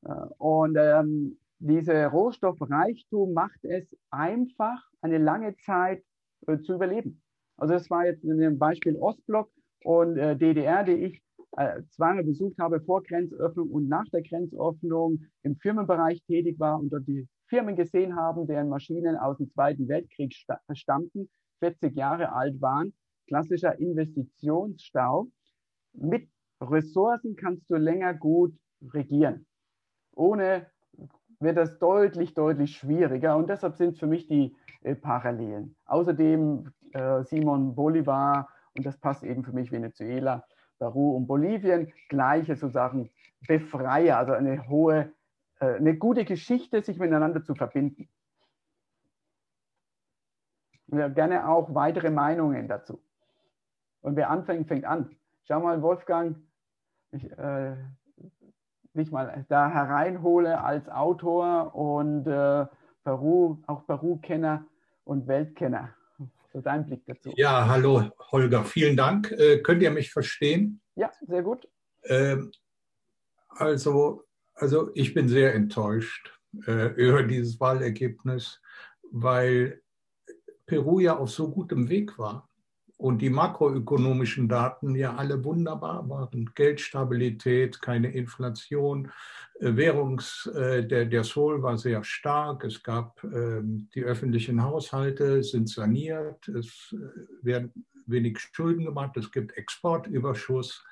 Äh, 0.05 0.13
und 0.39 0.77
ähm, 0.79 1.39
dieser 1.59 2.09
Rohstoffreichtum 2.09 3.33
macht 3.33 3.65
es 3.65 3.87
einfach, 4.11 4.83
eine 5.01 5.19
lange 5.19 5.57
Zeit 5.57 6.03
äh, 6.47 6.59
zu 6.59 6.75
überleben. 6.75 7.23
Also 7.57 7.75
das 7.75 7.91
war 7.91 8.07
jetzt 8.07 8.25
in 8.25 8.39
dem 8.39 8.59
Beispiel 8.59 8.97
Ostblock 8.97 9.51
und 9.85 10.17
äh, 10.17 10.37
DDR, 10.37 10.85
die 10.85 10.93
ich 10.93 11.23
äh, 11.57 11.83
zweimal 11.91 12.25
besucht 12.25 12.59
habe 12.59 12.81
vor 12.81 13.03
Grenzöffnung 13.03 13.71
und 13.71 13.89
nach 13.89 14.09
der 14.13 14.23
Grenzöffnung 14.23 15.25
im 15.43 15.57
Firmenbereich 15.57 16.23
tätig 16.25 16.59
war 16.59 16.81
und 16.81 16.91
dort 16.91 17.07
die 17.07 17.29
Firmen 17.49 17.77
gesehen 17.77 18.17
haben, 18.17 18.47
deren 18.47 18.69
Maschinen 18.69 19.17
aus 19.17 19.37
dem 19.37 19.51
Zweiten 19.51 19.87
Weltkrieg 19.87 20.35
stammten, 20.73 21.29
40 21.61 21.95
Jahre 21.95 22.33
alt 22.33 22.61
waren. 22.61 22.95
Klassischer 23.27 23.79
Investitionsstau. 23.79 25.29
Mit 25.95 26.29
Ressourcen 26.61 27.37
kannst 27.37 27.71
du 27.71 27.77
länger 27.77 28.15
gut 28.15 28.55
regieren. 28.93 29.47
Ohne 30.15 30.67
wird 31.41 31.57
das 31.57 31.79
deutlich, 31.79 32.35
deutlich 32.35 32.77
schwieriger. 32.77 33.37
Und 33.37 33.49
deshalb 33.49 33.77
sind 33.77 33.99
für 33.99 34.07
mich 34.07 34.27
die 34.29 34.55
äh, 34.83 34.95
Parallelen. 34.95 35.77
Außerdem 35.87 36.73
äh, 36.93 37.23
Simon 37.25 37.75
Bolivar, 37.75 38.49
und 38.75 38.87
das 38.87 38.97
passt 38.99 39.25
eben 39.25 39.45
für 39.45 39.53
mich 39.53 39.73
Venezuela, 39.73 40.45
Peru 40.79 41.17
und 41.17 41.27
Bolivien, 41.27 41.93
gleiche 42.09 42.57
sozusagen 42.57 43.11
Befreier, 43.47 44.19
also 44.19 44.33
eine 44.33 44.69
hohe, 44.69 45.13
äh, 45.61 45.75
eine 45.75 45.97
gute 45.97 46.25
Geschichte, 46.25 46.83
sich 46.83 46.99
miteinander 46.99 47.43
zu 47.43 47.55
verbinden. 47.55 48.09
Wir 50.87 51.05
haben 51.05 51.15
gerne 51.15 51.49
auch 51.49 51.75
weitere 51.75 52.11
Meinungen 52.11 52.69
dazu. 52.69 53.01
Und 54.03 54.17
wer 54.17 54.31
anfängt, 54.31 54.69
fängt 54.69 54.85
an. 54.85 55.17
Schau 55.45 55.61
mal, 55.61 55.81
Wolfgang, 55.81 56.37
ich, 57.13 57.31
äh, 57.39 57.77
dich 58.95 59.11
mal 59.11 59.45
da 59.49 59.71
hereinhole 59.71 60.61
als 60.61 60.89
Autor 60.89 61.75
und 61.75 62.27
äh, 62.27 62.67
Peru, 63.05 63.59
auch 63.67 63.87
Peru-Kenner 63.87 64.67
und 65.05 65.27
Weltkenner. 65.27 65.95
So 66.53 66.61
dein 66.61 66.85
Blick 66.85 67.07
dazu. 67.07 67.33
Ja, 67.37 67.67
hallo 67.67 68.11
Holger, 68.31 68.65
vielen 68.65 68.97
Dank. 68.97 69.31
Äh, 69.33 69.63
könnt 69.63 69.83
ihr 69.83 69.91
mich 69.91 70.13
verstehen? 70.13 70.81
Ja, 70.97 71.11
sehr 71.27 71.43
gut. 71.43 71.67
Ähm, 72.05 72.53
also, 73.49 74.25
also 74.55 74.91
ich 74.95 75.15
bin 75.15 75.29
sehr 75.29 75.55
enttäuscht 75.55 76.39
äh, 76.67 76.89
über 76.95 77.23
dieses 77.23 77.59
Wahlergebnis, 77.59 78.61
weil 79.11 79.81
Peru 80.67 81.01
ja 81.01 81.17
auf 81.17 81.31
so 81.31 81.51
gutem 81.51 81.89
Weg 81.89 82.19
war 82.19 82.49
und 83.03 83.19
die 83.21 83.31
makroökonomischen 83.31 84.49
Daten 84.49 84.95
ja 84.95 85.17
alle 85.17 85.43
wunderbar 85.43 86.09
waren. 86.09 86.53
Geldstabilität, 86.55 87.83
keine 87.83 88.13
Inflation, 88.13 89.11
äh, 89.59 89.75
Währungs, 89.75 90.47
äh, 90.55 90.87
der, 90.87 91.07
der 91.07 91.25
Sol 91.25 91.65
war 91.65 91.77
sehr 91.79 92.05
stark, 92.05 92.63
es 92.63 92.81
gab 92.81 93.25
ähm, 93.25 93.89
die 93.93 94.05
öffentlichen 94.05 94.63
Haushalte 94.63 95.43
sind 95.43 95.69
saniert, 95.69 96.47
es 96.47 96.95
äh, 96.95 97.45
werden 97.45 97.73
wenig 98.07 98.39
Schulden 98.53 98.85
gemacht, 98.85 99.17
es 99.17 99.33
gibt 99.33 99.57
Exportüberschuss. 99.57 100.85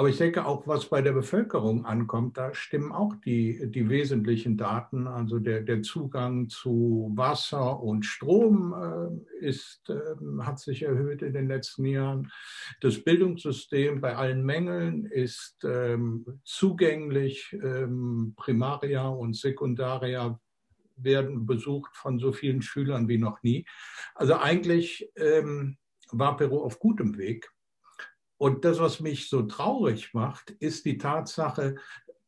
Aber 0.00 0.08
ich 0.08 0.16
denke 0.16 0.46
auch, 0.46 0.66
was 0.66 0.86
bei 0.86 1.02
der 1.02 1.12
Bevölkerung 1.12 1.84
ankommt, 1.84 2.38
da 2.38 2.54
stimmen 2.54 2.90
auch 2.90 3.14
die, 3.16 3.70
die 3.70 3.90
wesentlichen 3.90 4.56
Daten. 4.56 5.06
Also 5.06 5.38
der, 5.38 5.60
der 5.60 5.82
Zugang 5.82 6.48
zu 6.48 7.12
Wasser 7.14 7.82
und 7.82 8.06
Strom 8.06 8.72
äh, 8.72 9.46
ist, 9.46 9.90
äh, 9.90 10.16
hat 10.40 10.58
sich 10.58 10.84
erhöht 10.84 11.20
in 11.20 11.34
den 11.34 11.48
letzten 11.48 11.84
Jahren. 11.84 12.32
Das 12.80 13.04
Bildungssystem 13.04 14.00
bei 14.00 14.16
allen 14.16 14.42
Mängeln 14.42 15.04
ist 15.04 15.64
ähm, 15.64 16.24
zugänglich. 16.44 17.54
Ähm, 17.62 18.32
Primaria 18.38 19.06
und 19.06 19.36
Sekundaria 19.36 20.40
werden 20.96 21.44
besucht 21.44 21.94
von 21.94 22.18
so 22.18 22.32
vielen 22.32 22.62
Schülern 22.62 23.06
wie 23.06 23.18
noch 23.18 23.42
nie. 23.42 23.66
Also 24.14 24.36
eigentlich 24.36 25.10
ähm, 25.16 25.76
war 26.10 26.38
Peru 26.38 26.62
auf 26.62 26.78
gutem 26.78 27.18
Weg. 27.18 27.50
Und 28.40 28.64
das, 28.64 28.80
was 28.80 29.00
mich 29.00 29.28
so 29.28 29.42
traurig 29.42 30.14
macht, 30.14 30.48
ist 30.50 30.86
die 30.86 30.96
Tatsache, 30.96 31.74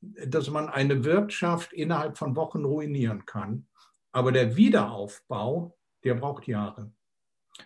dass 0.02 0.50
man 0.50 0.68
eine 0.68 1.04
Wirtschaft 1.04 1.72
innerhalb 1.72 2.18
von 2.18 2.36
Wochen 2.36 2.66
ruinieren 2.66 3.24
kann. 3.24 3.66
Aber 4.12 4.30
der 4.30 4.54
Wiederaufbau, 4.54 5.74
der 6.04 6.16
braucht 6.16 6.46
Jahre. 6.46 6.92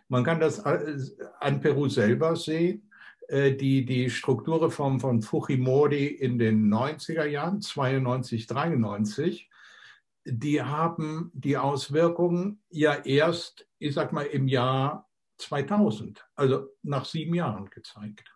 Man 0.07 0.23
kann 0.23 0.39
das 0.39 0.61
an 0.61 1.61
Peru 1.61 1.89
selber 1.89 2.37
sehen. 2.37 2.89
Äh, 3.27 3.57
die, 3.57 3.85
die 3.85 4.11
Strukturreform 4.11 5.01
von 5.01 5.23
Fujimori 5.23 6.07
in 6.07 6.39
den 6.39 6.73
90er 6.73 7.25
Jahren, 7.25 7.61
92, 7.61 8.47
93, 8.47 9.51
die 10.25 10.63
haben 10.63 11.33
die 11.35 11.57
Auswirkungen 11.57 12.63
ja 12.71 12.95
erst, 12.95 13.67
ich 13.81 13.93
sag 13.93 14.13
mal, 14.13 14.27
im 14.27 14.47
Jahr 14.47 15.11
2000, 15.39 16.25
also 16.37 16.69
nach 16.85 17.07
sieben 17.07 17.35
Jahren 17.35 17.69
gezeigt. 17.71 18.36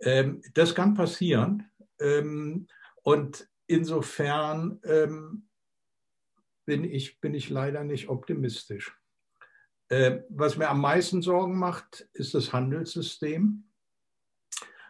Ähm, 0.00 0.42
das 0.54 0.74
kann 0.74 0.94
passieren. 0.94 1.70
Ähm, 1.98 2.66
und 3.02 3.48
insofern 3.66 4.80
ähm, 4.84 5.48
bin, 6.64 6.84
ich, 6.84 7.20
bin 7.20 7.34
ich 7.34 7.50
leider 7.50 7.84
nicht 7.84 8.08
optimistisch. 8.08 8.96
Äh, 9.88 10.20
was 10.28 10.56
mir 10.56 10.68
am 10.68 10.80
meisten 10.80 11.20
Sorgen 11.22 11.58
macht, 11.58 12.08
ist 12.12 12.34
das 12.34 12.52
Handelssystem, 12.52 13.64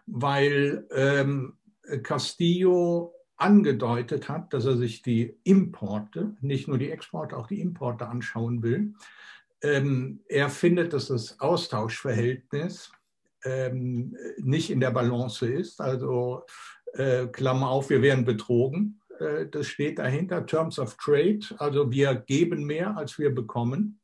weil 0.07 0.87
ähm, 0.91 1.59
Castillo 2.03 3.15
angedeutet 3.37 4.29
hat, 4.29 4.53
dass 4.53 4.67
er 4.67 4.77
sich 4.77 5.03
die 5.03 5.39
Importe, 5.45 6.37
nicht 6.41 6.69
nur 6.69 6.77
die 6.77 6.91
Exporte, 6.91 7.37
auch 7.37 7.47
die 7.47 7.61
Importe 7.61 8.07
anschauen 8.07 8.63
will. 8.63 8.95
Ähm, 9.63 10.23
er 10.29 10.51
findet, 10.51 10.93
dass 10.93 11.09
das 11.09 11.41
Austauschverhältnis 11.41 12.93
ähm, 13.45 14.17
nicht 14.39 14.71
in 14.71 14.81
der 14.81 14.91
Balance 14.91 15.47
ist. 15.47 15.81
Also 15.81 16.45
äh, 16.95 17.27
Klammer 17.27 17.71
auf, 17.71 17.91
wir 17.91 18.03
werden 18.03 18.25
betrogen. 18.25 19.01
Äh, 19.19 19.47
das 19.47 19.67
steht 19.69 19.99
dahinter, 19.99 20.47
Terms 20.47 20.79
of 20.79 20.97
Trade. 20.97 21.41
Also 21.59 21.91
wir 21.91 22.15
geben 22.15 22.65
mehr, 22.65 22.97
als 22.97 23.19
wir 23.19 23.35
bekommen. 23.35 24.01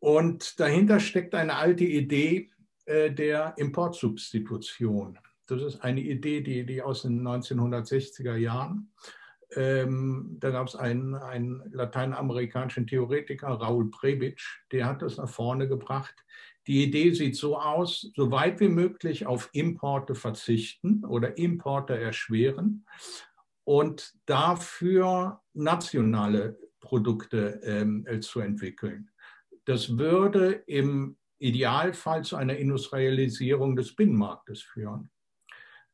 Und 0.00 0.60
dahinter 0.60 1.00
steckt 1.00 1.34
eine 1.34 1.56
alte 1.56 1.84
Idee 1.84 2.50
äh, 2.86 3.10
der 3.10 3.54
Importsubstitution. 3.56 5.18
Das 5.46 5.62
ist 5.62 5.82
eine 5.82 6.00
Idee, 6.00 6.42
die, 6.42 6.64
die 6.64 6.82
aus 6.82 7.02
den 7.02 7.26
1960er 7.26 8.36
Jahren. 8.36 8.92
Ähm, 9.56 10.36
da 10.40 10.50
gab 10.50 10.68
es 10.68 10.76
einen, 10.76 11.14
einen 11.14 11.62
lateinamerikanischen 11.72 12.86
Theoretiker, 12.86 13.48
Raul 13.48 13.90
Prebic, 13.90 14.42
der 14.72 14.84
hat 14.86 15.00
das 15.00 15.16
nach 15.16 15.28
vorne 15.28 15.66
gebracht. 15.66 16.14
Die 16.68 16.84
Idee 16.84 17.12
sieht 17.12 17.34
so 17.34 17.58
aus, 17.58 18.12
so 18.14 18.30
weit 18.30 18.60
wie 18.60 18.68
möglich 18.68 19.24
auf 19.24 19.48
Importe 19.54 20.14
verzichten 20.14 21.02
oder 21.06 21.38
Importe 21.38 21.98
erschweren 21.98 22.86
und 23.64 24.14
dafür 24.26 25.40
nationale 25.54 26.58
Produkte 26.80 27.60
ähm, 27.64 28.06
zu 28.20 28.40
entwickeln. 28.40 29.10
Das 29.64 29.96
würde 29.96 30.62
im 30.66 31.16
Idealfall 31.38 32.22
zu 32.24 32.36
einer 32.36 32.56
Industrialisierung 32.56 33.74
des 33.74 33.96
Binnenmarktes 33.96 34.60
führen. 34.60 35.10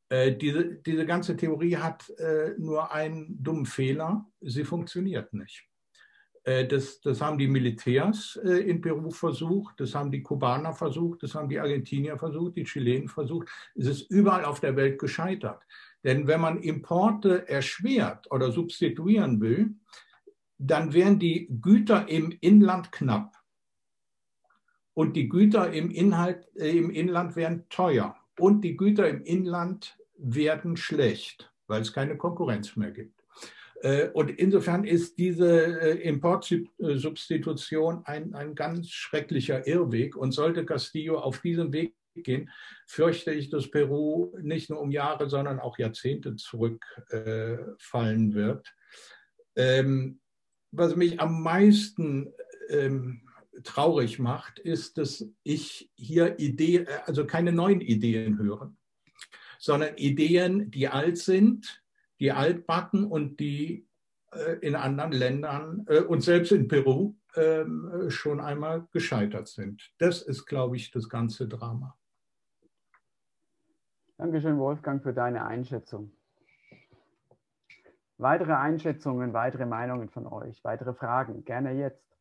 Äh, 0.08 0.36
diese, 0.36 0.74
diese 0.74 1.06
ganze 1.06 1.36
Theorie 1.36 1.76
hat 1.76 2.10
äh, 2.18 2.54
nur 2.58 2.92
einen 2.92 3.40
dummen 3.42 3.66
Fehler, 3.66 4.26
sie 4.40 4.64
funktioniert 4.64 5.32
nicht. 5.34 5.68
Äh, 6.44 6.66
das, 6.66 7.00
das 7.00 7.20
haben 7.20 7.38
die 7.38 7.48
Militärs 7.48 8.38
äh, 8.44 8.58
in 8.68 8.80
Peru 8.80 9.10
versucht, 9.10 9.80
das 9.80 9.94
haben 9.94 10.12
die 10.12 10.22
Kubaner 10.22 10.72
versucht, 10.72 11.22
das 11.22 11.34
haben 11.34 11.48
die 11.48 11.58
Argentinier 11.58 12.18
versucht, 12.18 12.56
die 12.56 12.64
Chilenen 12.64 13.08
versucht. 13.08 13.48
Es 13.74 13.86
ist 13.86 14.10
überall 14.10 14.44
auf 14.44 14.60
der 14.60 14.76
Welt 14.76 14.98
gescheitert. 14.98 15.62
Denn 16.04 16.26
wenn 16.26 16.40
man 16.40 16.60
Importe 16.60 17.48
erschwert 17.48 18.30
oder 18.30 18.52
substituieren 18.52 19.40
will, 19.40 19.74
dann 20.58 20.92
wären 20.92 21.18
die 21.18 21.48
Güter 21.60 22.08
im 22.08 22.36
Inland 22.40 22.92
knapp. 22.92 23.36
Und 24.92 25.16
die 25.16 25.28
Güter 25.28 25.72
im, 25.72 25.90
Inhalt, 25.90 26.46
äh, 26.56 26.76
im 26.76 26.90
Inland 26.90 27.36
wären 27.36 27.68
teuer. 27.68 28.16
Und 28.38 28.62
die 28.62 28.76
Güter 28.76 29.08
im 29.08 29.22
Inland 29.22 29.98
werden 30.16 30.76
schlecht, 30.76 31.52
weil 31.66 31.82
es 31.82 31.92
keine 31.92 32.16
Konkurrenz 32.16 32.76
mehr 32.76 32.90
gibt. 32.90 33.13
Äh, 33.84 34.08
und 34.14 34.30
insofern 34.30 34.84
ist 34.84 35.18
diese 35.18 35.80
äh, 35.80 36.08
Importsubstitution 36.08 38.00
ein, 38.06 38.34
ein 38.34 38.54
ganz 38.54 38.88
schrecklicher 38.88 39.66
Irrweg. 39.66 40.16
Und 40.16 40.32
sollte 40.32 40.64
Castillo 40.64 41.18
auf 41.18 41.40
diesem 41.40 41.70
Weg 41.74 41.94
gehen, 42.14 42.50
fürchte 42.86 43.32
ich, 43.32 43.50
dass 43.50 43.70
Peru 43.70 44.34
nicht 44.40 44.70
nur 44.70 44.80
um 44.80 44.90
Jahre, 44.90 45.28
sondern 45.28 45.60
auch 45.60 45.76
Jahrzehnte 45.78 46.36
zurückfallen 46.36 48.34
wird. 48.34 48.74
Ähm, 49.54 50.20
was 50.70 50.96
mich 50.96 51.20
am 51.20 51.42
meisten 51.42 52.32
ähm, 52.70 53.28
traurig 53.64 54.18
macht, 54.18 54.58
ist, 54.60 54.96
dass 54.96 55.28
ich 55.42 55.90
hier 55.94 56.38
Ideen, 56.38 56.86
also 57.04 57.26
keine 57.26 57.52
neuen 57.52 57.82
Ideen 57.82 58.38
höre, 58.38 58.74
sondern 59.58 59.96
Ideen, 59.98 60.70
die 60.70 60.88
alt 60.88 61.18
sind, 61.18 61.83
die 62.20 62.32
altbacken 62.32 63.04
und 63.04 63.40
die 63.40 63.88
äh, 64.32 64.58
in 64.60 64.74
anderen 64.74 65.12
Ländern 65.12 65.86
äh, 65.88 66.00
und 66.00 66.22
selbst 66.22 66.52
in 66.52 66.68
Peru 66.68 67.14
äh, 67.34 67.64
schon 68.08 68.40
einmal 68.40 68.86
gescheitert 68.92 69.48
sind. 69.48 69.92
Das 69.98 70.22
ist, 70.22 70.46
glaube 70.46 70.76
ich, 70.76 70.90
das 70.90 71.08
ganze 71.08 71.48
Drama. 71.48 71.96
Dankeschön, 74.16 74.58
Wolfgang, 74.58 75.02
für 75.02 75.12
deine 75.12 75.44
Einschätzung. 75.44 76.12
Weitere 78.16 78.52
Einschätzungen, 78.52 79.32
weitere 79.32 79.66
Meinungen 79.66 80.08
von 80.08 80.26
euch, 80.26 80.62
weitere 80.62 80.94
Fragen, 80.94 81.44
gerne 81.44 81.72
jetzt. 81.72 82.13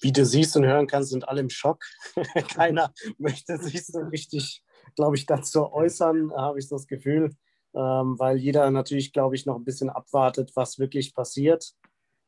Wie 0.00 0.12
du 0.12 0.24
siehst 0.24 0.56
und 0.56 0.64
hören 0.64 0.86
kannst, 0.86 1.10
sind 1.10 1.28
alle 1.28 1.40
im 1.40 1.50
Schock. 1.50 1.84
Keiner 2.54 2.92
möchte 3.18 3.58
sich 3.58 3.84
so 3.86 4.00
richtig, 4.00 4.62
glaube 4.96 5.16
ich, 5.16 5.26
dazu 5.26 5.72
äußern, 5.72 6.32
habe 6.32 6.58
ich 6.58 6.68
das 6.68 6.86
Gefühl, 6.86 7.30
ähm, 7.74 8.18
weil 8.18 8.36
jeder 8.36 8.70
natürlich, 8.70 9.12
glaube 9.12 9.34
ich, 9.34 9.46
noch 9.46 9.56
ein 9.56 9.64
bisschen 9.64 9.90
abwartet, 9.90 10.52
was 10.54 10.78
wirklich 10.78 11.14
passiert. 11.14 11.74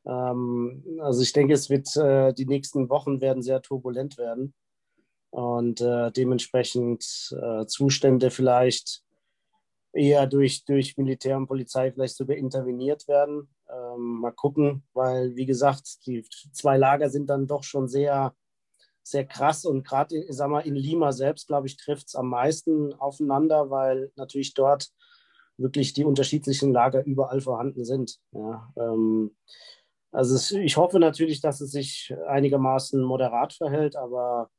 Ähm, 0.06 0.84
also 1.00 1.22
ich 1.22 1.32
denke, 1.32 1.54
es 1.54 1.70
wird, 1.70 1.96
äh, 1.96 2.32
die 2.32 2.46
nächsten 2.46 2.88
Wochen 2.88 3.20
werden 3.20 3.42
sehr 3.42 3.62
turbulent 3.62 4.18
werden 4.18 4.54
und 5.30 5.80
äh, 5.80 6.10
dementsprechend 6.12 7.36
äh, 7.40 7.66
Zustände 7.66 8.30
vielleicht 8.30 9.02
eher 9.92 10.26
durch, 10.26 10.64
durch 10.64 10.96
Militär 10.96 11.36
und 11.36 11.46
Polizei 11.46 11.90
vielleicht 11.92 12.16
sogar 12.16 12.36
interveniert 12.36 13.08
werden. 13.08 13.48
Ähm, 13.68 14.20
mal 14.20 14.32
gucken, 14.32 14.84
weil 14.92 15.34
wie 15.34 15.46
gesagt, 15.46 16.06
die 16.06 16.24
zwei 16.52 16.76
Lager 16.76 17.10
sind 17.10 17.28
dann 17.28 17.46
doch 17.46 17.64
schon 17.64 17.88
sehr, 17.88 18.34
sehr 19.02 19.26
krass 19.26 19.64
und 19.64 19.86
gerade, 19.86 20.24
sag 20.28 20.48
mal, 20.50 20.60
in 20.60 20.76
Lima 20.76 21.12
selbst, 21.12 21.48
glaube 21.48 21.66
ich, 21.66 21.76
trifft 21.76 22.08
es 22.08 22.14
am 22.14 22.28
meisten 22.28 22.92
aufeinander, 22.94 23.70
weil 23.70 24.12
natürlich 24.16 24.54
dort 24.54 24.90
wirklich 25.56 25.92
die 25.94 26.04
unterschiedlichen 26.04 26.72
Lager 26.72 27.04
überall 27.04 27.40
vorhanden 27.40 27.84
sind. 27.84 28.18
Ja, 28.32 28.72
ähm, 28.76 29.36
also 30.12 30.34
es, 30.34 30.50
ich 30.52 30.76
hoffe 30.76 30.98
natürlich, 30.98 31.40
dass 31.40 31.60
es 31.60 31.72
sich 31.72 32.14
einigermaßen 32.26 33.02
moderat 33.02 33.52
verhält, 33.52 33.96
aber 33.96 34.50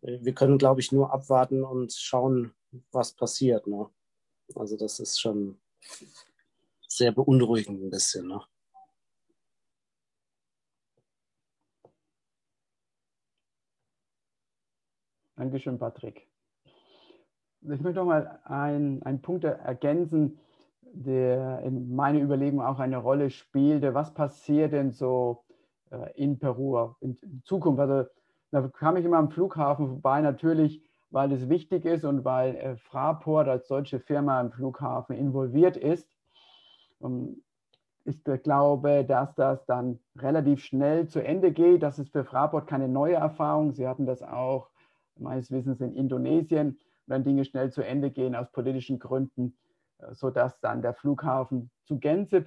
wir 0.00 0.34
können, 0.34 0.58
glaube 0.58 0.80
ich, 0.80 0.92
nur 0.92 1.12
abwarten 1.12 1.64
und 1.64 1.92
schauen, 1.92 2.52
was 2.92 3.12
passiert. 3.12 3.66
Ne? 3.66 3.88
Also 4.54 4.76
das 4.76 5.00
ist 5.00 5.20
schon 5.20 5.58
sehr 6.88 7.12
beunruhigend 7.12 7.82
ein 7.82 7.90
bisschen. 7.90 8.28
Ne? 8.28 8.40
Dankeschön, 15.36 15.78
Patrick. 15.78 16.26
Ich 17.60 17.80
möchte 17.80 17.98
noch 17.98 18.06
mal 18.06 18.40
einen 18.44 19.20
Punkt 19.20 19.44
ergänzen, 19.44 20.38
der 20.82 21.60
in 21.60 21.94
meiner 21.94 22.20
Überlegung 22.20 22.62
auch 22.62 22.78
eine 22.78 22.96
Rolle 22.96 23.30
spielte. 23.30 23.92
Was 23.92 24.14
passiert 24.14 24.72
denn 24.72 24.92
so 24.92 25.44
äh, 25.90 26.12
in 26.14 26.38
Peru 26.38 26.94
in 27.00 27.16
Zukunft? 27.44 27.80
Also 27.80 28.08
da 28.50 28.66
kam 28.68 28.96
ich 28.96 29.04
immer 29.04 29.18
am 29.18 29.30
Flughafen 29.30 29.88
vorbei, 29.88 30.20
natürlich, 30.22 30.82
weil 31.10 31.32
es 31.32 31.48
wichtig 31.48 31.84
ist 31.84 32.04
und 32.04 32.24
weil 32.24 32.54
äh, 32.56 32.76
Fraport 32.76 33.48
als 33.48 33.68
deutsche 33.68 34.00
Firma 34.00 34.40
im 34.40 34.52
Flughafen 34.52 35.16
involviert 35.16 35.76
ist. 35.76 36.08
Ich 38.04 38.22
glaube, 38.42 39.04
dass 39.04 39.34
das 39.34 39.64
dann 39.66 39.98
relativ 40.16 40.62
schnell 40.64 41.08
zu 41.08 41.22
Ende 41.22 41.52
geht. 41.52 41.82
Das 41.82 41.98
ist 41.98 42.12
für 42.12 42.24
Fraport 42.24 42.66
keine 42.66 42.88
neue 42.88 43.16
Erfahrung. 43.16 43.72
Sie 43.72 43.86
hatten 43.86 44.06
das 44.06 44.22
auch 44.22 44.70
meines 45.18 45.50
Wissens 45.50 45.80
in 45.80 45.94
Indonesien, 45.94 46.78
wenn 47.06 47.24
Dinge 47.24 47.44
schnell 47.44 47.72
zu 47.72 47.82
Ende 47.82 48.10
gehen 48.10 48.34
aus 48.34 48.50
politischen 48.52 48.98
Gründen, 48.98 49.56
äh, 49.98 50.14
sodass 50.14 50.60
dann 50.60 50.82
der 50.82 50.94
Flughafen 50.94 51.70
zu 51.84 51.98
Gänze 51.98 52.44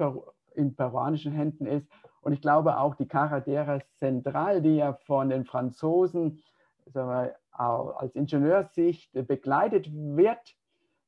in 0.55 0.75
peruanischen 0.75 1.31
Händen 1.31 1.65
ist 1.65 1.87
und 2.21 2.33
ich 2.33 2.41
glaube 2.41 2.77
auch 2.77 2.95
die 2.95 3.07
Carretera 3.07 3.79
Central, 3.97 4.61
die 4.61 4.75
ja 4.75 4.93
von 4.93 5.29
den 5.29 5.45
Franzosen 5.45 6.43
wir, 6.93 7.35
als 7.51 8.15
Ingenieurssicht 8.15 9.11
begleitet 9.27 9.89
wird, 9.91 10.55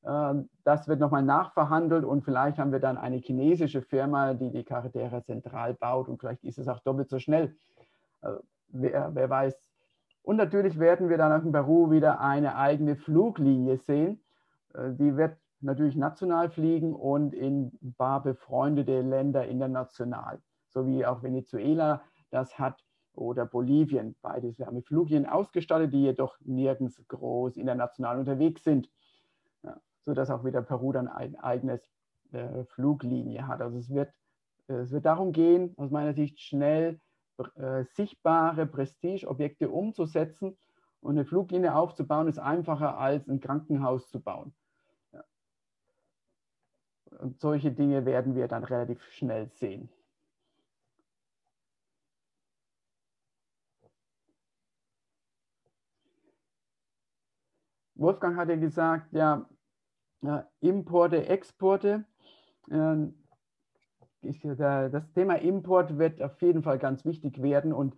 das 0.04 0.88
wird 0.88 1.00
nochmal 1.00 1.24
nachverhandelt 1.24 2.06
und 2.06 2.24
vielleicht 2.24 2.58
haben 2.58 2.72
wir 2.72 2.80
dann 2.80 2.98
eine 2.98 3.18
chinesische 3.18 3.82
Firma, 3.82 4.34
die 4.34 4.52
die 4.52 4.64
Carretera 4.64 5.24
Central 5.24 5.76
baut 5.76 6.10
und 6.10 6.20
vielleicht 6.20 6.44
ist 6.44 6.58
es 6.58 6.68
auch 6.68 6.80
doppelt 6.80 7.10
so 7.10 7.20
schnell. 7.20 7.56
Also, 8.22 8.42
wer, 8.70 9.14
wer 9.14 9.30
weiß. 9.30 9.56
Und 10.24 10.38
natürlich 10.38 10.80
werden 10.80 11.10
wir 11.10 11.18
dann 11.18 11.32
auch 11.32 11.46
in 11.46 11.52
Peru 11.52 11.92
wieder 11.92 12.20
eine 12.20 12.56
eigene 12.56 12.96
Fluglinie 12.96 13.78
sehen. 13.78 14.24
Äh, 14.74 14.92
die 14.94 15.18
wird 15.18 15.38
natürlich 15.60 15.96
national 15.96 16.50
fliegen 16.50 16.96
und 16.96 17.34
in 17.34 17.72
ein 17.84 17.94
paar 17.96 18.24
befreundete 18.24 19.02
Länder 19.02 19.46
international 19.46 20.40
so 20.72 20.88
wie 20.88 21.06
auch 21.06 21.22
Venezuela 21.24 22.02
das 22.30 22.58
hat 22.58 22.84
oder 23.14 23.46
Bolivien. 23.46 24.16
Beides 24.22 24.58
wir 24.58 24.66
haben 24.66 24.76
mit 24.76 24.88
Fluglinien 24.88 25.30
ausgestattet, 25.30 25.94
die 25.94 26.04
jedoch 26.04 26.38
nirgends 26.42 27.02
groß 27.08 27.58
international 27.58 28.20
unterwegs 28.20 28.64
sind, 28.64 28.90
sodass 30.06 30.30
auch 30.30 30.44
wieder 30.44 30.62
Peru 30.62 30.92
dann 30.92 31.08
ein 31.08 31.36
eigenes 31.38 31.82
äh, 32.32 32.64
Fluglinie 32.66 33.48
hat. 33.48 33.62
Also 33.62 33.78
es 33.78 33.90
wird, 33.90 34.14
äh, 34.68 34.74
es 34.74 34.92
wird 34.92 35.06
darum 35.06 35.32
gehen, 35.32 35.74
aus 35.78 35.92
meiner 35.92 36.14
Sicht 36.14 36.40
schnell 36.40 37.00
äh, 37.56 37.84
sichtbare 37.96 38.66
Prestigeobjekte 38.66 39.70
umzusetzen 39.70 40.58
und 41.02 41.12
eine 41.18 41.26
Fluglinie 41.26 41.76
aufzubauen 41.76 42.28
ist 42.28 42.40
einfacher 42.40 42.98
als 42.98 43.28
ein 43.28 43.40
Krankenhaus 43.40 44.10
zu 44.10 44.22
bauen. 44.22 44.54
Und 47.20 47.40
solche 47.40 47.72
Dinge 47.72 48.06
werden 48.06 48.36
wir 48.36 48.48
dann 48.48 48.64
relativ 48.64 49.04
schnell 49.12 49.50
sehen. 49.50 49.90
Wolfgang 57.96 58.36
hatte 58.36 58.60
gesagt, 58.60 59.14
ja, 59.14 59.48
Importe, 60.60 61.28
Exporte. 61.28 62.06
Ähm, 62.70 63.16
das 64.22 65.12
Thema 65.14 65.36
Import 65.36 65.98
wird 65.98 66.22
auf 66.22 66.40
jeden 66.42 66.62
Fall 66.62 66.78
ganz 66.78 67.06
wichtig 67.06 67.42
werden 67.42 67.74
und, 67.74 67.96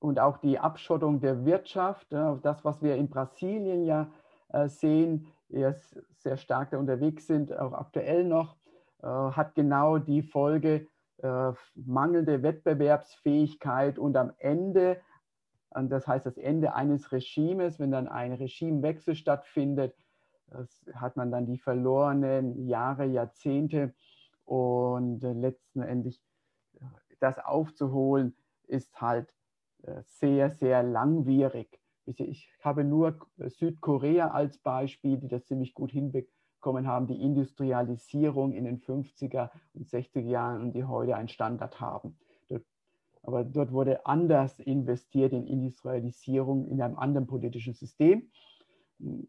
und 0.00 0.18
auch 0.18 0.38
die 0.38 0.58
Abschottung 0.58 1.20
der 1.20 1.44
Wirtschaft, 1.44 2.08
das, 2.10 2.64
was 2.64 2.82
wir 2.82 2.96
in 2.96 3.08
Brasilien 3.08 3.84
ja 3.84 4.10
äh, 4.48 4.68
sehen, 4.68 5.28
sehr 5.48 6.36
stark 6.36 6.70
da 6.70 6.78
unterwegs 6.78 7.28
sind, 7.28 7.56
auch 7.56 7.72
aktuell 7.72 8.24
noch, 8.24 8.56
äh, 9.02 9.06
hat 9.06 9.54
genau 9.54 9.98
die 9.98 10.22
Folge 10.22 10.88
äh, 11.18 11.52
mangelnde 11.76 12.42
Wettbewerbsfähigkeit 12.42 14.00
und 14.00 14.16
am 14.16 14.32
Ende 14.38 15.00
das 15.82 16.06
heißt, 16.06 16.24
das 16.24 16.38
Ende 16.38 16.74
eines 16.74 17.12
Regimes, 17.12 17.78
wenn 17.78 17.90
dann 17.90 18.08
ein 18.08 18.32
Regimewechsel 18.32 19.14
stattfindet, 19.14 19.94
hat 20.94 21.16
man 21.16 21.30
dann 21.30 21.46
die 21.46 21.58
verlorenen 21.58 22.66
Jahre, 22.66 23.04
Jahrzehnte 23.04 23.94
und 24.44 25.20
letzten 25.20 25.82
Endes 25.82 26.20
das 27.18 27.38
aufzuholen, 27.38 28.36
ist 28.66 29.00
halt 29.00 29.32
äh, 29.82 30.02
sehr, 30.02 30.50
sehr 30.50 30.82
langwierig. 30.82 31.80
Ich 32.04 32.48
habe 32.62 32.84
nur 32.84 33.18
Südkorea 33.38 34.28
als 34.28 34.58
Beispiel, 34.58 35.16
die 35.16 35.28
das 35.28 35.46
ziemlich 35.46 35.74
gut 35.74 35.90
hinbekommen 35.90 36.86
haben, 36.86 37.08
die 37.08 37.20
Industrialisierung 37.20 38.52
in 38.52 38.64
den 38.64 38.78
50er 38.78 39.50
und 39.74 39.88
60er 39.88 40.20
Jahren 40.20 40.62
und 40.62 40.72
die 40.74 40.84
heute 40.84 41.16
einen 41.16 41.28
Standard 41.28 41.80
haben. 41.80 42.16
Aber 43.26 43.42
dort 43.42 43.72
wurde 43.72 44.06
anders 44.06 44.60
investiert 44.60 45.32
in 45.32 45.48
Industrialisierung 45.48 46.68
in 46.68 46.80
einem 46.80 46.96
anderen 46.96 47.26
politischen 47.26 47.74
System. 47.74 48.30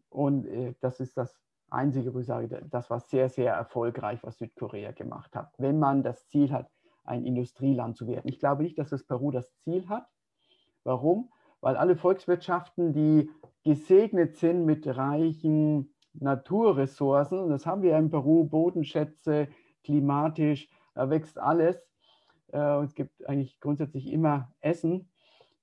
Und 0.08 0.46
äh, 0.46 0.74
das 0.80 1.00
ist 1.00 1.16
das 1.16 1.38
Einzige, 1.70 2.14
wo 2.14 2.20
ich 2.20 2.26
sage, 2.26 2.66
das 2.70 2.88
war 2.90 3.00
sehr, 3.00 3.28
sehr 3.28 3.52
erfolgreich, 3.52 4.20
was 4.22 4.38
Südkorea 4.38 4.92
gemacht 4.92 5.34
hat. 5.36 5.52
Wenn 5.58 5.78
man 5.78 6.02
das 6.02 6.26
Ziel 6.28 6.52
hat, 6.52 6.70
ein 7.04 7.24
Industrieland 7.24 7.96
zu 7.96 8.06
werden. 8.06 8.28
Ich 8.28 8.38
glaube 8.38 8.62
nicht, 8.62 8.78
dass 8.78 8.90
das 8.90 9.04
Peru 9.04 9.30
das 9.30 9.50
Ziel 9.64 9.88
hat. 9.88 10.06
Warum? 10.84 11.30
Weil 11.60 11.76
alle 11.76 11.96
Volkswirtschaften, 11.96 12.92
die 12.92 13.30
gesegnet 13.64 14.36
sind 14.36 14.64
mit 14.64 14.86
reichen 14.86 15.94
Naturressourcen, 16.12 17.48
das 17.48 17.66
haben 17.66 17.82
wir 17.82 17.96
in 17.96 18.10
Peru, 18.10 18.44
Bodenschätze, 18.44 19.48
klimatisch, 19.84 20.68
da 20.94 21.10
wächst 21.10 21.38
alles, 21.38 21.88
äh, 22.52 22.82
es 22.82 22.94
gibt 22.94 23.26
eigentlich 23.26 23.58
grundsätzlich 23.60 24.12
immer 24.12 24.52
Essen. 24.60 25.08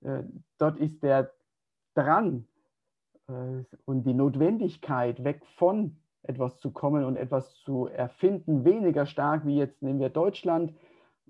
Äh, 0.01 0.23
dort 0.57 0.77
ist 0.77 1.03
der 1.03 1.31
Drang 1.93 2.47
und 3.27 4.03
die 4.05 4.13
Notwendigkeit, 4.13 5.23
weg 5.23 5.45
von 5.57 5.97
etwas 6.23 6.57
zu 6.59 6.71
kommen 6.71 7.03
und 7.03 7.17
etwas 7.17 7.55
zu 7.55 7.87
erfinden, 7.87 8.65
weniger 8.65 9.05
stark 9.05 9.45
wie 9.45 9.57
jetzt 9.57 9.81
nehmen 9.81 9.99
wir 9.99 10.09
Deutschland, 10.09 10.73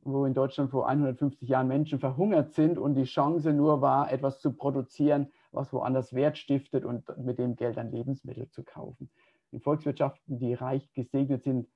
wo 0.02 0.26
in 0.26 0.34
Deutschland 0.34 0.72
vor 0.72 0.88
150 0.88 1.50
Jahren 1.50 1.68
Menschen 1.68 2.00
verhungert 2.00 2.54
sind 2.54 2.78
und 2.78 2.96
die 2.96 3.06
Chance 3.06 3.54
nur 3.54 3.82
war, 3.82 4.12
etwas 4.12 4.40
zu 4.40 4.54
produzieren, 4.54 5.32
was 5.52 5.74
woanders 5.74 6.14
Wert 6.14 6.38
stiftet 6.38 6.86
und 6.86 7.06
mit 7.18 7.40
dem 7.40 7.56
Geld 7.56 7.78
dann 7.78 7.92
Lebensmittel 7.92 8.50
zu 8.50 8.64
kaufen. 8.64 9.10
In 9.52 9.62
Volkswirtschaften, 9.62 10.38
die 10.38 10.54
reich 10.54 10.92
gesegnet 10.94 11.44
sind 11.44 11.68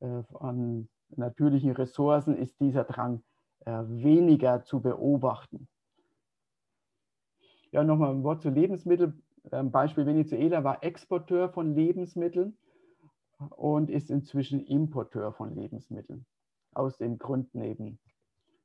äh, 0.00 0.22
an 0.40 0.88
natürlichen 1.14 1.72
Ressourcen, 1.72 2.36
ist 2.36 2.58
dieser 2.60 2.84
Drang 2.84 3.22
äh, 3.64 3.82
weniger 3.86 4.64
zu 4.64 4.80
beobachten. 4.80 5.68
Ja, 7.70 7.84
nochmal 7.84 8.10
ein 8.10 8.22
Wort 8.22 8.42
zu 8.42 8.50
Lebensmitteln. 8.50 9.21
Ähm, 9.50 9.70
Beispiel 9.70 10.06
Venezuela 10.06 10.62
war 10.64 10.84
Exporteur 10.84 11.48
von 11.48 11.74
Lebensmitteln 11.74 12.56
und 13.50 13.90
ist 13.90 14.10
inzwischen 14.10 14.64
Importeur 14.64 15.32
von 15.32 15.54
Lebensmitteln. 15.54 16.26
Aus 16.74 16.96
den 16.96 17.18
Gründen 17.18 17.62
eben 17.62 17.98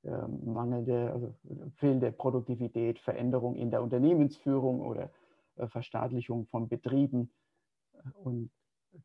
ähm, 0.03 0.53
mangelnde, 0.53 1.11
also 1.11 1.33
fehlende 1.75 2.11
Produktivität, 2.11 2.99
Veränderung 2.99 3.55
in 3.55 3.71
der 3.71 3.81
Unternehmensführung 3.81 4.81
oder 4.81 5.09
äh, 5.55 5.67
Verstaatlichung 5.67 6.45
von 6.45 6.69
Betrieben. 6.69 7.31
Und 8.23 8.51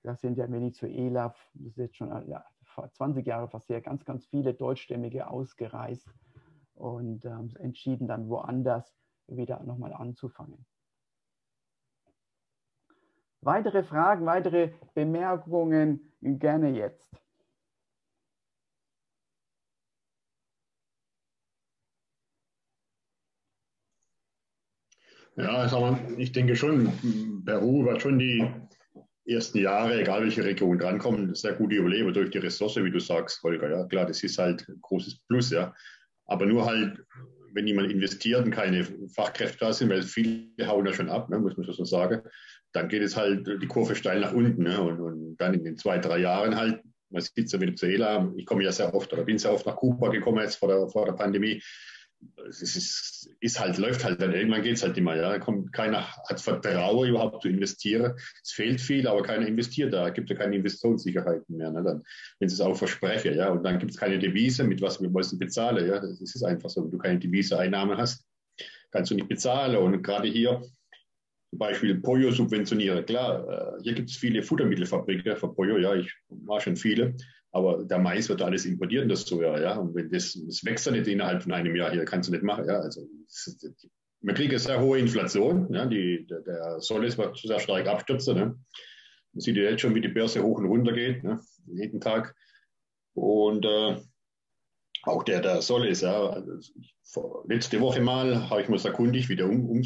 das 0.03 0.21
sind 0.21 0.37
ja 0.37 0.51
Venezuela, 0.51 1.35
das 1.55 1.67
ist 1.69 1.77
jetzt 1.79 1.97
schon 1.97 2.09
ja, 2.29 2.45
20 2.93 3.27
Jahre 3.27 3.49
fast 3.49 3.69
her, 3.69 3.81
ganz, 3.81 4.05
ganz 4.05 4.27
viele 4.27 4.55
Deutschstämmige 4.55 5.29
ausgereist 5.29 6.09
und 6.75 7.25
ähm, 7.25 7.51
entschieden 7.59 8.07
dann 8.07 8.29
woanders 8.29 8.95
wieder 9.27 9.63
nochmal 9.65 9.93
anzufangen. 9.93 10.67
Weitere 13.45 13.83
Fragen, 13.83 14.25
weitere 14.25 14.71
Bemerkungen 14.95 16.13
gerne 16.21 16.71
jetzt. 16.71 17.11
Ja, 25.37 25.67
ich 26.19 26.33
denke 26.33 26.55
schon, 26.55 27.43
Peru 27.45 27.85
wird 27.85 28.03
schon 28.03 28.19
die 28.19 28.49
ersten 29.25 29.59
Jahre, 29.59 30.01
egal 30.01 30.23
welche 30.23 30.45
Region 30.45 30.79
drankommen, 30.79 31.35
sehr 31.35 31.55
gut 31.55 31.73
überleben 31.73 32.13
durch 32.13 32.31
die 32.31 32.39
Ressource, 32.39 32.77
wie 32.77 32.91
du 32.91 33.01
sagst, 33.01 33.43
Holger. 33.43 33.71
Ja, 33.71 33.85
klar, 33.87 34.07
das 34.07 34.23
ist 34.23 34.39
halt 34.39 34.69
ein 34.69 34.79
großes 34.83 35.21
Plus, 35.27 35.51
ja. 35.51 35.75
Aber 36.27 36.47
nur 36.47 36.65
halt, 36.67 37.05
wenn 37.55 37.67
jemand 37.67 37.91
investiert 37.91 38.45
und 38.45 38.53
keine 38.53 38.85
Fachkräfte 39.15 39.59
da 39.59 39.73
sind, 39.73 39.91
weil 39.91 40.03
viele 40.03 40.67
hauen 40.67 40.85
da 40.85 40.93
schon 40.93 41.09
ab, 41.11 41.29
ne, 41.29 41.39
muss 41.39 41.57
man 41.57 41.67
so 41.67 41.85
sagen, 41.85 42.23
dann 42.73 42.89
geht 42.89 43.03
es 43.03 43.17
halt 43.17 43.47
die 43.47 43.67
Kurve 43.67 43.95
steil 43.95 44.21
nach 44.21 44.33
unten. 44.33 44.63
Ne, 44.63 44.81
und, 44.81 45.01
und, 45.01 45.37
dann 45.37 45.55
in 45.55 45.65
den 45.65 45.77
zwei, 45.77 45.99
drei 45.99 46.19
Jahren 46.19 46.57
halt, 46.57 46.83
man 47.11 47.23
sieht 47.23 47.47
es 47.47 47.53
ja 47.53 47.61
Venezuela, 47.61 48.33
ich 48.37 48.47
komme 48.47 48.65
ja 48.65 48.73
sehr 48.73 48.95
oft 48.95 49.13
oder 49.13 49.25
bin 49.25 49.39
sehr 49.39 49.53
oft 49.53 49.67
nach 49.67 49.77
Kuba 49.77 50.09
gekommen 50.09 50.43
jetzt 50.43 50.57
vor 50.57 50.69
der, 50.69 50.89
vor 50.89 51.07
der 51.07 51.13
Pandemie, 51.13 51.63
es 52.49 52.63
ist, 52.63 53.31
ist, 53.41 53.61
halt, 53.61 53.79
läuft 53.79 54.05
halt 54.05 54.21
dann, 54.21 54.33
irgendwann 54.33 54.63
geht 54.63 54.77
es 54.77 54.83
halt 54.83 54.97
immer, 54.97 55.17
ja. 55.17 55.39
Kommt, 55.39 55.73
keiner 55.73 56.07
hat 56.29 56.41
Vertrauen 56.41 57.09
überhaupt 57.09 57.43
zu 57.43 57.49
investieren. 57.49 58.15
Es 58.43 58.53
fehlt 58.53 58.81
viel, 58.81 59.07
aber 59.07 59.23
keiner 59.23 59.47
investiert 59.47 59.93
da, 59.93 60.11
gibt 60.11 60.31
ja 60.31 60.37
keine 60.37 60.57
Investitionssicherheiten 60.57 61.57
mehr, 61.57 61.71
ne, 61.71 61.83
dann, 61.83 62.03
wenn 62.39 62.49
es 62.49 62.61
auch 62.61 62.77
versprechen, 62.77 63.35
ja. 63.35 63.51
Und 63.51 63.65
dann 63.65 63.79
gibt 63.79 63.93
es 63.93 63.97
keine 63.97 64.19
Devise, 64.19 64.65
mit 64.65 64.81
was 64.81 65.01
wir 65.01 65.13
wollen 65.13 65.39
bezahlen, 65.39 65.87
ja. 65.87 65.99
Das 65.99 66.21
ist 66.21 66.43
einfach 66.43 66.71
so, 66.71 66.85
wenn 66.85 66.91
du 66.91 66.99
keine 66.99 67.19
Devise-Einnahmen 67.19 67.97
hast, 67.97 68.25
kannst 68.91 69.11
du 69.11 69.15
nicht 69.15 69.29
bezahlen. 69.29 69.77
Und 69.77 70.03
gerade 70.03 70.29
hier, 70.29 70.63
zum 71.53 71.59
Beispiel 71.59 72.01
Pollo 72.01 72.31
subventionieren, 72.31 73.05
klar, 73.05 73.77
äh, 73.77 73.83
hier 73.83 73.93
gibt 73.93 74.09
es 74.09 74.17
viele 74.17 74.43
Futtermittelfabriken 74.43 75.37
für 75.37 75.53
Pollo, 75.53 75.77
ja, 75.77 75.95
ich 75.95 76.11
war 76.31 76.59
schon 76.63 76.77
viele. 76.77 77.15
Aber 77.51 77.85
der 77.85 77.99
Mais 77.99 78.31
wird 78.31 78.41
alles 78.41 78.65
importiert 78.65 79.03
in 79.03 79.11
das 79.11 79.27
Soja, 79.27 79.61
ja. 79.61 79.77
Und 79.77 79.95
wenn 79.95 80.11
das, 80.11 80.33
das 80.47 80.65
wächst 80.65 80.87
ja 80.87 80.93
nicht 80.93 81.07
innerhalb 81.07 81.43
von 81.43 81.53
einem 81.53 81.77
Jahr 81.77 81.91
hier, 81.91 82.07
kannst 82.07 82.31
du 82.31 82.33
nicht 82.33 82.43
machen, 82.43 82.65
ja. 82.67 82.79
Also, 82.81 83.07
man 84.23 84.35
kriegt 84.35 84.49
eine 84.49 84.59
sehr 84.59 84.81
hohe 84.81 84.99
Inflation, 84.99 85.71
ja. 85.75 85.85
Die, 85.85 86.27
der, 86.27 86.41
der 86.41 86.81
Solis 86.81 87.19
wird 87.19 87.37
sehr 87.37 87.61
stark 87.61 87.87
abstürzen, 87.87 88.35
ne. 88.35 88.59
Man 89.35 89.41
sieht 89.41 89.57
ja 89.57 89.65
jetzt 89.65 89.83
schon, 89.83 89.95
wie 89.95 90.01
die 90.01 90.09
Börse 90.09 90.43
hoch 90.43 90.59
und 90.59 90.65
runter 90.65 90.93
geht, 90.95 91.23
ne? 91.23 91.39
jeden 91.67 92.01
Tag. 92.01 92.35
Und 93.13 93.67
äh, 93.67 94.01
auch 95.03 95.23
der, 95.25 95.43
der 95.43 95.61
Solis, 95.61 96.01
ja. 96.01 96.31
Also, 96.31 97.45
letzte 97.47 97.79
Woche 97.81 98.01
mal 98.01 98.49
habe 98.49 98.63
ich 98.63 98.71
mir 98.71 98.83
erkundigt, 98.83 99.29
wie 99.29 99.37
der 99.37 99.51
um, 99.51 99.69
um 99.69 99.83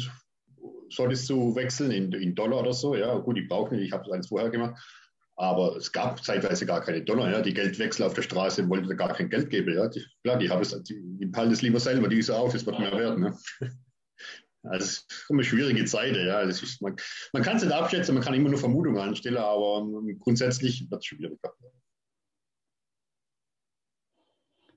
Solis 0.89 1.25
zu 1.25 1.55
wechseln 1.55 1.91
in, 1.91 2.11
in 2.13 2.35
Dollar 2.35 2.59
oder 2.61 2.73
so, 2.73 2.95
ja. 2.95 3.17
Gut, 3.17 3.37
ich 3.37 3.47
brauche 3.47 3.73
nicht, 3.73 3.85
ich 3.85 3.91
habe 3.91 4.03
es 4.05 4.11
eins 4.11 4.27
vorher 4.27 4.49
gemacht. 4.49 4.81
Aber 5.35 5.75
es 5.75 5.91
gab 5.91 6.23
zeitweise 6.23 6.65
gar 6.65 6.81
keine 6.81 7.03
Dollar. 7.03 7.31
Ja. 7.31 7.41
Die 7.41 7.53
Geldwechsel 7.53 8.03
auf 8.05 8.15
der 8.15 8.23
Straße 8.23 8.67
wollten 8.69 8.97
gar 8.97 9.13
kein 9.13 9.29
Geld 9.29 9.49
geben. 9.49 9.75
Ja. 9.75 9.87
Die, 9.87 10.03
klar, 10.23 10.39
die 10.39 10.49
haben 10.49 10.61
es, 10.61 10.71
die, 10.83 10.99
die 11.19 11.31
halten 11.35 11.53
es 11.53 11.61
lieber 11.61 11.79
selber, 11.79 12.07
die 12.07 12.21
so 12.21 12.33
auf, 12.33 12.55
es 12.55 12.65
wird 12.65 12.79
mehr 12.79 12.91
wert. 12.91 13.17
Ne. 13.17 13.37
Also 14.63 14.83
es 14.85 15.27
kommen 15.27 15.43
schwierige 15.45 15.85
Zeiten. 15.85 16.27
Ja. 16.27 16.41
Ist, 16.41 16.81
man 16.81 16.95
man 17.31 17.41
kann 17.41 17.55
es 17.55 17.63
nicht 17.63 17.71
abschätzen, 17.71 18.15
man 18.15 18.23
kann 18.23 18.33
immer 18.33 18.49
nur 18.49 18.59
Vermutungen 18.59 18.99
anstellen, 18.99 19.37
aber 19.37 19.87
grundsätzlich 20.19 20.89
wird 20.91 20.99
es 20.99 21.05
schwieriger. 21.05 21.53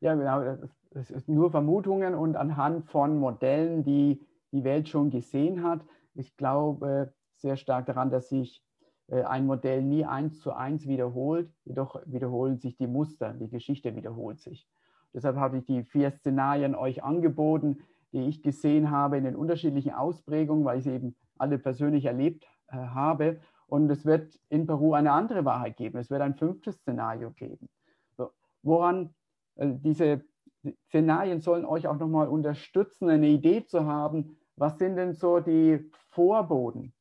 Ja, 0.00 0.14
genau. 0.14 0.68
Es 0.90 1.11
ist 1.11 1.28
nur 1.28 1.50
Vermutungen 1.50 2.14
und 2.14 2.36
anhand 2.36 2.88
von 2.88 3.18
Modellen, 3.18 3.82
die 3.82 4.20
die 4.52 4.64
Welt 4.64 4.88
schon 4.88 5.11
gesehen 5.11 5.62
hat. 5.62 5.80
Ich 6.14 6.36
glaube 6.36 7.12
sehr 7.36 7.56
stark 7.56 7.86
daran, 7.86 8.11
dass 8.11 8.28
sich 8.28 8.62
äh, 9.08 9.22
ein 9.22 9.46
Modell 9.46 9.82
nie 9.82 10.04
eins 10.04 10.40
zu 10.40 10.52
eins 10.52 10.86
wiederholt, 10.86 11.52
jedoch 11.64 12.00
wiederholen 12.06 12.58
sich 12.58 12.76
die 12.76 12.86
Muster, 12.86 13.34
die 13.34 13.48
Geschichte 13.48 13.94
wiederholt 13.96 14.40
sich. 14.40 14.68
Deshalb 15.12 15.36
habe 15.36 15.58
ich 15.58 15.64
die 15.64 15.82
vier 15.84 16.12
Szenarien 16.12 16.74
euch 16.74 17.02
angeboten, 17.02 17.78
die 18.12 18.26
ich 18.26 18.42
gesehen 18.42 18.90
habe 18.90 19.18
in 19.18 19.24
den 19.24 19.36
unterschiedlichen 19.36 19.92
Ausprägungen, 19.92 20.64
weil 20.64 20.78
ich 20.78 20.84
sie 20.84 20.92
eben 20.92 21.16
alle 21.38 21.58
persönlich 21.58 22.04
erlebt 22.04 22.46
äh, 22.68 22.76
habe. 22.76 23.40
Und 23.66 23.90
es 23.90 24.04
wird 24.04 24.38
in 24.48 24.66
Peru 24.66 24.94
eine 24.94 25.12
andere 25.12 25.44
Wahrheit 25.44 25.76
geben. 25.76 25.98
Es 25.98 26.11
wird 26.11 26.22
ein 26.22 26.34
fünftes 26.34 26.76
Szenario 26.76 27.30
geben. 27.30 27.68
So, 28.16 28.30
woran 28.62 29.14
äh, 29.56 29.68
diese 29.72 30.22
Szenarien 30.88 31.40
sollen 31.40 31.64
euch 31.64 31.88
auch 31.88 31.98
nochmal 31.98 32.28
unterstützen, 32.28 33.08
eine 33.08 33.28
Idee 33.28 33.64
zu 33.64 33.86
haben, 33.86 34.36
was 34.61 34.78
sind 34.78 34.96
denn 34.96 35.14
so 35.14 35.40
die 35.40 35.90
Vorboten, 36.11 36.92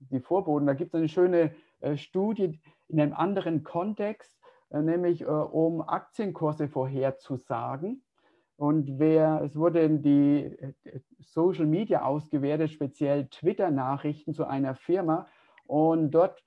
die 0.00 0.18
Vorboten. 0.18 0.66
Da 0.66 0.74
gibt 0.74 0.92
es 0.92 0.98
eine 0.98 1.08
schöne 1.08 1.54
äh, 1.80 1.96
Studie 1.96 2.60
in 2.88 3.00
einem 3.00 3.14
anderen 3.14 3.62
Kontext, 3.62 4.36
äh, 4.70 4.82
nämlich 4.82 5.22
äh, 5.22 5.26
um 5.26 5.82
Aktienkurse 5.82 6.68
vorherzusagen. 6.68 8.02
Und 8.56 8.98
wer, 8.98 9.40
es 9.42 9.54
wurden 9.54 10.02
die 10.02 10.46
äh, 10.46 10.72
Social 11.20 11.66
Media 11.66 12.02
ausgewertet, 12.02 12.72
speziell 12.72 13.28
Twitter-Nachrichten 13.28 14.34
zu 14.34 14.44
einer 14.44 14.74
Firma. 14.74 15.28
Und 15.64 16.10
dort, 16.10 16.42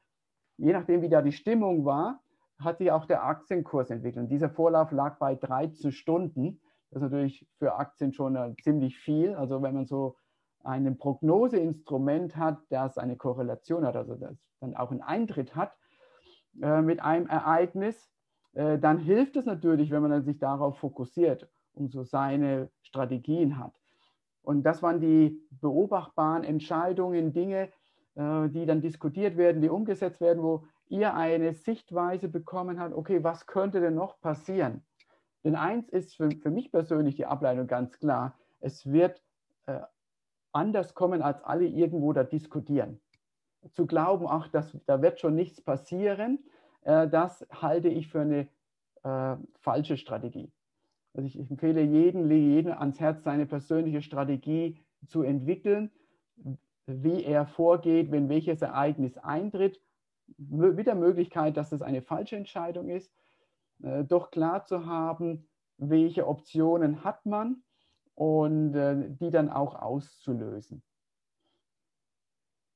je 0.58 0.74
nachdem, 0.74 1.02
wie 1.02 1.10
da 1.10 1.22
die 1.22 1.32
Stimmung 1.32 1.86
war, 1.86 2.20
hat 2.58 2.80
sich 2.80 2.92
auch 2.92 3.06
der 3.06 3.24
Aktienkurs 3.24 3.92
entwickelt. 3.92 4.24
Und 4.24 4.30
dieser 4.30 4.50
Vorlauf 4.50 4.92
lag 4.92 5.20
bei 5.20 5.36
13 5.36 5.94
Stunden. 5.94 6.60
Das 6.92 7.02
ist 7.02 7.04
natürlich 7.04 7.48
für 7.60 7.76
Aktien 7.76 8.12
schon 8.12 8.36
äh, 8.36 8.54
ziemlich 8.62 8.98
viel. 8.98 9.36
Also 9.36 9.62
wenn 9.62 9.74
man 9.74 9.86
so 9.86 10.18
ein 10.64 10.98
Prognoseinstrument 10.98 12.36
hat, 12.36 12.60
das 12.70 12.98
eine 12.98 13.16
Korrelation 13.16 13.86
hat, 13.86 13.96
also 13.96 14.16
das 14.16 14.36
dann 14.60 14.76
auch 14.76 14.92
einen 14.92 15.02
Eintritt 15.02 15.56
hat 15.56 15.74
äh, 16.62 16.82
mit 16.82 17.02
einem 17.02 17.28
Ereignis, 17.28 18.10
äh, 18.54 18.78
dann 18.78 18.98
hilft 18.98 19.38
es 19.38 19.46
natürlich, 19.46 19.92
wenn 19.92 20.02
man 20.02 20.12
dann 20.12 20.24
sich 20.24 20.38
darauf 20.38 20.78
fokussiert 20.80 21.50
und 21.74 21.92
so 21.92 22.04
seine 22.04 22.70
Strategien 22.82 23.58
hat. 23.58 23.74
Und 24.42 24.64
das 24.64 24.82
waren 24.82 25.00
die 25.00 25.42
beobachtbaren 25.62 26.44
Entscheidungen, 26.44 27.34
Dinge, 27.34 27.70
äh, 28.16 28.50
die 28.50 28.66
dann 28.66 28.82
diskutiert 28.82 29.38
werden, 29.38 29.62
die 29.62 29.70
umgesetzt 29.70 30.22
werden, 30.22 30.44
wo 30.44 30.66
ihr 30.88 31.14
eine 31.14 31.54
Sichtweise 31.54 32.28
bekommen 32.28 32.80
habt, 32.80 32.96
okay, 32.96 33.24
was 33.24 33.46
könnte 33.46 33.80
denn 33.80 33.96
noch 33.96 34.20
passieren? 34.22 34.84
Denn 35.44 35.56
eins 35.56 35.88
ist 35.90 36.16
für, 36.16 36.30
für 36.32 36.50
mich 36.50 36.72
persönlich 36.72 37.16
die 37.16 37.26
Ableitung 37.26 37.68
ganz 37.68 37.98
klar, 38.00 38.38
es 38.60 38.92
wird 38.92 39.22
äh, 39.68 39.80
anders 40.52 40.94
kommen, 40.94 41.22
als 41.22 41.44
alle 41.44 41.66
irgendwo 41.66 42.14
da 42.14 42.24
diskutieren. 42.24 43.00
Zu 43.74 43.86
glauben, 43.86 44.26
ach, 44.28 44.48
das, 44.48 44.78
da 44.86 45.02
wird 45.02 45.20
schon 45.20 45.36
nichts 45.36 45.62
passieren, 45.62 46.40
äh, 46.82 47.08
das 47.08 47.46
halte 47.52 47.90
ich 47.90 48.08
für 48.08 48.22
eine 48.22 48.48
äh, 49.04 49.36
falsche 49.60 49.98
Strategie. 49.98 50.52
Also 51.14 51.28
ich, 51.28 51.38
empfehle 51.50 51.82
jedem, 51.82 52.30
jedem 52.30 52.74
ans 52.74 53.00
Herz, 53.00 53.24
seine 53.24 53.46
persönliche 53.46 54.02
Strategie 54.02 54.80
zu 55.08 55.24
entwickeln, 55.24 55.92
wie 56.86 57.24
er 57.24 57.46
vorgeht, 57.46 58.12
wenn 58.12 58.30
welches 58.30 58.62
Ereignis 58.62 59.18
eintritt, 59.18 59.82
mit 60.38 60.88
der 60.88 60.96
Möglichkeit, 60.96 61.58
dass 61.58 61.72
es 61.72 61.82
eine 61.82 62.02
falsche 62.02 62.36
Entscheidung 62.36 62.90
ist, 62.90 63.12
äh, 63.84 64.04
doch 64.04 64.32
klar 64.32 64.66
zu 64.66 64.86
haben, 64.86 65.48
welche 65.78 66.28
Optionen 66.28 67.04
hat 67.04 67.26
man 67.26 67.64
und 68.20 68.76
äh, 68.76 69.12
die 69.12 69.30
dann 69.30 69.50
auch 69.50 69.76
auszulösen. 69.76 70.84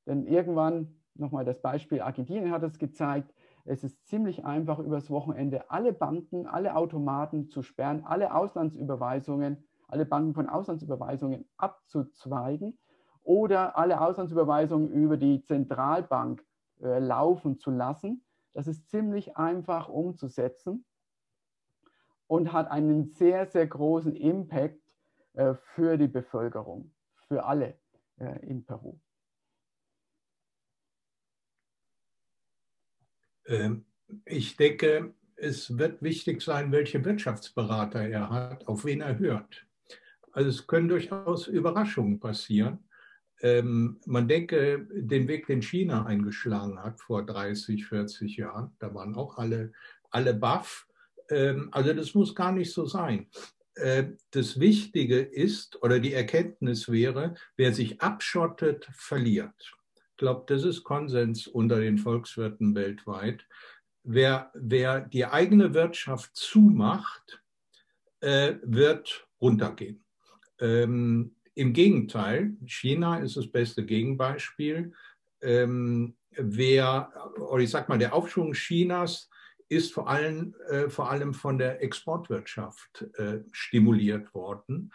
Denn 0.06 0.26
irgendwann 0.26 1.02
nochmal 1.12 1.44
das 1.44 1.60
Beispiel 1.60 2.00
Argentinien 2.00 2.50
hat 2.50 2.62
es 2.62 2.78
gezeigt, 2.78 3.30
es 3.66 3.84
ist 3.84 4.06
ziemlich 4.06 4.46
einfach, 4.46 4.78
übers 4.78 5.10
Wochenende 5.10 5.70
alle 5.70 5.92
Banken, 5.92 6.46
alle 6.46 6.74
Automaten 6.74 7.50
zu 7.50 7.62
sperren, 7.62 8.04
alle 8.06 8.34
Auslandsüberweisungen, 8.34 9.62
alle 9.86 10.06
Banken 10.06 10.32
von 10.32 10.48
Auslandsüberweisungen 10.48 11.44
abzuzweigen 11.58 12.78
oder 13.22 13.76
alle 13.76 14.00
Auslandsüberweisungen 14.00 14.90
über 14.90 15.18
die 15.18 15.42
Zentralbank 15.42 16.42
äh, 16.80 17.00
laufen 17.00 17.58
zu 17.58 17.70
lassen. 17.70 18.24
Das 18.54 18.66
ist 18.66 18.88
ziemlich 18.88 19.36
einfach 19.36 19.90
umzusetzen 19.90 20.86
und 22.28 22.54
hat 22.54 22.70
einen 22.70 23.04
sehr, 23.04 23.44
sehr 23.44 23.66
großen 23.66 24.16
Impact 24.16 24.83
für 25.74 25.96
die 25.96 26.08
Bevölkerung, 26.08 26.92
für 27.28 27.44
alle 27.44 27.78
äh, 28.18 28.46
in 28.46 28.64
Peru. 28.64 28.98
Ähm, 33.46 33.84
ich 34.24 34.56
denke, 34.56 35.14
es 35.36 35.76
wird 35.76 36.02
wichtig 36.02 36.42
sein, 36.42 36.72
welche 36.72 37.04
Wirtschaftsberater 37.04 38.08
er 38.08 38.30
hat, 38.30 38.68
auf 38.68 38.84
wen 38.84 39.00
er 39.00 39.18
hört. 39.18 39.66
Also 40.32 40.50
es 40.50 40.66
können 40.66 40.88
durchaus 40.88 41.46
Überraschungen 41.46 42.20
passieren. 42.20 42.88
Ähm, 43.40 44.00
man 44.06 44.28
denke, 44.28 44.86
den 44.92 45.28
Weg, 45.28 45.46
den 45.46 45.62
China 45.62 46.06
eingeschlagen 46.06 46.82
hat 46.82 47.00
vor 47.00 47.26
30, 47.26 47.86
40 47.86 48.36
Jahren, 48.36 48.74
da 48.78 48.94
waren 48.94 49.14
auch 49.14 49.38
alle, 49.38 49.72
alle 50.10 50.34
baff. 50.34 50.86
Ähm, 51.28 51.68
also 51.72 51.92
das 51.92 52.14
muss 52.14 52.34
gar 52.34 52.52
nicht 52.52 52.72
so 52.72 52.86
sein. 52.86 53.28
Äh, 53.74 54.12
das 54.30 54.60
Wichtige 54.60 55.18
ist, 55.18 55.82
oder 55.82 55.98
die 55.98 56.12
Erkenntnis 56.12 56.88
wäre, 56.88 57.34
wer 57.56 57.72
sich 57.72 58.00
abschottet, 58.00 58.88
verliert. 58.92 59.74
Ich 59.96 60.16
glaube, 60.16 60.44
das 60.46 60.64
ist 60.64 60.84
Konsens 60.84 61.46
unter 61.46 61.80
den 61.80 61.98
Volkswirten 61.98 62.74
weltweit. 62.74 63.46
Wer, 64.04 64.50
wer 64.54 65.00
die 65.00 65.26
eigene 65.26 65.74
Wirtschaft 65.74 66.36
zumacht, 66.36 67.42
äh, 68.20 68.54
wird 68.62 69.26
runtergehen. 69.40 70.04
Ähm, 70.60 71.34
Im 71.54 71.72
Gegenteil, 71.72 72.56
China 72.64 73.18
ist 73.18 73.36
das 73.36 73.50
beste 73.50 73.84
Gegenbeispiel. 73.84 74.92
Ähm, 75.40 76.16
wer, 76.30 77.12
oder 77.38 77.62
ich 77.62 77.70
sag 77.70 77.88
mal, 77.88 77.98
der 77.98 78.14
Aufschwung 78.14 78.52
Chinas 78.52 79.28
ist 79.74 79.92
vor 79.92 80.08
allem, 80.08 80.54
äh, 80.68 80.88
vor 80.88 81.10
allem 81.10 81.34
von 81.34 81.58
der 81.58 81.82
Exportwirtschaft 81.82 83.06
äh, 83.18 83.40
stimuliert 83.52 84.34
worden. 84.34 84.90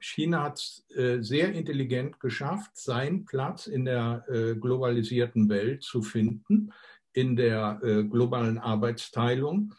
China 0.00 0.44
hat 0.44 0.58
es 0.58 0.86
äh, 0.96 1.20
sehr 1.20 1.52
intelligent 1.52 2.20
geschafft, 2.20 2.76
seinen 2.76 3.24
Platz 3.24 3.66
in 3.66 3.84
der 3.84 4.24
äh, 4.28 4.54
globalisierten 4.54 5.48
Welt 5.48 5.82
zu 5.82 6.02
finden, 6.02 6.72
in 7.12 7.36
der 7.36 7.80
äh, 7.82 8.04
globalen 8.04 8.58
Arbeitsteilung. 8.58 9.74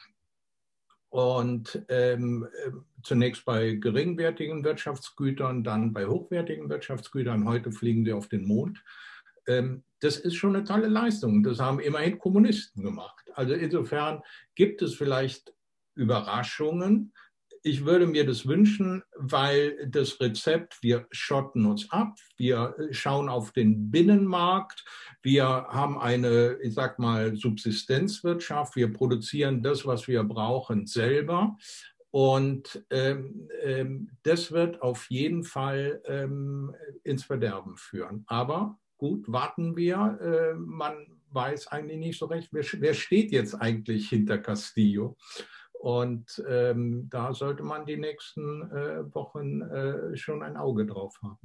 Und 1.10 1.84
ähm, 1.90 2.48
äh, 2.66 2.72
zunächst 3.04 3.44
bei 3.44 3.76
geringwertigen 3.76 4.64
Wirtschaftsgütern, 4.64 5.64
dann 5.64 5.92
bei 5.92 6.06
hochwertigen 6.06 6.70
Wirtschaftsgütern. 6.70 7.48
Heute 7.48 7.72
fliegen 7.72 8.06
wir 8.06 8.16
auf 8.16 8.28
den 8.28 8.46
Mond. 8.46 8.84
Ähm, 9.48 9.84
das 10.02 10.18
ist 10.18 10.36
schon 10.36 10.56
eine 10.56 10.64
tolle 10.64 10.88
Leistung. 10.88 11.44
Das 11.44 11.60
haben 11.60 11.80
immerhin 11.80 12.20
Kommunisten 12.20 12.84
gemacht. 12.84 13.26
Also 13.34 13.54
insofern 13.54 14.22
gibt 14.56 14.82
es 14.82 14.96
vielleicht 14.96 15.54
Überraschungen, 15.96 17.14
ich 17.64 17.86
würde 17.86 18.08
mir 18.08 18.26
das 18.26 18.48
wünschen, 18.48 19.04
weil 19.16 19.88
das 19.90 20.20
Rezept, 20.20 20.78
wir 20.82 21.08
schotten 21.12 21.66
uns 21.66 21.92
ab, 21.92 22.16
wir 22.38 22.76
schauen 22.92 23.28
auf 23.28 23.52
den 23.52 23.92
Binnenmarkt, 23.92 24.86
wir 25.22 25.46
haben 25.46 26.00
eine, 26.00 26.58
ich 26.62 26.74
sag 26.74 27.00
mal, 27.00 27.36
Subsistenzwirtschaft, 27.36 28.76
wir 28.76 28.94
produzieren 28.94 29.62
das, 29.62 29.86
was 29.86 30.08
wir 30.08 30.24
brauchen, 30.24 30.88
selber. 30.88 31.58
Und 32.12 32.84
ähm, 32.90 33.50
ähm, 33.62 34.10
das 34.24 34.52
wird 34.52 34.82
auf 34.82 35.10
jeden 35.10 35.44
Fall 35.44 36.02
ähm, 36.06 36.74
ins 37.04 37.26
Verderben 37.26 37.78
führen. 37.78 38.24
Aber 38.28 38.80
gut, 39.00 39.32
warten 39.32 39.76
wir. 39.76 40.20
Äh, 40.22 40.54
man 40.54 41.08
weiß 41.32 41.68
eigentlich 41.68 41.98
nicht 41.98 42.20
so 42.20 42.28
recht, 42.28 42.50
wer, 42.52 42.64
wer 42.80 42.94
steht 42.94 43.32
jetzt 43.32 43.56
eigentlich 43.56 44.10
hinter 44.10 44.38
Castillo. 44.38 45.18
Und 45.74 46.44
ähm, 46.48 47.08
da 47.10 47.34
sollte 47.34 47.64
man 47.64 47.86
die 47.86 47.98
nächsten 47.98 48.70
äh, 48.72 49.16
Wochen 49.16 49.62
äh, 49.62 50.16
schon 50.18 50.44
ein 50.44 50.58
Auge 50.58 50.86
drauf 50.86 51.18
haben. 51.24 51.40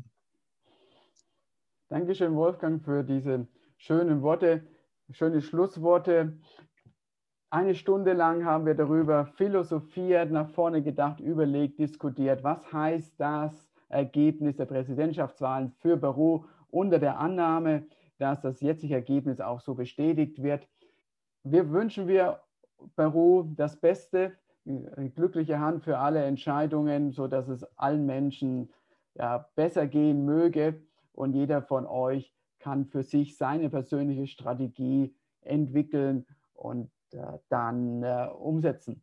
Dankeschön, 1.88 2.34
Wolfgang, 2.34 2.84
für 2.84 3.04
diese 3.04 3.46
schönen 3.76 4.22
Worte, 4.22 4.66
schöne 5.12 5.40
Schlussworte. 5.40 6.36
Eine 7.50 7.76
Stunde 7.76 8.14
lang 8.14 8.44
haben 8.44 8.66
wir 8.66 8.74
darüber 8.74 9.26
philosophiert, 9.26 10.32
nach 10.32 10.50
vorne 10.50 10.82
gedacht, 10.82 11.20
überlegt, 11.20 11.78
diskutiert. 11.78 12.42
Was 12.42 12.72
heißt 12.72 13.14
das 13.20 13.70
Ergebnis 13.88 14.56
der 14.56 14.64
Präsidentschaftswahlen 14.64 15.70
für 15.78 15.96
Peru 15.96 16.46
unter 16.74 16.98
der 16.98 17.18
Annahme, 17.18 17.86
dass 18.18 18.40
das 18.40 18.60
jetzige 18.60 18.94
Ergebnis 18.94 19.40
auch 19.40 19.60
so 19.60 19.74
bestätigt 19.74 20.42
wird? 20.42 20.68
Wir 21.44 21.70
wünschen 21.70 22.08
wir 22.08 22.40
Peru 22.96 23.44
das 23.56 23.76
Beste, 23.76 24.32
eine 24.66 25.10
glückliche 25.10 25.60
Hand 25.60 25.84
für 25.84 25.98
alle 25.98 26.24
Entscheidungen, 26.24 27.12
sodass 27.12 27.48
es 27.48 27.64
allen 27.78 28.06
Menschen 28.06 28.72
ja, 29.14 29.48
besser 29.54 29.86
gehen 29.86 30.24
möge. 30.24 30.82
Und 31.12 31.34
jeder 31.34 31.62
von 31.62 31.86
euch 31.86 32.34
kann 32.58 32.86
für 32.86 33.02
sich 33.02 33.36
seine 33.36 33.70
persönliche 33.70 34.26
Strategie 34.26 35.14
entwickeln 35.42 36.26
und 36.54 36.90
äh, 37.12 37.38
dann 37.50 38.02
äh, 38.02 38.28
umsetzen. 38.36 39.02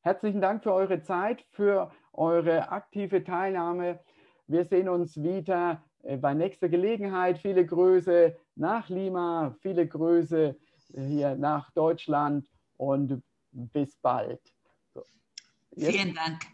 Herzlichen 0.00 0.40
Dank 0.40 0.62
für 0.62 0.72
eure 0.72 1.02
Zeit, 1.02 1.44
für 1.50 1.92
eure 2.12 2.70
aktive 2.70 3.22
Teilnahme. 3.22 4.00
Wir 4.46 4.64
sehen 4.64 4.88
uns 4.88 5.22
wieder 5.22 5.82
bei 6.20 6.34
nächster 6.34 6.68
Gelegenheit. 6.68 7.38
Viele 7.38 7.64
Grüße 7.64 8.36
nach 8.56 8.88
Lima, 8.88 9.56
viele 9.60 9.86
Grüße 9.86 10.56
hier 10.94 11.34
nach 11.34 11.70
Deutschland 11.72 12.48
und 12.76 13.22
bis 13.50 13.96
bald. 13.96 14.40
So. 14.92 15.02
Vielen 15.76 16.14
Dank. 16.14 16.53